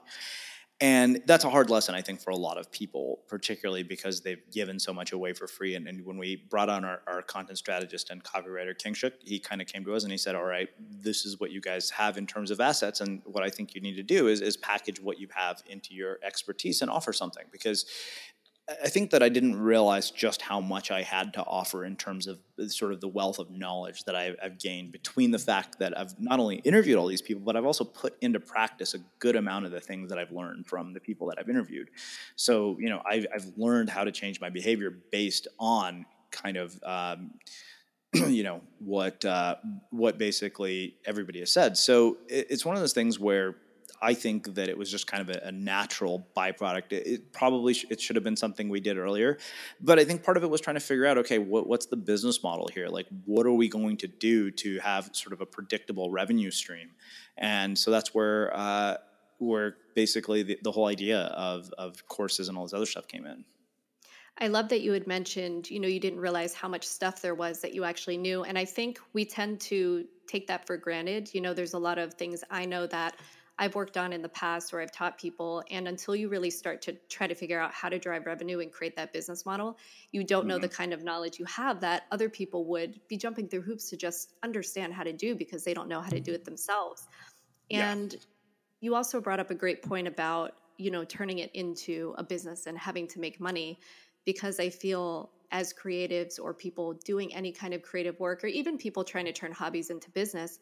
And 0.81 1.23
that's 1.27 1.43
a 1.43 1.51
hard 1.51 1.71
lesson, 1.71 1.97
I 1.97 2.03
think, 2.03 2.21
for 2.21 2.31
a 2.31 2.37
lot 2.37 2.57
of 2.57 2.71
people, 2.71 3.19
particularly 3.27 3.83
because 3.83 4.21
they've 4.21 4.43
given 4.53 4.79
so 4.79 4.93
much 4.93 5.11
away 5.11 5.33
for 5.33 5.49
free. 5.49 5.75
And, 5.75 5.89
and 5.89 6.05
when 6.07 6.19
we 6.19 6.37
brought 6.37 6.69
on 6.69 6.85
our, 6.85 7.01
our, 7.09 7.21
content 7.21 7.59
strategist 7.59 8.11
and 8.11 8.23
copywriter, 8.23 8.81
Kingshuk, 8.81 9.13
he 9.21 9.41
kind 9.41 9.61
of 9.61 9.67
came 9.67 9.85
to 9.85 9.95
us 9.95 10.05
and 10.05 10.13
he 10.13 10.19
said, 10.19 10.37
All 10.37 10.45
right, 10.45 10.69
this 10.79 11.27
is 11.27 11.41
what 11.41 11.51
you 11.51 11.61
guys 11.61 11.91
have 11.91 12.17
in 12.17 12.29
terms 12.29 12.53
of 12.53 12.61
assets. 12.61 13.01
And 13.01 13.23
what 13.25 13.43
I 13.43 13.51
think 13.51 13.75
you 13.75 13.81
need 13.81 13.97
to 13.97 14.05
do 14.05 14.29
is, 14.29 14.41
is 14.41 14.57
package 14.57 15.01
what 15.01 15.19
you 15.19 15.27
have 15.35 15.65
into 15.67 15.95
your 15.95 16.21
expertise 16.23 16.81
and 16.81 16.91
offer 16.91 17.13
something. 17.13 17.47
Because 17.51 17.85
I 18.69 18.89
think 18.89 19.11
that 19.11 19.23
I 19.23 19.31
didn't 19.31 19.59
realize 19.59 20.11
just 20.11 20.43
how 20.43 20.61
much 20.61 20.91
I 20.91 21.01
had 21.03 21.33
to 21.35 21.43
offer 21.43 21.87
in 21.87 21.97
terms 21.97 22.27
of 22.27 22.39
sort 22.67 22.93
of 22.93 23.01
the 23.01 23.09
wealth 23.09 23.39
of 23.39 23.51
knowledge 23.51 24.05
that 24.05 24.15
I've, 24.15 24.37
I've, 24.43 24.59
gained 24.59 24.93
between 24.93 25.31
the 25.31 25.39
fact 25.39 25.79
that 25.79 25.99
I've 25.99 26.19
not 26.21 26.39
only 26.39 26.57
interviewed 26.57 26.99
all 26.99 27.07
these 27.07 27.23
people, 27.23 27.43
but 27.43 27.57
I've 27.57 27.65
also 27.65 27.85
put 27.85 28.17
into 28.21 28.41
practice 28.41 28.93
a 28.93 28.99
good 29.21 29.37
amount 29.37 29.65
of 29.65 29.71
the 29.71 29.81
things 29.81 30.11
that 30.11 30.19
I've 30.19 30.33
learned 30.33 30.67
from 30.67 30.93
the 30.93 31.01
people 31.01 31.29
that 31.29 31.39
I've 31.39 31.49
interviewed. 31.49 31.89
So, 32.37 32.77
you 32.79 32.91
know, 32.91 33.01
I've, 33.09 33.27
I've 33.35 33.51
learned 33.57 33.89
how 33.89 34.05
to 34.05 34.13
change 34.13 34.39
my 34.39 34.51
behavior 34.51 34.91
based 35.11 35.49
on 35.59 36.05
kind 36.31 36.59
of, 36.59 36.79
um, 36.85 37.31
you 38.13 38.43
know, 38.43 38.61
what 38.81 39.25
uh, 39.25 39.57
what 39.91 40.19
basically 40.19 40.97
everybody 41.07 41.41
has 41.41 41.51
said. 41.51 41.77
So 41.79 42.19
it, 42.29 42.49
it's 42.51 42.67
one 42.67 42.77
of 42.77 42.81
those 42.81 42.95
things 42.95 43.19
where 43.19 43.57
I 44.01 44.15
think 44.15 44.55
that 44.55 44.69
it 44.69 44.79
was 44.79 44.91
just 44.91 45.07
kind 45.07 45.29
of 45.29 45.37
a, 45.37 45.49
a 45.49 45.53
natural 45.53 46.27
byproduct. 46.37 46.93
It, 46.93 47.07
it 47.07 47.33
probably 47.33 47.75
sh- 47.75 47.87
it 47.91 48.01
should 48.01 48.17
have 48.17 48.25
been 48.25 48.37
something 48.37 48.69
we 48.69 48.81
did 48.81 48.99
earlier, 48.99 49.39
but 49.81 49.99
I 49.99 50.05
think 50.05 50.23
part 50.23 50.37
of 50.37 50.45
it 50.45 50.51
was 50.51 50.61
trying 50.61 50.77
to 50.77 50.81
figure 50.81 51.07
out, 51.07 51.19
okay, 51.19 51.39
what, 51.39 51.67
what's 51.67 51.87
the 51.87 51.97
business 51.97 52.43
model 52.43 52.69
here? 52.73 52.89
Like, 52.89 53.07
what 53.25 53.47
are 53.47 53.53
we 53.53 53.69
going 53.69 53.97
to 53.99 54.07
do 54.09 54.51
to 54.53 54.79
have 54.81 55.11
sort 55.13 55.33
of 55.33 55.41
a 55.41 55.47
predictable 55.47 56.11
revenue 56.11 56.51
stream? 56.51 56.91
And 57.37 57.79
so 57.79 57.91
that's 57.91 58.15
where 58.15 58.57
uh, 58.57 58.97
where 59.39 59.77
basically 59.95 60.43
the, 60.43 60.59
the 60.63 60.73
whole 60.73 60.87
idea 60.87 61.21
of 61.21 61.73
of 61.79 62.07
courses 62.09 62.49
and 62.49 62.57
all 62.57 62.65
this 62.65 62.75
other 62.75 62.87
stuff 62.87 63.09
came 63.09 63.27
in. 63.27 63.45
I 64.41 64.47
love 64.47 64.69
that 64.69 64.83
you 64.83 64.93
had 64.93 65.09
mentioned, 65.09 65.69
you 65.69 65.81
know, 65.81 65.89
you 65.89 65.99
didn't 65.99 66.21
realize 66.21 66.55
how 66.55 66.69
much 66.69 66.87
stuff 66.87 67.21
there 67.21 67.35
was 67.35 67.61
that 67.61 67.75
you 67.75 67.83
actually 67.83 68.17
knew. 68.17 68.45
And 68.45 68.57
I 68.57 68.65
think 68.65 69.01
we 69.13 69.25
tend 69.25 69.61
to 69.63 70.05
take 70.29 70.47
that 70.47 70.65
for 70.65 70.77
granted. 70.77 71.35
You 71.35 71.41
know, 71.41 71.53
there's 71.53 71.75
a 71.75 71.79
lot 71.79 71.99
of 71.99 72.15
things 72.15 72.45
I 72.49 72.65
know 72.65 72.87
that 72.87 73.17
I've 73.59 73.75
worked 73.75 73.97
on 73.97 74.13
in 74.13 74.23
the 74.23 74.29
past 74.29 74.73
where 74.73 74.81
I've 74.81 74.93
taught 74.93 75.19
people. 75.19 75.65
And 75.71 75.89
until 75.89 76.15
you 76.15 76.29
really 76.29 76.51
start 76.51 76.81
to 76.83 76.93
try 77.09 77.27
to 77.27 77.35
figure 77.35 77.59
out 77.59 77.73
how 77.73 77.89
to 77.89 77.99
drive 77.99 78.27
revenue 78.27 78.61
and 78.61 78.71
create 78.71 78.95
that 78.97 79.13
business 79.13 79.45
model, 79.45 79.79
you 80.13 80.23
don't 80.23 80.43
mm-hmm. 80.43 80.49
know 80.49 80.59
the 80.59 80.69
mm-hmm. 80.69 80.77
kind 80.77 80.93
of 80.93 81.03
knowledge 81.03 81.39
you 81.39 81.45
have 81.47 81.81
that 81.81 82.05
other 82.13 82.29
people 82.29 82.65
would 82.67 83.01
be 83.09 83.17
jumping 83.17 83.49
through 83.49 83.63
hoops 83.63 83.91
to 83.91 83.97
just 83.97 84.35
understand 84.45 84.95
how 84.95 85.03
to 85.03 85.13
do 85.13 85.35
because 85.35 85.65
they 85.65 85.75
don't 85.75 85.89
know 85.89 86.01
how 86.01 86.11
to 86.11 86.21
do 86.21 86.33
it 86.33 86.45
themselves. 86.45 87.09
And 87.71 88.13
yeah. 88.13 88.19
you 88.81 88.95
also 88.95 89.21
brought 89.21 89.41
up 89.41 89.51
a 89.51 89.55
great 89.55 89.83
point 89.83 90.07
about, 90.07 90.53
you 90.77 90.91
know, 90.93 91.05
turning 91.05 91.39
it 91.39 91.51
into 91.55 92.15
a 92.17 92.23
business 92.23 92.67
and 92.67 92.79
having 92.79 93.09
to 93.09 93.21
make 93.21 93.41
money 93.41 93.81
because 94.25 94.61
I 94.61 94.71
feel 94.71 95.31
as 95.51 95.73
creatives 95.73 96.39
or 96.41 96.53
people 96.53 96.93
doing 97.05 97.35
any 97.35 97.53
kind 97.53 97.75
of 97.75 97.83
creative 97.83 98.21
work 98.21 98.45
or 98.45 98.47
even 98.49 98.79
people 98.79 99.03
trying 99.03 99.25
to 99.25 99.33
turn 99.33 99.51
hobbies 99.53 99.91
into 99.91 100.11
business, 100.11 100.59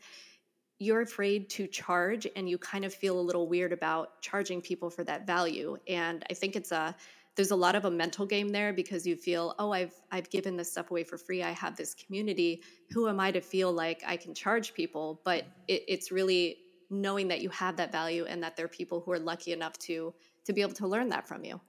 you're 0.79 1.01
afraid 1.01 1.49
to 1.49 1.67
charge 1.67 2.27
and 2.37 2.49
you 2.49 2.59
kind 2.59 2.85
of 2.85 2.93
feel 2.93 3.19
a 3.19 3.21
little 3.21 3.49
weird 3.49 3.73
about 3.73 4.21
charging 4.21 4.61
people 4.61 4.91
for 4.91 5.05
that 5.05 5.27
value. 5.27 5.77
And 5.89 6.25
i 6.31 6.35
think 6.35 6.57
it's 6.57 6.73
a 6.73 6.95
there's 7.35 7.51
a 7.51 7.57
lot 7.57 7.75
of 7.75 7.85
a 7.85 7.91
mental 7.91 8.25
game 8.25 8.49
there 8.49 8.73
because 8.73 9.07
you 9.07 9.15
feel 9.15 9.55
oh 9.59 9.73
i've 9.73 9.95
i've 10.11 10.29
given 10.31 10.57
this 10.57 10.71
stuff 10.71 10.91
away 10.91 11.05
for 11.05 11.17
free. 11.17 11.43
I 11.43 11.53
have 11.53 11.77
this 11.77 11.95
community. 11.95 12.63
Who 12.91 13.09
am 13.09 13.21
i 13.21 13.31
to 13.31 13.41
feel 13.41 13.73
like 13.73 14.03
i 14.07 14.17
can 14.17 14.35
charge 14.35 14.75
people? 14.75 15.21
But 15.25 15.45
it, 15.69 15.85
it's 15.89 16.13
really 16.13 16.59
knowing 16.91 17.29
that 17.29 17.41
you 17.41 17.49
have 17.51 17.77
that 17.77 17.91
value 17.91 18.27
and 18.27 18.43
that 18.43 18.57
there 18.57 18.65
are 18.65 18.69
people 18.69 19.01
who 19.01 19.13
are 19.13 19.19
lucky 19.19 19.53
enough 19.53 19.79
to 19.81 20.13
to 20.45 20.53
be 20.53 20.63
able 20.63 20.75
to 20.75 20.87
learn 20.87 21.09
that 21.09 21.27
from 21.27 21.45
you. 21.45 21.61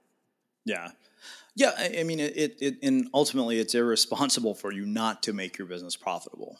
Yeah. 0.64 0.90
Yeah 1.56 1.72
i, 1.78 2.00
I 2.00 2.02
mean 2.02 2.20
it, 2.20 2.36
it, 2.36 2.56
it 2.60 2.78
and 2.82 3.08
ultimately 3.14 3.58
it's 3.58 3.74
irresponsible 3.74 4.54
for 4.54 4.70
you 4.70 4.84
not 4.84 5.22
to 5.24 5.32
make 5.32 5.56
your 5.56 5.66
business 5.66 5.96
profitable. 5.96 6.58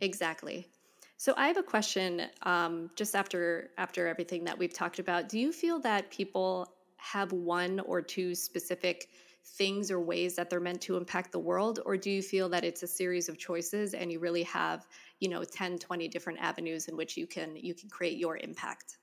Exactly 0.00 0.68
so 1.16 1.32
I 1.36 1.46
have 1.46 1.56
a 1.56 1.62
question. 1.62 2.22
Um, 2.42 2.90
just 2.96 3.14
after 3.14 3.70
after 3.78 4.06
everything 4.06 4.44
that 4.44 4.58
we've 4.58 4.72
talked 4.72 4.98
about, 4.98 5.28
do 5.28 5.38
you 5.38 5.52
feel 5.52 5.78
that 5.80 6.10
people 6.10 6.74
have 6.96 7.32
one 7.32 7.80
or 7.80 8.00
two 8.00 8.34
specific 8.34 9.08
things 9.46 9.90
or 9.90 10.00
ways 10.00 10.34
that 10.36 10.48
they're 10.48 10.60
meant 10.60 10.80
to 10.82 10.96
impact 10.96 11.30
the 11.30 11.38
world? 11.38 11.80
Or 11.84 11.96
do 11.96 12.10
you 12.10 12.22
feel 12.22 12.48
that 12.48 12.64
it's 12.64 12.82
a 12.82 12.86
series 12.86 13.28
of 13.28 13.38
choices 13.38 13.94
and 13.94 14.10
you 14.10 14.18
really 14.18 14.42
have 14.44 14.86
you 15.20 15.28
know 15.28 15.44
10 15.44 15.78
20 15.78 16.08
different 16.08 16.40
avenues 16.40 16.88
in 16.88 16.96
which 16.96 17.16
you 17.16 17.26
can 17.26 17.56
you 17.56 17.74
can 17.74 17.88
create 17.88 18.18
your 18.18 18.36
impact? 18.38 18.98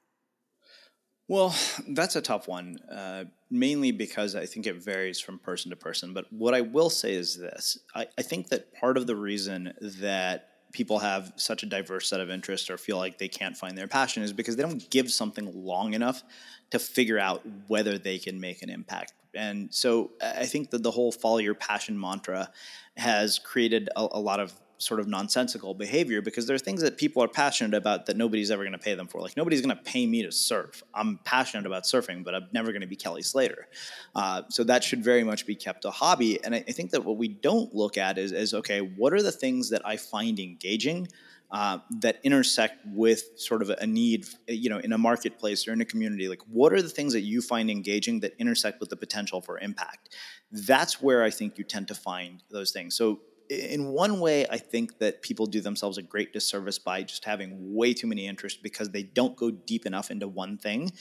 Well 1.27 1.55
that's 1.89 2.17
a 2.17 2.21
tough 2.21 2.47
one 2.47 2.77
uh, 2.91 3.25
mainly 3.49 3.91
because 3.91 4.35
i 4.35 4.45
think 4.45 4.67
it 4.67 4.83
varies 4.83 5.19
from 5.19 5.39
person 5.39 5.69
to 5.69 5.77
person. 5.77 6.13
But 6.13 6.25
what 6.31 6.53
i 6.53 6.61
will 6.61 6.89
say 6.89 7.13
is 7.13 7.37
this. 7.37 7.77
I, 7.95 8.07
I 8.17 8.21
think 8.21 8.49
that 8.49 8.73
part 8.73 8.97
of 8.97 9.07
the 9.07 9.15
reason 9.15 9.73
that 10.01 10.50
people 10.71 10.99
have 10.99 11.33
such 11.35 11.63
a 11.63 11.65
diverse 11.65 12.07
set 12.07 12.19
of 12.19 12.29
interests 12.29 12.69
or 12.69 12.77
feel 12.77 12.97
like 12.97 13.17
they 13.17 13.27
can't 13.27 13.57
find 13.57 13.77
their 13.77 13.87
passion 13.87 14.23
is 14.23 14.33
because 14.33 14.55
they 14.55 14.63
don't 14.63 14.89
give 14.89 15.11
something 15.11 15.51
long 15.65 15.93
enough 15.93 16.23
to 16.71 16.79
figure 16.79 17.19
out 17.19 17.41
whether 17.67 17.97
they 17.97 18.17
can 18.17 18.39
make 18.39 18.61
an 18.61 18.69
impact. 18.69 19.13
And 19.33 19.73
so 19.73 20.11
I 20.21 20.45
think 20.45 20.71
that 20.71 20.83
the 20.83 20.91
whole 20.91 21.11
follow 21.11 21.37
your 21.37 21.55
passion 21.55 21.99
mantra 21.99 22.51
has 22.97 23.39
created 23.39 23.89
a, 23.95 24.07
a 24.11 24.19
lot 24.19 24.39
of 24.39 24.53
sort 24.81 24.99
of 24.99 25.07
nonsensical 25.07 25.75
behavior 25.75 26.21
because 26.21 26.47
there 26.47 26.55
are 26.55 26.59
things 26.59 26.81
that 26.81 26.97
people 26.97 27.23
are 27.23 27.27
passionate 27.27 27.77
about 27.77 28.07
that 28.07 28.17
nobody's 28.17 28.49
ever 28.49 28.63
going 28.63 28.71
to 28.73 28.79
pay 28.79 28.95
them 28.95 29.07
for. 29.07 29.21
Like 29.21 29.37
nobody's 29.37 29.61
going 29.61 29.75
to 29.75 29.83
pay 29.83 30.07
me 30.07 30.23
to 30.23 30.31
surf. 30.31 30.83
I'm 30.93 31.19
passionate 31.23 31.67
about 31.67 31.83
surfing, 31.83 32.23
but 32.23 32.33
I'm 32.33 32.47
never 32.51 32.71
going 32.71 32.81
to 32.81 32.87
be 32.87 32.95
Kelly 32.95 33.21
Slater. 33.21 33.67
Uh, 34.15 34.41
so 34.49 34.63
that 34.63 34.83
should 34.83 35.03
very 35.03 35.23
much 35.23 35.45
be 35.45 35.55
kept 35.55 35.85
a 35.85 35.91
hobby. 35.91 36.43
And 36.43 36.55
I, 36.55 36.63
I 36.67 36.71
think 36.71 36.91
that 36.91 37.05
what 37.05 37.17
we 37.17 37.27
don't 37.27 37.73
look 37.75 37.97
at 37.97 38.17
is, 38.17 38.31
is 38.31 38.55
okay, 38.55 38.79
what 38.79 39.13
are 39.13 39.21
the 39.21 39.31
things 39.31 39.69
that 39.69 39.85
I 39.85 39.97
find 39.97 40.39
engaging? 40.39 41.07
Uh, 41.51 41.79
that 41.99 42.17
intersect 42.23 42.77
with 42.85 43.25
sort 43.35 43.61
of 43.61 43.69
a 43.69 43.85
need, 43.85 44.25
you 44.47 44.69
know, 44.69 44.77
in 44.77 44.93
a 44.93 44.97
marketplace 44.97 45.67
or 45.67 45.73
in 45.73 45.81
a 45.81 45.85
community? 45.85 46.29
Like, 46.29 46.39
what 46.49 46.71
are 46.71 46.81
the 46.81 46.87
things 46.87 47.11
that 47.11 47.23
you 47.23 47.41
find 47.41 47.69
engaging 47.69 48.21
that 48.21 48.33
intersect 48.39 48.79
with 48.79 48.89
the 48.89 48.95
potential 48.95 49.41
for 49.41 49.59
impact? 49.59 50.15
That's 50.49 51.01
where 51.01 51.23
I 51.23 51.29
think 51.29 51.57
you 51.57 51.65
tend 51.65 51.89
to 51.89 51.93
find 51.93 52.41
those 52.51 52.71
things. 52.71 52.95
So, 52.95 53.19
in 53.51 53.87
one 53.87 54.21
way, 54.21 54.47
I 54.49 54.57
think 54.57 54.99
that 54.99 55.21
people 55.21 55.45
do 55.45 55.59
themselves 55.59 55.97
a 55.97 56.01
great 56.01 56.31
disservice 56.31 56.79
by 56.79 57.03
just 57.03 57.25
having 57.25 57.75
way 57.75 57.93
too 57.93 58.07
many 58.07 58.25
interests 58.25 58.57
because 58.61 58.91
they 58.91 59.03
don't 59.03 59.35
go 59.35 59.51
deep 59.51 59.85
enough 59.85 60.09
into 60.09 60.27
one 60.27 60.57
thing 60.57 60.91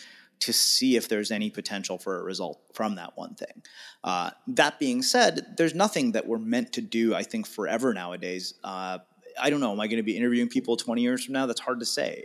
to 0.40 0.52
see 0.52 0.96
if 0.96 1.08
there's 1.08 1.30
any 1.30 1.48
potential 1.50 1.96
for 1.96 2.18
a 2.18 2.22
result 2.24 2.60
from 2.72 2.96
that 2.96 3.12
one 3.16 3.34
thing. 3.34 3.62
Uh, 4.02 4.30
that 4.48 4.80
being 4.80 5.02
said, 5.02 5.54
there's 5.56 5.74
nothing 5.74 6.12
that 6.12 6.26
we're 6.26 6.38
meant 6.38 6.72
to 6.72 6.80
do, 6.80 7.14
I 7.14 7.22
think, 7.22 7.46
forever 7.46 7.94
nowadays. 7.94 8.54
Uh, 8.64 8.98
I 9.40 9.50
don't 9.50 9.60
know. 9.60 9.70
Am 9.70 9.80
I 9.80 9.86
going 9.86 9.98
to 9.98 10.02
be 10.02 10.16
interviewing 10.16 10.48
people 10.48 10.76
20 10.76 11.02
years 11.02 11.24
from 11.24 11.34
now? 11.34 11.46
That's 11.46 11.60
hard 11.60 11.78
to 11.80 11.86
say. 11.86 12.24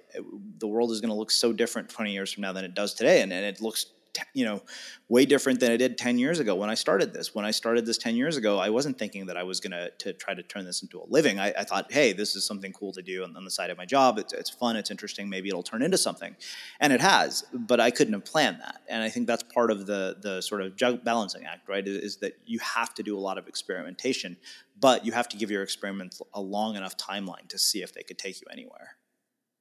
The 0.58 0.68
world 0.68 0.92
is 0.92 1.02
going 1.02 1.10
to 1.10 1.16
look 1.16 1.30
so 1.30 1.54
different 1.54 1.90
20 1.90 2.12
years 2.12 2.32
from 2.32 2.42
now 2.42 2.54
than 2.54 2.66
it 2.66 2.74
does 2.74 2.96
today, 2.96 3.22
and, 3.22 3.32
and 3.32 3.46
it 3.46 3.62
looks 3.62 3.86
you 4.34 4.46
know, 4.46 4.62
way 5.10 5.26
different 5.26 5.60
than 5.60 5.72
I 5.72 5.78
did 5.78 5.98
10 5.98 6.18
years 6.18 6.40
ago 6.40 6.56
when 6.56 6.70
I 6.70 6.76
started 6.76 7.14
this. 7.14 7.34
When 7.34 7.46
I 7.46 7.52
started 7.52 7.86
this 7.86 7.98
10 7.98 8.16
years 8.16 8.38
ago, 8.38 8.58
I 8.58 8.70
wasn't 8.70 8.98
thinking 8.98 9.26
that 9.28 9.38
I 9.38 9.44
was 9.44 9.60
going 9.60 9.72
to 9.72 9.92
to 10.00 10.14
try 10.14 10.34
to 10.34 10.44
turn 10.44 10.66
this 10.66 10.82
into 10.82 11.00
a 11.00 11.06
living. 11.08 11.40
I, 11.40 11.54
I, 11.58 11.64
thought, 11.64 11.92
hey, 11.92 12.14
this 12.14 12.36
is 12.36 12.46
something 12.46 12.72
cool 12.74 12.92
to 12.94 13.02
do 13.02 13.24
on, 13.24 13.36
on 13.36 13.44
the 13.44 13.52
side 13.52 13.70
of 13.70 13.78
my 13.78 13.86
job. 13.86 14.18
It's, 14.18 14.34
it's 14.34 14.50
fun. 14.50 14.76
It's 14.76 14.92
interesting. 14.92 15.30
Maybe 15.30 15.50
it'll 15.50 15.64
turn 15.64 15.82
into 15.82 15.98
something. 15.98 16.36
And 16.80 16.94
it 16.94 17.02
has, 17.02 17.44
but 17.54 17.80
I 17.80 17.92
couldn't 17.92 18.14
have 18.14 18.26
planned 18.26 18.60
that. 18.62 18.82
And 18.88 19.02
I 19.02 19.10
think 19.10 19.28
that's 19.28 19.44
part 19.44 19.72
of 19.72 19.86
the, 19.86 20.18
the 20.22 20.42
sort 20.42 20.62
of 20.62 20.76
jug- 20.76 21.04
balancing 21.04 21.46
act, 21.46 21.68
right? 21.68 21.86
Is, 21.88 21.98
is 21.98 22.18
that 22.18 22.38
you 22.46 22.60
have 22.60 22.94
to 22.96 23.04
do 23.04 23.18
a 23.18 23.20
lot 23.20 23.38
of 23.38 23.48
experimentation, 23.48 24.38
but 24.80 25.06
you 25.06 25.12
have 25.12 25.30
to 25.30 25.38
give 25.38 25.52
your 25.52 25.64
experiments 25.64 26.22
a 26.34 26.42
long 26.42 26.76
enough 26.76 26.98
timeline 26.98 27.48
to 27.50 27.58
see 27.58 27.82
if 27.82 27.94
they 27.94 28.04
could 28.04 28.18
take 28.18 28.42
you 28.42 28.48
anywhere. 28.52 28.98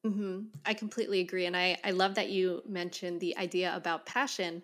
Mm-hmm. 0.04 0.40
I 0.66 0.74
completely 0.74 1.20
agree. 1.20 1.46
And 1.46 1.56
I, 1.56 1.78
I 1.82 1.90
love 1.92 2.14
that 2.16 2.28
you 2.28 2.62
mentioned 2.68 3.20
the 3.20 3.36
idea 3.38 3.74
about 3.74 4.04
passion 4.04 4.62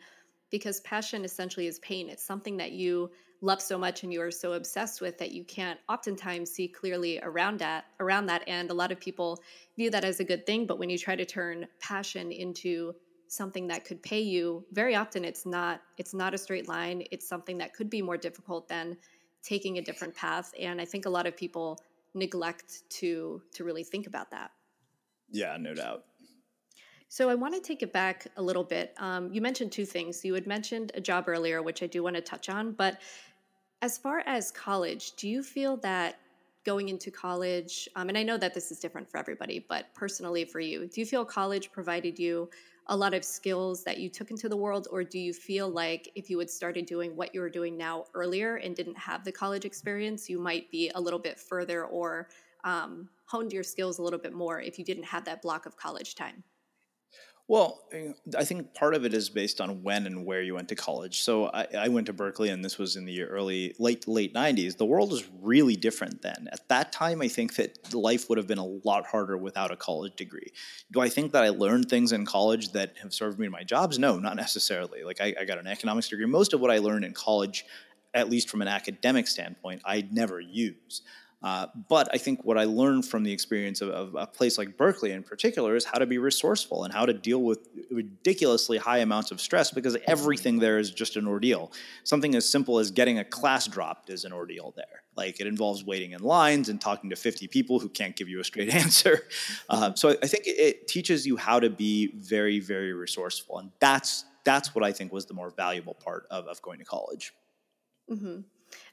because 0.51 0.80
passion 0.80 1.24
essentially 1.24 1.66
is 1.66 1.78
pain. 1.78 2.09
It's 2.11 2.22
something 2.22 2.57
that 2.59 2.72
you 2.72 3.11
love 3.41 3.62
so 3.62 3.78
much 3.78 4.03
and 4.03 4.12
you 4.12 4.20
are 4.20 4.30
so 4.30 4.53
obsessed 4.53 5.01
with 5.01 5.16
that 5.16 5.30
you 5.32 5.45
can't 5.45 5.80
oftentimes 5.88 6.51
see 6.51 6.68
clearly 6.68 7.18
around 7.22 7.59
that 7.61 7.86
around 8.01 8.26
that. 8.26 8.43
And 8.47 8.70
a 8.70 8.74
lot 8.74 8.93
of 8.93 9.01
people 9.01 9.41
view 9.76 9.91
that 9.91 10.05
as 10.05 10.20
a 10.20 10.24
good 10.24 10.45
thing. 10.45 10.66
But 10.66 10.78
when 10.78 10.91
you 10.91 10.99
try 10.99 11.16
to 11.16 11.24
turn 11.24 11.66
passion 11.78 12.32
into 12.32 12.95
something 13.28 13.68
that 13.68 13.84
could 13.86 14.03
pay 14.03 14.20
you, 14.20 14.66
very 14.72 14.95
often 14.95 15.24
it's 15.24 15.47
not 15.47 15.80
it's 15.97 16.12
not 16.12 16.34
a 16.34 16.38
straight 16.38 16.68
line. 16.68 17.05
It's 17.11 17.26
something 17.26 17.57
that 17.59 17.72
could 17.72 17.88
be 17.88 18.03
more 18.03 18.18
difficult 18.18 18.68
than 18.68 18.99
taking 19.43 19.78
a 19.78 19.82
different 19.82 20.14
path. 20.14 20.53
And 20.61 20.80
I 20.82 20.84
think 20.84 21.07
a 21.07 21.11
lot 21.11 21.26
of 21.26 21.34
people 21.34 21.78
neglect 22.12 22.82
to 22.91 23.41
to 23.53 23.64
really 23.64 23.84
think 23.84 24.07
about 24.07 24.30
that. 24.32 24.51
Yeah, 25.31 25.57
no 25.59 25.74
doubt. 25.74 26.05
So 27.09 27.28
I 27.28 27.35
want 27.35 27.55
to 27.55 27.61
take 27.61 27.83
it 27.83 27.93
back 27.93 28.28
a 28.37 28.43
little 28.43 28.62
bit. 28.62 28.95
Um, 28.99 29.33
you 29.33 29.41
mentioned 29.41 29.72
two 29.72 29.85
things. 29.85 30.24
You 30.24 30.35
had 30.35 30.47
mentioned 30.47 30.93
a 30.95 31.01
job 31.01 31.24
earlier, 31.26 31.61
which 31.61 31.83
I 31.83 31.87
do 31.87 32.03
want 32.03 32.14
to 32.16 32.22
touch 32.22 32.49
on. 32.49 32.72
But 32.72 33.01
as 33.83 33.99
far 33.99 34.22
as 34.26 34.53
college, 34.53 35.12
do 35.16 35.28
you 35.28 35.43
feel 35.43 35.76
that 35.78 36.20
going 36.64 36.89
into 36.89 37.11
college, 37.11 37.89
um, 37.97 38.11
and 38.11 38.18
I 38.18 38.22
know 38.22 38.37
that 38.37 38.55
this 38.55 38.70
is 38.70 38.78
different 38.78 39.09
for 39.09 39.16
everybody, 39.16 39.64
but 39.68 39.87
personally 39.95 40.45
for 40.45 40.61
you, 40.61 40.87
do 40.87 41.01
you 41.01 41.07
feel 41.07 41.24
college 41.24 41.72
provided 41.72 42.18
you 42.18 42.51
a 42.87 42.97
lot 42.97 43.14
of 43.14 43.24
skills 43.24 43.83
that 43.85 43.99
you 43.99 44.09
took 44.09 44.31
into 44.31 44.49
the 44.49 44.57
world, 44.57 44.87
or 44.91 45.03
do 45.03 45.18
you 45.18 45.33
feel 45.33 45.68
like 45.68 46.11
if 46.14 46.28
you 46.28 46.39
had 46.39 46.51
started 46.51 46.87
doing 46.87 47.16
what 47.16 47.35
you 47.35 47.43
are 47.43 47.49
doing 47.49 47.76
now 47.76 48.05
earlier 48.14 48.57
and 48.57 48.76
didn't 48.76 48.99
have 48.99 49.24
the 49.24 49.33
college 49.33 49.64
experience, 49.64 50.28
you 50.28 50.39
might 50.39 50.70
be 50.70 50.91
a 50.95 51.01
little 51.01 51.18
bit 51.18 51.39
further 51.39 51.85
or 51.87 52.28
um, 52.65 53.09
honed 53.27 53.53
your 53.53 53.63
skills 53.63 53.99
a 53.99 54.03
little 54.03 54.19
bit 54.19 54.33
more 54.33 54.61
if 54.61 54.79
you 54.79 54.85
didn't 54.85 55.05
have 55.05 55.25
that 55.25 55.43
block 55.43 55.67
of 55.67 55.77
college 55.77 56.15
time? 56.15 56.45
Well, 57.51 57.81
I 58.39 58.45
think 58.45 58.75
part 58.75 58.95
of 58.95 59.05
it 59.05 59.13
is 59.13 59.29
based 59.29 59.61
on 59.61 59.83
when 59.83 60.07
and 60.07 60.25
where 60.25 60.41
you 60.41 60.55
went 60.55 60.69
to 60.69 60.77
college. 60.77 61.23
So 61.23 61.47
I, 61.47 61.67
I, 61.77 61.89
went 61.89 62.07
to 62.07 62.13
Berkeley, 62.13 62.49
and 62.49 62.65
this 62.65 62.79
was 62.79 62.95
in 62.95 63.07
the 63.07 63.25
early, 63.25 63.75
late, 63.81 64.07
late 64.07 64.33
'90s. 64.33 64.77
The 64.77 64.85
world 64.85 65.11
was 65.11 65.25
really 65.43 65.75
different 65.75 66.23
then. 66.23 66.49
At 66.53 66.69
that 66.69 66.93
time, 66.93 67.21
I 67.21 67.27
think 67.27 67.57
that 67.57 67.93
life 67.93 68.29
would 68.29 68.39
have 68.39 68.47
been 68.47 68.59
a 68.59 68.65
lot 68.65 69.05
harder 69.05 69.37
without 69.37 69.73
a 69.73 69.77
college 69.77 70.15
degree. 70.15 70.53
Do 70.93 71.01
I 71.01 71.09
think 71.09 71.33
that 71.33 71.43
I 71.43 71.49
learned 71.49 71.91
things 71.91 72.13
in 72.13 72.25
college 72.25 72.71
that 72.71 72.97
have 73.03 73.13
served 73.13 73.41
me 73.41 73.47
in 73.47 73.53
my 73.53 73.65
jobs? 73.65 73.99
No, 73.99 74.21
not 74.21 74.37
necessarily. 74.37 75.03
Like 75.03 75.21
I, 75.21 75.35
I 75.41 75.45
got 75.45 75.59
an 75.59 75.67
economics 75.67 76.09
degree. 76.09 76.27
Most 76.27 76.53
of 76.53 76.61
what 76.61 76.71
I 76.71 76.79
learned 76.79 77.05
in 77.05 77.15
college, 77.15 77.65
at 78.15 78.31
least 78.31 78.49
from 78.49 78.63
an 78.63 78.69
academic 78.69 79.27
standpoint, 79.27 79.83
I'd 79.85 80.13
never 80.13 80.39
use. 80.39 81.03
Uh, 81.43 81.66
but 81.88 82.09
I 82.12 82.18
think 82.18 82.45
what 82.45 82.59
I 82.59 82.64
learned 82.64 83.07
from 83.07 83.24
the 83.24 83.32
experience 83.32 83.80
of, 83.80 83.88
of, 83.88 84.14
a 84.14 84.26
place 84.26 84.59
like 84.59 84.76
Berkeley 84.76 85.12
in 85.12 85.22
particular 85.22 85.74
is 85.74 85.86
how 85.86 85.99
to 85.99 86.05
be 86.05 86.18
resourceful 86.18 86.84
and 86.84 86.93
how 86.93 87.07
to 87.07 87.14
deal 87.14 87.43
with 87.43 87.66
ridiculously 87.91 88.76
high 88.76 88.99
amounts 88.99 89.30
of 89.30 89.41
stress 89.41 89.70
because 89.70 89.97
everything 90.07 90.59
there 90.59 90.78
is 90.78 90.91
just 90.91 91.16
an 91.16 91.26
ordeal. 91.26 91.72
Something 92.05 92.34
as 92.34 92.47
simple 92.47 92.78
as 92.78 92.91
getting 92.91 93.18
a 93.18 93.24
class 93.24 93.66
dropped 93.66 94.11
is 94.11 94.26
an 94.26 94.34
ordeal 94.34 94.74
there. 94.76 95.03
Like 95.16 95.41
it 95.41 95.47
involves 95.47 95.82
waiting 95.82 96.12
in 96.12 96.22
lines 96.22 96.68
and 96.68 96.78
talking 96.78 97.09
to 97.09 97.16
50 97.16 97.49
people 97.49 97.78
who 97.78 97.88
can't 97.88 98.14
give 98.14 98.28
you 98.28 98.41
a 98.41 98.45
straight 98.45 98.68
answer. 98.74 99.26
Uh, 99.70 99.95
so 99.95 100.11
I 100.22 100.26
think 100.26 100.45
it 100.47 100.88
teaches 100.88 101.26
you 101.26 101.38
how 101.38 101.59
to 101.59 101.70
be 101.70 102.12
very, 102.16 102.61
very 102.61 102.93
resourceful. 102.93 103.59
And 103.59 103.70
that's, 103.80 104.26
that's 104.45 104.74
what 104.74 104.84
I 104.84 104.93
think 104.93 105.11
was 105.11 105.24
the 105.24 105.34
more 105.34 105.51
valuable 105.51 105.95
part 105.95 106.26
of, 106.30 106.47
of 106.47 106.61
going 106.61 106.80
to 106.80 106.84
college. 106.84 107.32
Mm-hmm. 108.11 108.41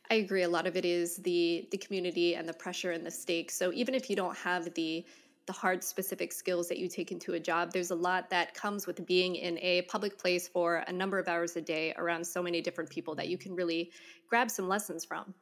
I 0.09 0.15
agree. 0.15 0.43
A 0.43 0.49
lot 0.49 0.67
of 0.67 0.75
it 0.77 0.85
is 0.85 1.17
the 1.17 1.67
the 1.71 1.77
community 1.77 2.35
and 2.35 2.47
the 2.47 2.53
pressure 2.53 2.91
and 2.91 3.05
the 3.05 3.11
stakes. 3.11 3.55
So 3.55 3.73
even 3.73 3.93
if 3.93 4.09
you 4.09 4.15
don't 4.15 4.37
have 4.37 4.73
the 4.73 5.05
the 5.45 5.53
hard 5.53 5.83
specific 5.83 6.33
skills 6.33 6.67
that 6.67 6.77
you 6.77 6.89
take 6.89 7.11
into 7.11 7.33
a 7.33 7.39
job, 7.39 7.71
there's 7.71 7.91
a 7.91 7.95
lot 7.95 8.29
that 8.29 8.53
comes 8.53 8.85
with 8.85 9.05
being 9.05 9.35
in 9.35 9.57
a 9.59 9.83
public 9.83 10.17
place 10.17 10.47
for 10.47 10.83
a 10.87 10.91
number 10.91 11.17
of 11.19 11.27
hours 11.27 11.55
a 11.55 11.61
day 11.61 11.93
around 11.97 12.25
so 12.25 12.43
many 12.43 12.61
different 12.61 12.89
people 12.89 13.15
that 13.15 13.29
you 13.29 13.37
can 13.37 13.55
really 13.55 13.91
grab 14.27 14.51
some 14.51 14.67
lessons 14.67 15.05
from. 15.05 15.33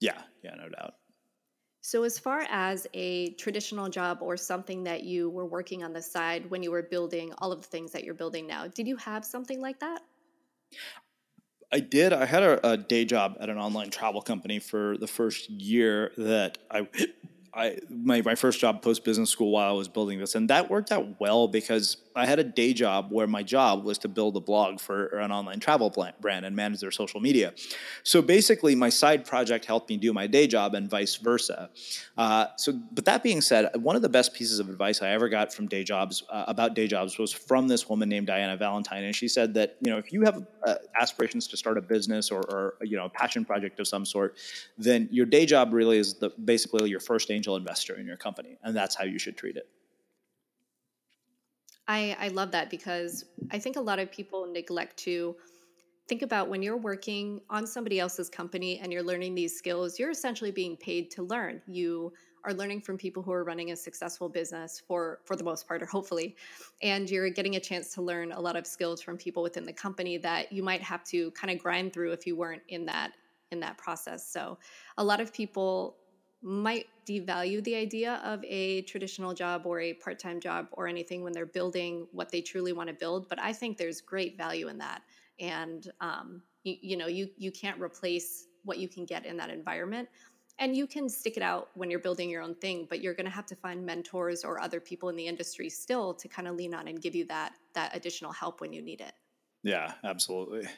Yeah, 0.00 0.22
yeah, 0.42 0.54
no 0.54 0.68
doubt. 0.68 0.94
So, 1.82 2.02
as 2.02 2.18
far 2.18 2.46
as 2.50 2.86
a 2.94 3.34
traditional 3.34 3.88
job 3.88 4.22
or 4.22 4.36
something 4.36 4.82
that 4.84 5.04
you 5.04 5.30
were 5.30 5.46
working 5.46 5.84
on 5.84 5.92
the 5.92 6.02
side 6.02 6.50
when 6.50 6.62
you 6.64 6.72
were 6.72 6.82
building 6.82 7.32
all 7.38 7.52
of 7.52 7.60
the 7.62 7.68
things 7.68 7.92
that 7.92 8.02
you're 8.02 8.14
building 8.14 8.46
now, 8.46 8.66
did 8.66 8.88
you 8.88 8.96
have 8.96 9.24
something 9.24 9.60
like 9.60 9.78
that? 9.80 10.02
I 11.74 11.80
did. 11.80 12.12
I 12.12 12.24
had 12.24 12.44
a, 12.44 12.64
a, 12.64 12.76
day 12.76 13.04
job 13.04 13.36
at 13.40 13.50
an 13.50 13.58
online 13.58 13.90
travel 13.90 14.22
company 14.22 14.60
for 14.60 14.96
the 14.96 15.08
first 15.08 15.50
year 15.50 16.12
that 16.16 16.56
I 16.70 16.86
I 17.52 17.78
my, 17.90 18.22
my 18.22 18.36
first 18.36 18.60
job 18.60 18.80
post 18.80 19.04
business 19.04 19.30
school 19.30 19.50
while 19.50 19.70
I 19.70 19.72
was 19.72 19.88
building 19.88 20.20
this, 20.20 20.36
and 20.36 20.48
that 20.50 20.70
worked 20.70 20.92
out 20.92 21.20
well 21.20 21.48
because 21.48 21.96
I 22.14 22.26
had 22.26 22.38
a 22.38 22.44
day 22.44 22.72
job 22.72 23.08
where 23.10 23.26
my 23.26 23.42
job 23.42 23.84
was 23.84 23.98
to 23.98 24.08
build 24.08 24.36
a 24.36 24.40
blog 24.40 24.80
for 24.80 25.06
an 25.18 25.30
online 25.30 25.60
travel 25.60 25.94
brand 26.20 26.44
and 26.44 26.56
manage 26.56 26.80
their 26.80 26.90
social 26.90 27.20
media. 27.20 27.54
So 28.02 28.20
basically, 28.20 28.74
my 28.74 28.88
side 28.88 29.24
project 29.24 29.64
helped 29.64 29.88
me 29.88 29.96
do 29.96 30.12
my 30.12 30.26
day 30.26 30.46
job, 30.46 30.74
and 30.74 30.90
vice 30.90 31.16
versa. 31.16 31.70
Uh, 32.16 32.46
so, 32.56 32.72
but 32.92 33.04
that 33.04 33.22
being 33.22 33.40
said, 33.40 33.70
one 33.76 33.96
of 33.96 34.02
the 34.02 34.08
best 34.08 34.34
pieces 34.34 34.58
of 34.58 34.68
advice 34.68 35.02
I 35.02 35.10
ever 35.10 35.28
got 35.28 35.52
from 35.52 35.68
day 35.68 35.84
jobs 35.84 36.24
uh, 36.30 36.44
about 36.48 36.74
day 36.74 36.86
jobs 36.86 37.18
was 37.18 37.32
from 37.32 37.68
this 37.68 37.88
woman 37.88 38.08
named 38.08 38.26
Diana 38.26 38.56
Valentine, 38.56 39.04
and 39.04 39.14
she 39.14 39.28
said 39.28 39.54
that 39.54 39.76
you 39.80 39.90
know 39.90 39.98
if 39.98 40.12
you 40.12 40.22
have 40.22 40.44
uh, 40.66 40.74
aspirations 41.00 41.46
to 41.48 41.56
start 41.56 41.78
a 41.78 41.82
business 41.82 42.30
or, 42.30 42.40
or 42.40 42.74
you 42.82 42.96
know 42.96 43.04
a 43.04 43.10
passion 43.10 43.44
project 43.44 43.78
of 43.80 43.86
some 43.86 44.04
sort, 44.04 44.36
then 44.76 45.08
your 45.10 45.26
day 45.26 45.46
job 45.46 45.72
really 45.72 45.98
is 45.98 46.14
the 46.14 46.30
basically 46.44 46.90
your 46.90 47.00
first 47.00 47.30
angel 47.30 47.44
angel 47.44 47.56
investor 47.56 47.94
in 47.94 48.06
your 48.06 48.16
company, 48.16 48.56
and 48.62 48.74
that's 48.74 48.94
how 48.94 49.04
you 49.04 49.18
should 49.18 49.36
treat 49.36 49.56
it. 49.56 49.68
I, 51.86 52.16
I 52.18 52.28
love 52.28 52.50
that 52.52 52.70
because 52.70 53.24
I 53.50 53.58
think 53.58 53.76
a 53.76 53.80
lot 53.80 53.98
of 53.98 54.10
people 54.10 54.46
neglect 54.46 54.96
to 54.98 55.36
think 56.08 56.22
about 56.22 56.48
when 56.48 56.62
you're 56.62 56.76
working 56.76 57.40
on 57.50 57.66
somebody 57.66 57.98
else's 57.98 58.28
company 58.28 58.78
and 58.78 58.92
you're 58.92 59.02
learning 59.02 59.34
these 59.34 59.56
skills, 59.56 59.98
you're 59.98 60.10
essentially 60.10 60.50
being 60.50 60.76
paid 60.76 61.10
to 61.12 61.22
learn. 61.22 61.62
You 61.66 62.12
are 62.44 62.52
learning 62.52 62.80
from 62.80 62.98
people 62.98 63.22
who 63.22 63.32
are 63.32 63.44
running 63.44 63.70
a 63.70 63.76
successful 63.76 64.28
business 64.28 64.82
for 64.86 65.20
for 65.24 65.36
the 65.36 65.44
most 65.44 65.66
part 65.66 65.82
or 65.82 65.86
hopefully 65.86 66.36
and 66.82 67.08
you're 67.10 67.30
getting 67.30 67.56
a 67.56 67.60
chance 67.60 67.94
to 67.94 68.02
learn 68.02 68.32
a 68.32 68.40
lot 68.40 68.56
of 68.56 68.66
skills 68.66 69.00
from 69.00 69.16
people 69.16 69.42
within 69.42 69.64
the 69.64 69.72
company 69.72 70.18
that 70.18 70.52
you 70.52 70.62
might 70.62 70.82
have 70.82 71.02
to 71.04 71.30
kind 71.30 71.50
of 71.50 71.62
grind 71.62 71.92
through 71.92 72.12
if 72.12 72.26
you 72.26 72.36
weren't 72.36 72.62
in 72.68 72.84
that 72.84 73.12
in 73.50 73.60
that 73.60 73.78
process 73.78 74.30
so 74.30 74.58
a 74.98 75.04
lot 75.04 75.20
of 75.20 75.32
people 75.32 75.96
might 76.44 76.86
devalue 77.06 77.64
the 77.64 77.74
idea 77.74 78.20
of 78.22 78.44
a 78.44 78.82
traditional 78.82 79.32
job 79.32 79.62
or 79.64 79.80
a 79.80 79.94
part 79.94 80.18
time 80.18 80.38
job 80.38 80.68
or 80.72 80.86
anything 80.86 81.22
when 81.24 81.32
they're 81.32 81.46
building 81.46 82.06
what 82.12 82.30
they 82.30 82.42
truly 82.42 82.72
want 82.72 82.88
to 82.88 82.94
build. 82.94 83.28
But 83.28 83.40
I 83.40 83.52
think 83.52 83.78
there's 83.78 84.02
great 84.02 84.36
value 84.36 84.68
in 84.68 84.76
that. 84.78 85.02
And, 85.40 85.90
um, 86.00 86.42
you, 86.62 86.76
you 86.80 86.96
know, 86.96 87.06
you, 87.06 87.28
you 87.38 87.50
can't 87.50 87.80
replace 87.80 88.46
what 88.62 88.78
you 88.78 88.88
can 88.88 89.06
get 89.06 89.24
in 89.24 89.38
that 89.38 89.48
environment. 89.48 90.08
And 90.58 90.76
you 90.76 90.86
can 90.86 91.08
stick 91.08 91.36
it 91.36 91.42
out 91.42 91.70
when 91.74 91.90
you're 91.90 91.98
building 91.98 92.30
your 92.30 92.42
own 92.42 92.54
thing, 92.54 92.86
but 92.88 93.00
you're 93.00 93.14
going 93.14 93.26
to 93.26 93.32
have 93.32 93.46
to 93.46 93.56
find 93.56 93.84
mentors 93.84 94.44
or 94.44 94.60
other 94.60 94.80
people 94.80 95.08
in 95.08 95.16
the 95.16 95.26
industry 95.26 95.68
still 95.68 96.14
to 96.14 96.28
kind 96.28 96.46
of 96.46 96.56
lean 96.56 96.74
on 96.74 96.88
and 96.88 97.00
give 97.00 97.14
you 97.14 97.24
that 97.26 97.54
that 97.72 97.96
additional 97.96 98.30
help 98.32 98.60
when 98.60 98.72
you 98.72 98.80
need 98.80 99.00
it. 99.00 99.14
Yeah, 99.64 99.94
absolutely. 100.04 100.68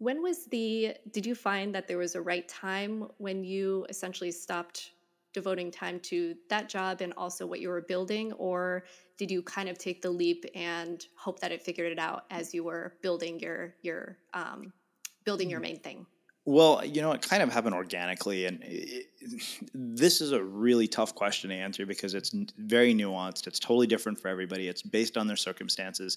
When 0.00 0.22
was 0.22 0.46
the, 0.46 0.94
did 1.10 1.26
you 1.26 1.34
find 1.34 1.74
that 1.74 1.86
there 1.86 1.98
was 1.98 2.14
a 2.14 2.22
right 2.22 2.48
time 2.48 3.06
when 3.18 3.44
you 3.44 3.84
essentially 3.90 4.30
stopped 4.30 4.92
devoting 5.34 5.70
time 5.70 6.00
to 6.00 6.34
that 6.48 6.70
job 6.70 7.02
and 7.02 7.12
also 7.18 7.46
what 7.46 7.60
you 7.60 7.68
were 7.68 7.82
building? 7.82 8.32
Or 8.32 8.84
did 9.18 9.30
you 9.30 9.42
kind 9.42 9.68
of 9.68 9.76
take 9.76 10.00
the 10.00 10.10
leap 10.10 10.46
and 10.54 11.04
hope 11.16 11.38
that 11.40 11.52
it 11.52 11.60
figured 11.60 11.92
it 11.92 11.98
out 11.98 12.24
as 12.30 12.54
you 12.54 12.64
were 12.64 12.94
building 13.02 13.38
your, 13.40 13.74
your, 13.82 14.16
um, 14.32 14.72
building 15.24 15.50
your 15.50 15.60
mm. 15.60 15.64
main 15.64 15.80
thing? 15.80 16.06
Well, 16.46 16.82
you 16.84 17.02
know, 17.02 17.12
it 17.12 17.20
kind 17.20 17.42
of 17.42 17.52
happened 17.52 17.74
organically, 17.74 18.46
and 18.46 18.62
it, 18.62 19.06
this 19.74 20.22
is 20.22 20.32
a 20.32 20.42
really 20.42 20.88
tough 20.88 21.14
question 21.14 21.50
to 21.50 21.56
answer 21.56 21.84
because 21.84 22.14
it's 22.14 22.30
very 22.56 22.94
nuanced. 22.94 23.46
It's 23.46 23.58
totally 23.58 23.86
different 23.86 24.18
for 24.18 24.28
everybody. 24.28 24.66
It's 24.66 24.80
based 24.80 25.18
on 25.18 25.26
their 25.26 25.36
circumstances. 25.36 26.16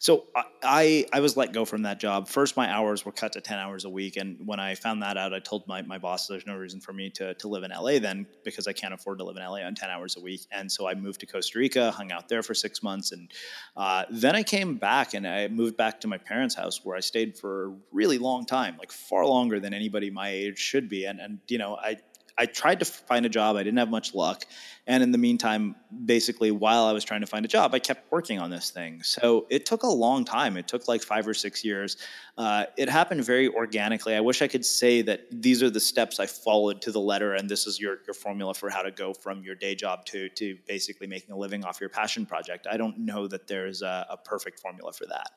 So 0.00 0.24
I 0.64 1.06
I 1.12 1.20
was 1.20 1.36
let 1.36 1.52
go 1.52 1.64
from 1.64 1.82
that 1.82 2.00
job. 2.00 2.28
First, 2.28 2.56
my 2.56 2.68
hours 2.68 3.04
were 3.04 3.12
cut 3.12 3.32
to 3.34 3.40
ten 3.40 3.58
hours 3.58 3.84
a 3.84 3.88
week, 3.88 4.16
and 4.16 4.36
when 4.44 4.58
I 4.58 4.74
found 4.74 5.02
that 5.02 5.16
out, 5.16 5.32
I 5.32 5.38
told 5.38 5.68
my, 5.68 5.82
my 5.82 5.98
boss 5.98 6.26
there's 6.26 6.46
no 6.46 6.56
reason 6.56 6.80
for 6.80 6.92
me 6.92 7.08
to 7.10 7.34
to 7.34 7.48
live 7.48 7.62
in 7.62 7.70
LA 7.70 8.00
then 8.00 8.26
because 8.42 8.66
I 8.66 8.72
can't 8.72 8.92
afford 8.92 9.18
to 9.18 9.24
live 9.24 9.36
in 9.36 9.44
LA 9.44 9.60
on 9.60 9.76
ten 9.76 9.88
hours 9.88 10.16
a 10.16 10.20
week. 10.20 10.40
And 10.50 10.70
so 10.70 10.88
I 10.88 10.94
moved 10.94 11.20
to 11.20 11.26
Costa 11.26 11.58
Rica, 11.60 11.92
hung 11.92 12.10
out 12.10 12.28
there 12.28 12.42
for 12.42 12.54
six 12.54 12.82
months, 12.82 13.12
and 13.12 13.30
uh, 13.76 14.04
then 14.10 14.34
I 14.34 14.42
came 14.42 14.74
back 14.74 15.14
and 15.14 15.28
I 15.28 15.46
moved 15.46 15.76
back 15.76 16.00
to 16.00 16.08
my 16.08 16.18
parents' 16.18 16.56
house 16.56 16.84
where 16.84 16.96
I 16.96 17.00
stayed 17.00 17.38
for 17.38 17.66
a 17.66 17.74
really 17.92 18.18
long 18.18 18.46
time, 18.46 18.76
like 18.78 18.90
far 18.90 19.24
longer 19.24 19.59
than 19.60 19.74
anybody 19.74 20.10
my 20.10 20.28
age 20.30 20.58
should 20.58 20.88
be. 20.88 21.04
And 21.04 21.20
and 21.20 21.38
you 21.48 21.58
know, 21.58 21.76
I 21.76 21.98
I 22.40 22.46
tried 22.46 22.78
to 22.78 22.86
find 22.86 23.26
a 23.26 23.28
job. 23.28 23.56
I 23.56 23.62
didn't 23.62 23.78
have 23.78 23.90
much 23.90 24.14
luck. 24.14 24.46
And 24.86 25.02
in 25.02 25.12
the 25.12 25.18
meantime, 25.18 25.76
basically, 26.06 26.50
while 26.50 26.84
I 26.84 26.92
was 26.92 27.04
trying 27.04 27.20
to 27.20 27.26
find 27.26 27.44
a 27.44 27.48
job, 27.48 27.74
I 27.74 27.78
kept 27.78 28.10
working 28.10 28.38
on 28.38 28.48
this 28.48 28.70
thing. 28.70 29.02
So 29.02 29.46
it 29.50 29.66
took 29.66 29.82
a 29.82 29.88
long 29.88 30.24
time. 30.24 30.56
It 30.56 30.66
took 30.66 30.88
like 30.88 31.02
five 31.02 31.28
or 31.28 31.34
six 31.34 31.62
years. 31.62 31.98
Uh, 32.38 32.64
it 32.78 32.88
happened 32.88 33.24
very 33.24 33.48
organically. 33.48 34.14
I 34.14 34.20
wish 34.20 34.40
I 34.40 34.48
could 34.48 34.64
say 34.64 35.02
that 35.02 35.26
these 35.30 35.62
are 35.62 35.68
the 35.68 35.80
steps 35.80 36.18
I 36.18 36.24
followed 36.24 36.80
to 36.82 36.92
the 36.92 37.00
letter, 37.00 37.34
and 37.34 37.46
this 37.46 37.66
is 37.66 37.78
your, 37.78 37.98
your 38.06 38.14
formula 38.14 38.54
for 38.54 38.70
how 38.70 38.80
to 38.80 38.90
go 38.90 39.12
from 39.12 39.42
your 39.42 39.54
day 39.54 39.74
job 39.74 40.06
to, 40.06 40.30
to 40.30 40.56
basically 40.66 41.06
making 41.06 41.32
a 41.32 41.36
living 41.36 41.62
off 41.64 41.78
your 41.78 41.90
passion 41.90 42.24
project. 42.24 42.66
I 42.70 42.78
don't 42.78 42.98
know 43.00 43.28
that 43.28 43.48
there's 43.48 43.82
a, 43.82 44.06
a 44.08 44.16
perfect 44.16 44.60
formula 44.60 44.94
for 44.94 45.04
that, 45.06 45.32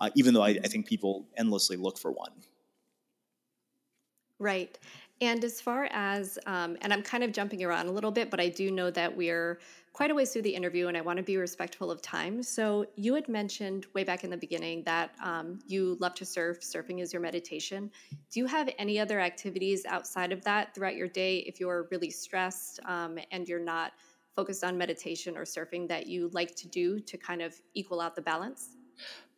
uh, 0.00 0.08
even 0.14 0.32
though 0.32 0.42
I, 0.42 0.58
I 0.64 0.68
think 0.68 0.86
people 0.86 1.26
endlessly 1.36 1.76
look 1.76 1.98
for 1.98 2.10
one. 2.10 2.32
Right. 4.38 4.78
And 5.22 5.42
as 5.44 5.62
far 5.62 5.88
as, 5.92 6.38
um, 6.46 6.76
and 6.82 6.92
I'm 6.92 7.02
kind 7.02 7.24
of 7.24 7.32
jumping 7.32 7.64
around 7.64 7.86
a 7.86 7.92
little 7.92 8.10
bit, 8.10 8.30
but 8.30 8.38
I 8.38 8.50
do 8.50 8.70
know 8.70 8.90
that 8.90 9.16
we're 9.16 9.58
quite 9.94 10.10
a 10.10 10.14
ways 10.14 10.30
through 10.30 10.42
the 10.42 10.54
interview 10.54 10.88
and 10.88 10.96
I 10.96 11.00
want 11.00 11.16
to 11.16 11.22
be 11.22 11.38
respectful 11.38 11.90
of 11.90 12.02
time. 12.02 12.42
So 12.42 12.84
you 12.96 13.14
had 13.14 13.26
mentioned 13.30 13.86
way 13.94 14.04
back 14.04 14.24
in 14.24 14.30
the 14.30 14.36
beginning 14.36 14.82
that 14.82 15.12
um, 15.24 15.58
you 15.66 15.96
love 16.00 16.14
to 16.16 16.26
surf, 16.26 16.60
surfing 16.60 17.00
is 17.00 17.14
your 17.14 17.22
meditation. 17.22 17.90
Do 18.30 18.40
you 18.40 18.46
have 18.46 18.68
any 18.78 19.00
other 19.00 19.18
activities 19.20 19.86
outside 19.86 20.32
of 20.32 20.44
that 20.44 20.74
throughout 20.74 20.96
your 20.96 21.08
day 21.08 21.38
if 21.38 21.58
you're 21.58 21.88
really 21.90 22.10
stressed 22.10 22.78
um, 22.84 23.18
and 23.30 23.48
you're 23.48 23.58
not 23.58 23.92
focused 24.34 24.64
on 24.64 24.76
meditation 24.76 25.34
or 25.34 25.44
surfing 25.44 25.88
that 25.88 26.06
you 26.06 26.28
like 26.34 26.54
to 26.56 26.68
do 26.68 27.00
to 27.00 27.16
kind 27.16 27.40
of 27.40 27.58
equal 27.72 28.02
out 28.02 28.14
the 28.14 28.20
balance? 28.20 28.76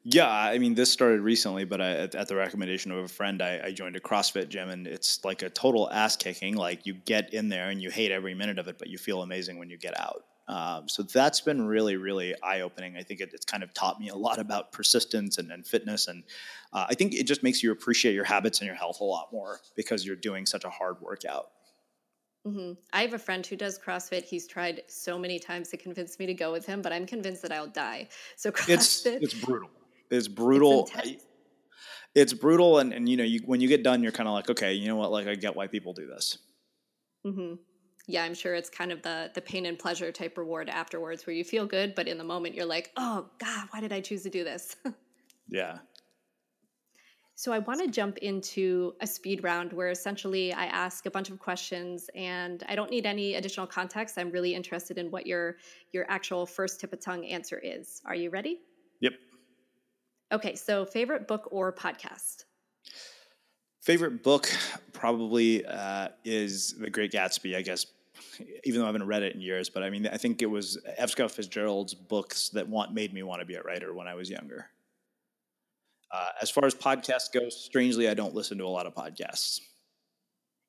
Yeah, 0.05 0.30
I 0.30 0.59
mean, 0.59 0.74
this 0.74 0.90
started 0.90 1.20
recently, 1.20 1.64
but 1.64 1.80
I, 1.80 1.90
at, 1.90 2.28
the 2.28 2.36
recommendation 2.36 2.92
of 2.92 2.99
a 2.99 3.09
friend, 3.09 3.42
I, 3.42 3.61
I, 3.64 3.72
joined 3.72 3.96
a 3.96 4.01
CrossFit 4.01 4.49
gym, 4.49 4.70
and 4.70 4.86
it's 4.86 5.24
like 5.24 5.42
a 5.42 5.51
total 5.51 5.90
ass 5.90 6.16
kicking. 6.16 6.57
Like 6.57 6.86
you 6.86 6.94
get 6.94 7.34
in 7.34 7.49
there 7.49 7.68
and 7.68 7.82
you 7.82 7.90
hate 7.90 8.12
every 8.12 8.32
minute 8.32 8.59
of 8.59 8.68
it, 8.68 8.78
but 8.78 8.88
you 8.88 8.96
feel 8.96 9.22
amazing 9.22 9.59
when 9.59 9.68
you 9.68 9.76
get 9.76 9.99
out. 10.01 10.24
Um, 10.46 10.88
so 10.88 11.03
that's 11.03 11.42
been 11.42 11.66
really, 11.66 11.96
really 11.96 12.34
eye 12.42 12.62
opening. 12.62 12.96
I 12.96 13.03
think 13.03 13.20
it, 13.20 13.32
it's 13.34 13.44
kind 13.44 13.62
of 13.62 13.74
taught 13.74 14.01
me 14.01 14.09
a 14.09 14.14
lot 14.14 14.38
about 14.38 14.72
persistence 14.72 15.36
and, 15.36 15.51
and 15.51 15.66
fitness, 15.66 16.09
and 16.09 16.22
uh, 16.72 16.86
I 16.88 16.94
think 16.94 17.14
it 17.14 17.24
just 17.24 17.42
makes 17.42 17.62
you 17.62 17.72
appreciate 17.72 18.14
your 18.14 18.24
habits 18.24 18.61
and 18.61 18.66
your 18.66 18.76
health 18.76 19.01
a 19.01 19.05
lot 19.05 19.28
more 19.32 19.61
because 19.76 20.07
you're 20.07 20.16
doing 20.16 20.46
such 20.46 20.64
a 20.64 20.70
hard 20.70 21.01
workout. 21.03 21.51
Mm-hmm. 22.46 22.72
I 22.92 23.03
have 23.03 23.12
a 23.12 23.18
friend 23.18 23.44
who 23.44 23.57
does 23.57 23.78
CrossFit. 23.78 24.24
He's 24.24 24.46
tried 24.46 24.82
so 24.86 25.18
many 25.18 25.38
times 25.38 25.68
to 25.68 25.76
convince 25.76 26.18
me 26.18 26.24
to 26.26 26.34
go 26.34 26.51
with 26.51 26.64
him, 26.64 26.80
but 26.80 26.92
I'm 26.92 27.05
convinced 27.05 27.42
that 27.42 27.53
I'll 27.53 27.66
die. 27.66 28.09
So 28.36 28.51
CrossFit, 28.51 28.68
it's 28.70 29.07
it's 29.07 29.34
brutal. 29.34 29.68
It's 30.11 30.29
brutal. 30.29 30.89
It's, 30.95 31.25
it's 32.15 32.33
brutal, 32.33 32.79
and, 32.79 32.93
and 32.93 33.09
you 33.09 33.17
know, 33.17 33.25
you, 33.25 33.41
when 33.45 33.61
you 33.61 33.69
get 33.69 33.83
done, 33.83 34.03
you're 34.03 34.13
kind 34.13 34.29
of 34.29 34.35
like, 34.35 34.51
okay, 34.51 34.75
you 34.75 34.89
know 34.89 34.97
what? 34.97 35.13
Like, 35.13 35.29
I 35.29 35.35
get 35.35 35.55
why 35.55 35.67
people 35.67 35.93
do 35.93 36.07
this. 36.07 36.39
Mm-hmm. 37.27 37.55
Yeah, 38.07 38.25
I'm 38.25 38.35
sure 38.35 38.55
it's 38.55 38.71
kind 38.71 38.91
of 38.91 39.03
the 39.03 39.31
the 39.35 39.43
pain 39.43 39.67
and 39.67 39.79
pleasure 39.79 40.11
type 40.11 40.39
reward 40.39 40.71
afterwards, 40.71 41.27
where 41.27 41.37
you 41.37 41.45
feel 41.45 41.67
good, 41.67 41.95
but 41.95 42.09
in 42.09 42.17
the 42.17 42.25
moment, 42.25 42.55
you're 42.55 42.65
like, 42.65 42.91
oh 42.97 43.29
God, 43.39 43.69
why 43.71 43.81
did 43.81 43.93
I 43.93 44.01
choose 44.01 44.23
to 44.23 44.31
do 44.31 44.45
this? 44.45 44.77
yeah. 45.49 45.79
So 47.35 47.53
I 47.53 47.61
want 47.61 47.81
to 47.81 47.87
jump 47.87 48.19
into 48.19 48.95
a 49.01 49.07
speed 49.07 49.45
round 49.45 49.73
where 49.73 49.91
essentially 49.91 50.53
I 50.53 50.65
ask 50.67 51.07
a 51.07 51.11
bunch 51.11 51.31
of 51.31 51.39
questions 51.39 52.11
and 52.17 52.65
I 52.69 52.75
don't 52.75 52.91
need 52.91 53.07
any 53.07 53.37
additional 53.37 53.65
context. 53.65 54.19
I'm 54.19 54.33
really 54.33 54.57
interested 54.57 54.99
in 54.99 55.09
what 55.13 55.25
your 55.25 55.59
your 55.93 56.05
actual 56.11 56.47
first 56.47 56.81
tip 56.81 56.93
of 56.93 57.01
tongue 57.01 57.25
answer 57.27 57.61
is. 57.63 58.03
Are 58.07 58.17
you 58.17 58.31
ready? 58.31 58.59
Okay, 60.31 60.55
so 60.55 60.85
favorite 60.85 61.26
book 61.26 61.49
or 61.51 61.72
podcast? 61.72 62.45
Favorite 63.81 64.22
book 64.22 64.51
probably 64.93 65.64
uh, 65.64 66.09
is 66.24 66.74
The 66.74 66.91
Great 66.91 67.12
Gatsby, 67.12 67.57
I 67.57 67.62
guess, 67.62 67.87
even 68.64 68.81
though 68.81 68.85
I 68.85 68.89
haven't 68.89 69.07
read 69.07 69.22
it 69.22 69.35
in 69.35 69.41
years. 69.41 69.70
But 69.70 69.83
I 69.83 69.91
mean, 69.91 70.07
I 70.07 70.18
think 70.18 70.43
it 70.43 70.47
was 70.47 70.79
F. 70.99 71.11
Scott 71.11 71.31
Fitzgerald's 71.31 71.95
books 71.95 72.51
that 72.51 72.68
want, 72.68 72.93
made 72.93 73.14
me 73.14 73.22
want 73.22 73.41
to 73.41 73.47
be 73.47 73.55
a 73.55 73.62
writer 73.62 73.95
when 73.95 74.07
I 74.07 74.14
was 74.14 74.29
younger. 74.29 74.66
Uh, 76.12 76.29
as 76.43 76.51
far 76.51 76.66
as 76.66 76.74
podcasts 76.74 77.33
go, 77.33 77.49
strangely, 77.49 78.09
I 78.09 78.14
don't 78.14 78.35
listen 78.35 78.59
to 78.59 78.64
a 78.64 78.68
lot 78.68 78.87
of 78.87 78.95
podcasts. 78.95 79.61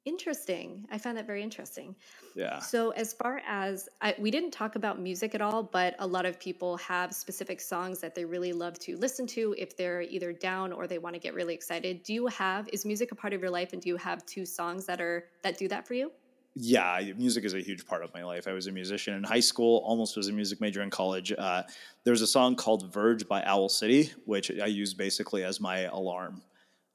Interesting. 0.09 0.87
I 0.91 0.97
found 0.97 1.17
that 1.17 1.27
very 1.27 1.43
interesting. 1.43 1.95
Yeah. 2.33 2.57
So, 2.57 2.89
as 2.89 3.13
far 3.13 3.43
as 3.47 3.87
I, 4.01 4.15
we 4.17 4.31
didn't 4.31 4.49
talk 4.49 4.75
about 4.75 4.99
music 4.99 5.35
at 5.35 5.41
all, 5.41 5.61
but 5.61 5.93
a 5.99 6.07
lot 6.07 6.25
of 6.25 6.39
people 6.39 6.77
have 6.77 7.13
specific 7.13 7.61
songs 7.61 7.99
that 7.99 8.15
they 8.15 8.25
really 8.25 8.51
love 8.51 8.79
to 8.79 8.97
listen 8.97 9.27
to 9.27 9.53
if 9.55 9.77
they're 9.77 10.01
either 10.01 10.33
down 10.33 10.73
or 10.73 10.87
they 10.87 10.97
want 10.97 11.13
to 11.13 11.19
get 11.19 11.35
really 11.35 11.53
excited. 11.53 12.01
Do 12.01 12.15
you 12.15 12.25
have 12.25 12.67
is 12.73 12.87
music 12.87 13.11
a 13.11 13.15
part 13.15 13.33
of 13.33 13.41
your 13.41 13.51
life, 13.51 13.71
and 13.73 13.83
do 13.83 13.87
you 13.87 13.97
have 13.97 14.25
two 14.25 14.47
songs 14.47 14.87
that 14.87 14.99
are 14.99 15.25
that 15.43 15.59
do 15.59 15.67
that 15.67 15.87
for 15.87 15.93
you? 15.93 16.11
Yeah, 16.55 16.99
music 17.15 17.43
is 17.45 17.53
a 17.53 17.59
huge 17.59 17.85
part 17.85 18.03
of 18.03 18.11
my 18.11 18.23
life. 18.23 18.47
I 18.47 18.53
was 18.53 18.65
a 18.65 18.71
musician 18.71 19.13
in 19.13 19.23
high 19.23 19.41
school, 19.41 19.83
almost 19.85 20.17
was 20.17 20.27
a 20.27 20.33
music 20.33 20.59
major 20.59 20.81
in 20.81 20.89
college. 20.89 21.31
Uh, 21.37 21.61
there's 22.03 22.23
a 22.23 22.27
song 22.27 22.55
called 22.55 22.91
"Verge" 22.91 23.27
by 23.27 23.43
Owl 23.43 23.69
City, 23.69 24.11
which 24.25 24.49
I 24.59 24.65
use 24.65 24.95
basically 24.95 25.43
as 25.43 25.61
my 25.61 25.81
alarm 25.81 26.41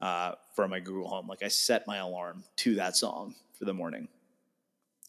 uh, 0.05 0.35
for 0.55 0.69
my 0.69 0.79
Google 0.79 1.09
Home. 1.09 1.27
Like 1.27 1.43
I 1.43 1.49
set 1.49 1.87
my 1.87 1.97
alarm 1.97 2.45
to 2.57 2.75
that 2.75 2.95
song 2.95 3.35
for 3.59 3.65
the 3.65 3.73
morning. 3.73 4.07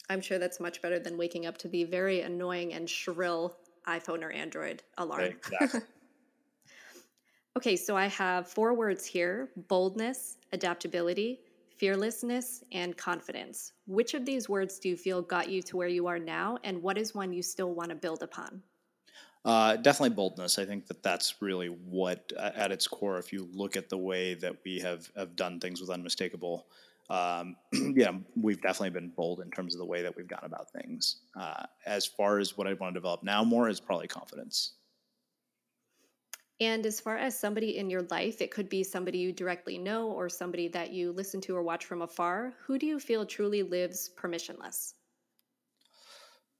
I'm 0.10 0.22
sure 0.22 0.40
that's 0.40 0.60
much 0.60 0.82
better 0.82 1.00
than 1.00 1.18
waking 1.18 1.46
up 1.46 1.58
to 1.60 1.68
the 1.68 1.84
very 1.84 2.22
annoying 2.22 2.74
and 2.74 2.90
shrill 2.90 3.58
iPhone 3.88 4.24
or 4.24 4.32
Android 4.32 4.84
alarm. 4.98 5.24
Exactly. 5.24 5.82
okay, 7.58 7.76
so 7.76 7.98
I 7.98 8.08
have 8.08 8.48
four 8.48 8.74
words 8.74 9.06
here 9.06 9.50
boldness, 9.68 10.38
adaptability, 10.54 11.42
fearlessness, 11.76 12.64
and 12.72 12.96
confidence. 12.96 13.74
Which 13.88 14.14
of 14.14 14.26
these 14.26 14.48
words 14.48 14.80
do 14.80 14.88
you 14.88 14.96
feel 14.96 15.22
got 15.22 15.50
you 15.50 15.62
to 15.64 15.76
where 15.76 15.90
you 15.90 16.08
are 16.08 16.20
now, 16.20 16.58
and 16.64 16.82
what 16.82 16.98
is 16.98 17.14
one 17.14 17.34
you 17.34 17.42
still 17.42 17.74
want 17.74 17.90
to 17.90 17.96
build 17.96 18.24
upon? 18.24 18.62
Uh, 19.46 19.76
definitely 19.76 20.16
boldness. 20.16 20.58
I 20.58 20.66
think 20.66 20.88
that 20.88 21.04
that's 21.04 21.36
really 21.40 21.68
what, 21.68 22.34
at 22.36 22.72
its 22.72 22.88
core, 22.88 23.20
if 23.20 23.32
you 23.32 23.48
look 23.54 23.78
at 23.78 23.90
the 23.90 23.98
way 23.98 24.34
that 24.34 24.56
we 24.66 24.80
have, 24.80 25.08
have 25.16 25.36
done 25.36 25.60
things 25.60 25.80
with 25.80 25.92
Unmistakable, 25.92 26.66
um, 27.12 27.56
yeah, 27.72 28.12
we've 28.36 28.60
definitely 28.62 28.90
been 28.90 29.10
bold 29.10 29.42
in 29.42 29.52
terms 29.52 29.76
of 29.76 29.80
the 29.80 29.86
way 29.86 30.02
that 30.02 30.18
we've 30.18 30.28
gone 30.28 30.44
about 30.44 30.72
things. 30.72 31.18
Uh, 31.40 31.64
as 31.86 32.08
far 32.08 32.40
as 32.40 32.58
what 32.58 32.66
I 32.66 32.74
want 32.74 32.96
to 32.96 33.00
develop 33.00 33.22
now 33.22 33.44
more 33.44 33.70
is 33.70 33.80
probably 33.80 34.08
confidence. 34.08 34.74
And 36.60 36.86
as 36.86 37.00
far 37.00 37.18
as 37.18 37.38
somebody 37.38 37.78
in 37.78 37.90
your 37.90 38.04
life, 38.04 38.42
it 38.42 38.50
could 38.50 38.70
be 38.70 38.82
somebody 38.82 39.20
you 39.20 39.32
directly 39.32 39.78
know 39.78 40.10
or 40.10 40.28
somebody 40.28 40.70
that 40.70 40.92
you 40.92 41.12
listen 41.12 41.40
to 41.42 41.56
or 41.56 41.62
watch 41.62 41.86
from 41.86 42.02
afar. 42.02 42.54
Who 42.66 42.80
do 42.80 42.88
you 42.88 43.00
feel 43.00 43.26
truly 43.26 43.62
lives 43.62 44.10
permissionless? 44.18 44.94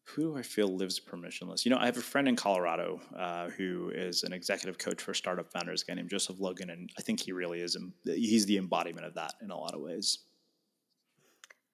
Who 0.06 0.22
do 0.22 0.38
I 0.38 0.44
feel 0.44 0.68
lives 0.68 1.00
permissionless? 1.00 1.66
You 1.66 1.72
know, 1.72 1.78
I 1.78 1.88
have 1.88 1.98
a 1.98 2.02
friend 2.02 2.28
in 2.28 2.36
Colorado 2.36 3.02
uh, 3.18 3.50
who 3.50 3.90
is 3.90 4.24
an 4.24 4.34
executive 4.34 4.78
coach 4.78 5.02
for 5.02 5.14
startup 5.14 5.52
founders, 5.52 5.82
a 5.82 5.86
guy 5.86 5.96
named 5.96 6.10
Joseph 6.10 6.40
Logan, 6.40 6.70
and 6.70 6.90
I 6.98 7.02
think 7.02 7.20
he 7.20 7.32
really 7.32 7.60
is. 7.62 7.76
He's 8.06 8.46
the 8.46 8.58
embodiment 8.58 9.06
of 9.06 9.16
that 9.16 9.34
in 9.42 9.50
a 9.50 9.58
lot 9.58 9.74
of 9.74 9.82
ways. 9.82 10.20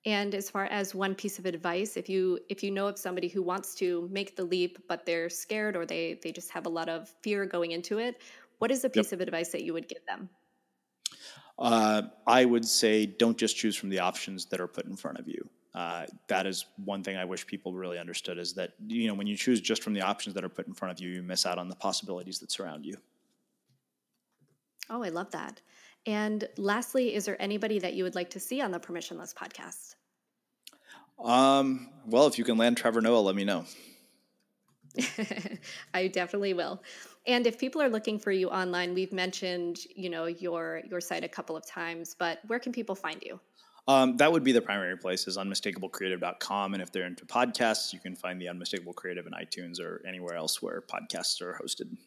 And 0.06 0.34
as 0.34 0.50
far 0.50 0.66
as 0.66 0.96
one 0.96 1.14
piece 1.14 1.38
of 1.38 1.46
advice, 1.46 1.98
if 1.98 2.10
you 2.10 2.40
if 2.50 2.64
you 2.64 2.72
know 2.72 2.88
of 2.88 2.98
somebody 2.98 3.28
who 3.28 3.44
wants 3.44 3.76
to 3.76 4.10
make 4.12 4.36
the 4.36 4.44
leap 4.44 4.80
but 4.88 5.06
they're 5.06 5.30
scared 5.30 5.76
or 5.76 5.86
they 5.86 6.20
they 6.24 6.32
just 6.32 6.50
have 6.52 6.66
a 6.66 6.70
lot 6.70 6.90
of 6.90 7.10
fear 7.22 7.46
going 7.46 7.72
into 7.72 8.00
it, 8.00 8.22
what 8.58 8.72
is 8.72 8.84
a 8.84 8.90
piece 8.90 9.12
yep. 9.12 9.14
of 9.14 9.22
advice 9.22 9.50
that 9.50 9.64
you 9.64 9.74
would 9.74 9.88
give 9.88 10.04
them? 10.08 10.30
Uh, 11.60 12.04
I 12.26 12.46
would 12.46 12.66
say 12.66 13.06
don't 13.06 13.38
just 13.38 13.58
choose 13.58 13.76
from 13.76 13.90
the 13.90 14.00
options 14.00 14.46
that 14.46 14.60
are 14.60 14.68
put 14.68 14.86
in 14.86 14.96
front 14.96 15.20
of 15.20 15.28
you. 15.28 15.48
Uh, 15.74 16.06
that 16.28 16.46
is 16.46 16.66
one 16.84 17.02
thing 17.02 17.16
I 17.16 17.24
wish 17.24 17.48
people 17.48 17.74
really 17.74 17.98
understood 17.98 18.38
is 18.38 18.54
that 18.54 18.74
you 18.88 19.08
know 19.08 19.14
when 19.14 19.28
you 19.28 19.38
choose 19.38 19.62
just 19.62 19.82
from 19.82 19.94
the 19.94 20.02
options 20.02 20.36
that 20.36 20.44
are 20.44 20.50
put 20.50 20.68
in 20.68 20.74
front 20.74 20.92
of 20.92 21.00
you, 21.00 21.10
you 21.10 21.24
miss 21.24 21.46
out 21.46 21.58
on 21.58 21.70
the 21.70 21.76
possibilities 21.76 22.40
that 22.40 22.52
surround 22.52 22.86
you. 22.86 22.98
Oh, 24.90 25.04
I 25.04 25.10
love 25.10 25.32
that. 25.32 25.62
And 26.06 26.48
lastly, 26.58 27.16
is 27.16 27.26
there 27.26 27.42
anybody 27.42 27.80
that 27.80 27.94
you 27.94 28.04
would 28.04 28.16
like 28.16 28.30
to 28.32 28.40
see 28.40 28.60
on 28.60 28.72
the 28.72 28.80
Permissionless 28.80 29.34
podcast? 29.34 29.96
Um, 31.24 31.90
well, 32.06 32.28
if 32.28 32.38
you 32.38 32.44
can 32.44 32.58
land 32.58 32.78
Trevor 32.78 33.00
Noah, 33.00 33.20
let 33.20 33.36
me 33.36 33.44
know. 33.44 33.66
I 35.94 36.08
definitely 36.08 36.54
will. 36.54 36.82
And 37.28 37.46
if 37.46 37.60
people 37.60 37.82
are 37.82 37.90
looking 37.90 38.18
for 38.18 38.32
you 38.32 38.50
online, 38.50 38.94
we've 38.94 39.14
mentioned, 39.14 39.80
you 39.96 40.10
know, 40.10 40.26
your 40.26 40.82
your 40.90 41.00
site 41.00 41.24
a 41.24 41.30
couple 41.30 41.56
of 41.56 41.66
times, 41.66 42.16
but 42.18 42.40
where 42.48 42.60
can 42.60 42.72
people 42.72 42.96
find 42.96 43.22
you? 43.24 43.40
Um, 43.88 44.18
that 44.18 44.32
would 44.32 44.44
be 44.44 44.52
the 44.52 44.62
primary 44.62 44.98
place 44.98 45.28
is 45.28 45.38
unmistakablecreative.com. 45.38 46.74
And 46.74 46.84
if 46.84 46.92
they're 46.92 47.08
into 47.08 47.26
podcasts, 47.26 47.94
you 47.94 48.00
can 48.00 48.16
find 48.16 48.40
the 48.40 48.48
Unmistakable 48.48 48.94
Creative 48.94 49.26
in 49.26 49.34
iTunes 49.34 49.80
or 49.80 50.02
anywhere 50.08 50.36
else 50.36 50.62
where 50.62 50.82
podcasts 50.82 51.42
are 51.42 51.60
hosted. 51.62 51.98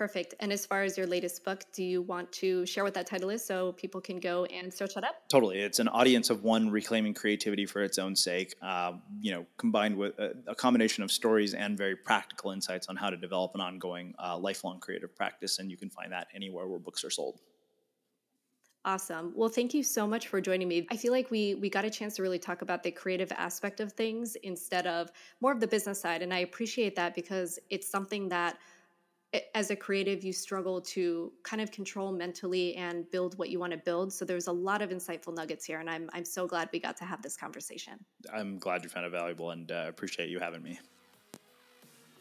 Perfect. 0.00 0.34
And 0.40 0.50
as 0.50 0.64
far 0.64 0.82
as 0.82 0.96
your 0.96 1.06
latest 1.06 1.44
book, 1.44 1.64
do 1.74 1.84
you 1.84 2.00
want 2.00 2.32
to 2.32 2.64
share 2.64 2.84
what 2.84 2.94
that 2.94 3.06
title 3.06 3.28
is 3.28 3.44
so 3.44 3.72
people 3.72 4.00
can 4.00 4.18
go 4.18 4.46
and 4.46 4.72
search 4.72 4.94
that 4.94 5.04
up? 5.04 5.28
Totally. 5.28 5.58
It's 5.58 5.78
an 5.78 5.88
audience 5.88 6.30
of 6.30 6.42
one 6.42 6.70
reclaiming 6.70 7.12
creativity 7.12 7.66
for 7.66 7.82
its 7.82 7.98
own 7.98 8.16
sake, 8.16 8.54
uh, 8.62 8.94
you 9.20 9.30
know, 9.30 9.44
combined 9.58 9.94
with 9.94 10.18
a, 10.18 10.34
a, 10.46 10.54
combination 10.54 11.04
of 11.04 11.12
stories 11.12 11.52
and 11.52 11.76
very 11.76 11.96
practical 11.96 12.50
insights 12.50 12.88
on 12.88 12.96
how 12.96 13.10
to 13.10 13.16
develop 13.18 13.54
an 13.54 13.60
ongoing 13.60 14.14
uh, 14.18 14.38
lifelong 14.38 14.80
creative 14.80 15.14
practice. 15.14 15.58
And 15.58 15.70
you 15.70 15.76
can 15.76 15.90
find 15.90 16.10
that 16.12 16.28
anywhere 16.34 16.66
where 16.66 16.78
books 16.78 17.04
are 17.04 17.10
sold. 17.10 17.38
Awesome. 18.84 19.32
Well, 19.34 19.50
thank 19.50 19.74
you 19.74 19.82
so 19.82 20.06
much 20.06 20.28
for 20.28 20.40
joining 20.40 20.66
me. 20.66 20.86
I 20.90 20.96
feel 20.96 21.12
like 21.12 21.30
we 21.30 21.54
we 21.54 21.68
got 21.68 21.84
a 21.84 21.90
chance 21.90 22.16
to 22.16 22.22
really 22.22 22.38
talk 22.38 22.62
about 22.62 22.82
the 22.82 22.90
creative 22.90 23.30
aspect 23.32 23.80
of 23.80 23.92
things 23.92 24.36
instead 24.36 24.86
of 24.86 25.10
more 25.42 25.52
of 25.52 25.60
the 25.60 25.66
business 25.66 26.00
side 26.00 26.22
and 26.22 26.32
I 26.32 26.38
appreciate 26.38 26.96
that 26.96 27.14
because 27.14 27.58
it's 27.68 27.86
something 27.86 28.30
that 28.30 28.56
as 29.54 29.70
a 29.70 29.76
creative 29.76 30.24
you 30.24 30.32
struggle 30.32 30.80
to 30.80 31.30
kind 31.44 31.60
of 31.60 31.70
control 31.70 32.10
mentally 32.10 32.74
and 32.76 33.08
build 33.10 33.36
what 33.38 33.50
you 33.50 33.60
want 33.60 33.72
to 33.72 33.78
build. 33.78 34.12
So 34.12 34.24
there's 34.24 34.46
a 34.46 34.52
lot 34.52 34.80
of 34.80 34.90
insightful 34.90 35.34
nuggets 35.34 35.66
here 35.66 35.80
and 35.80 35.90
I'm 35.90 36.08
I'm 36.14 36.24
so 36.24 36.46
glad 36.46 36.70
we 36.72 36.80
got 36.80 36.96
to 36.98 37.04
have 37.04 37.20
this 37.20 37.36
conversation. 37.36 38.02
I'm 38.32 38.58
glad 38.58 38.82
you 38.82 38.88
found 38.88 39.04
it 39.04 39.10
valuable 39.10 39.50
and 39.50 39.70
uh, 39.70 39.84
appreciate 39.88 40.30
you 40.30 40.40
having 40.40 40.62
me. 40.62 40.80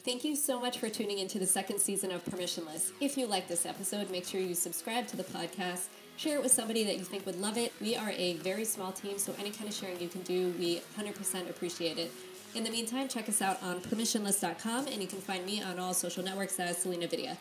Thank 0.03 0.23
you 0.23 0.35
so 0.35 0.59
much 0.59 0.77
for 0.77 0.89
tuning 0.89 1.19
into 1.19 1.39
the 1.39 1.45
second 1.45 1.79
season 1.79 2.11
of 2.11 2.23
Permissionless. 2.25 2.91
If 2.99 3.17
you 3.17 3.27
like 3.27 3.47
this 3.47 3.65
episode, 3.65 4.09
make 4.09 4.25
sure 4.25 4.39
you 4.41 4.55
subscribe 4.55 5.07
to 5.07 5.17
the 5.17 5.25
podcast 5.25 5.87
share 6.19 6.35
it 6.35 6.43
with 6.43 6.51
somebody 6.51 6.83
that 6.83 6.97
you 6.97 7.05
think 7.05 7.25
would 7.25 7.39
love 7.39 7.57
it. 7.57 7.71
We 7.79 7.95
are 7.95 8.09
a 8.09 8.33
very 8.33 8.65
small 8.65 8.91
team, 8.91 9.17
so 9.17 9.33
any 9.39 9.51
kind 9.51 9.69
of 9.69 9.73
sharing 9.73 10.01
you 10.01 10.09
can 10.09 10.21
do, 10.23 10.53
we 10.59 10.81
100% 10.97 11.49
appreciate 11.49 11.97
it. 11.97 12.11
In 12.55 12.65
the 12.65 12.69
meantime, 12.69 13.07
check 13.07 13.29
us 13.29 13.41
out 13.41 13.63
on 13.63 13.79
permissionless.com 13.79 14.87
and 14.87 15.01
you 15.01 15.07
can 15.07 15.19
find 15.19 15.45
me 15.45 15.63
on 15.63 15.79
all 15.79 15.93
social 15.93 16.21
networks 16.21 16.59
as 16.59 16.77
Selena 16.77 17.07
Vidya. 17.07 17.37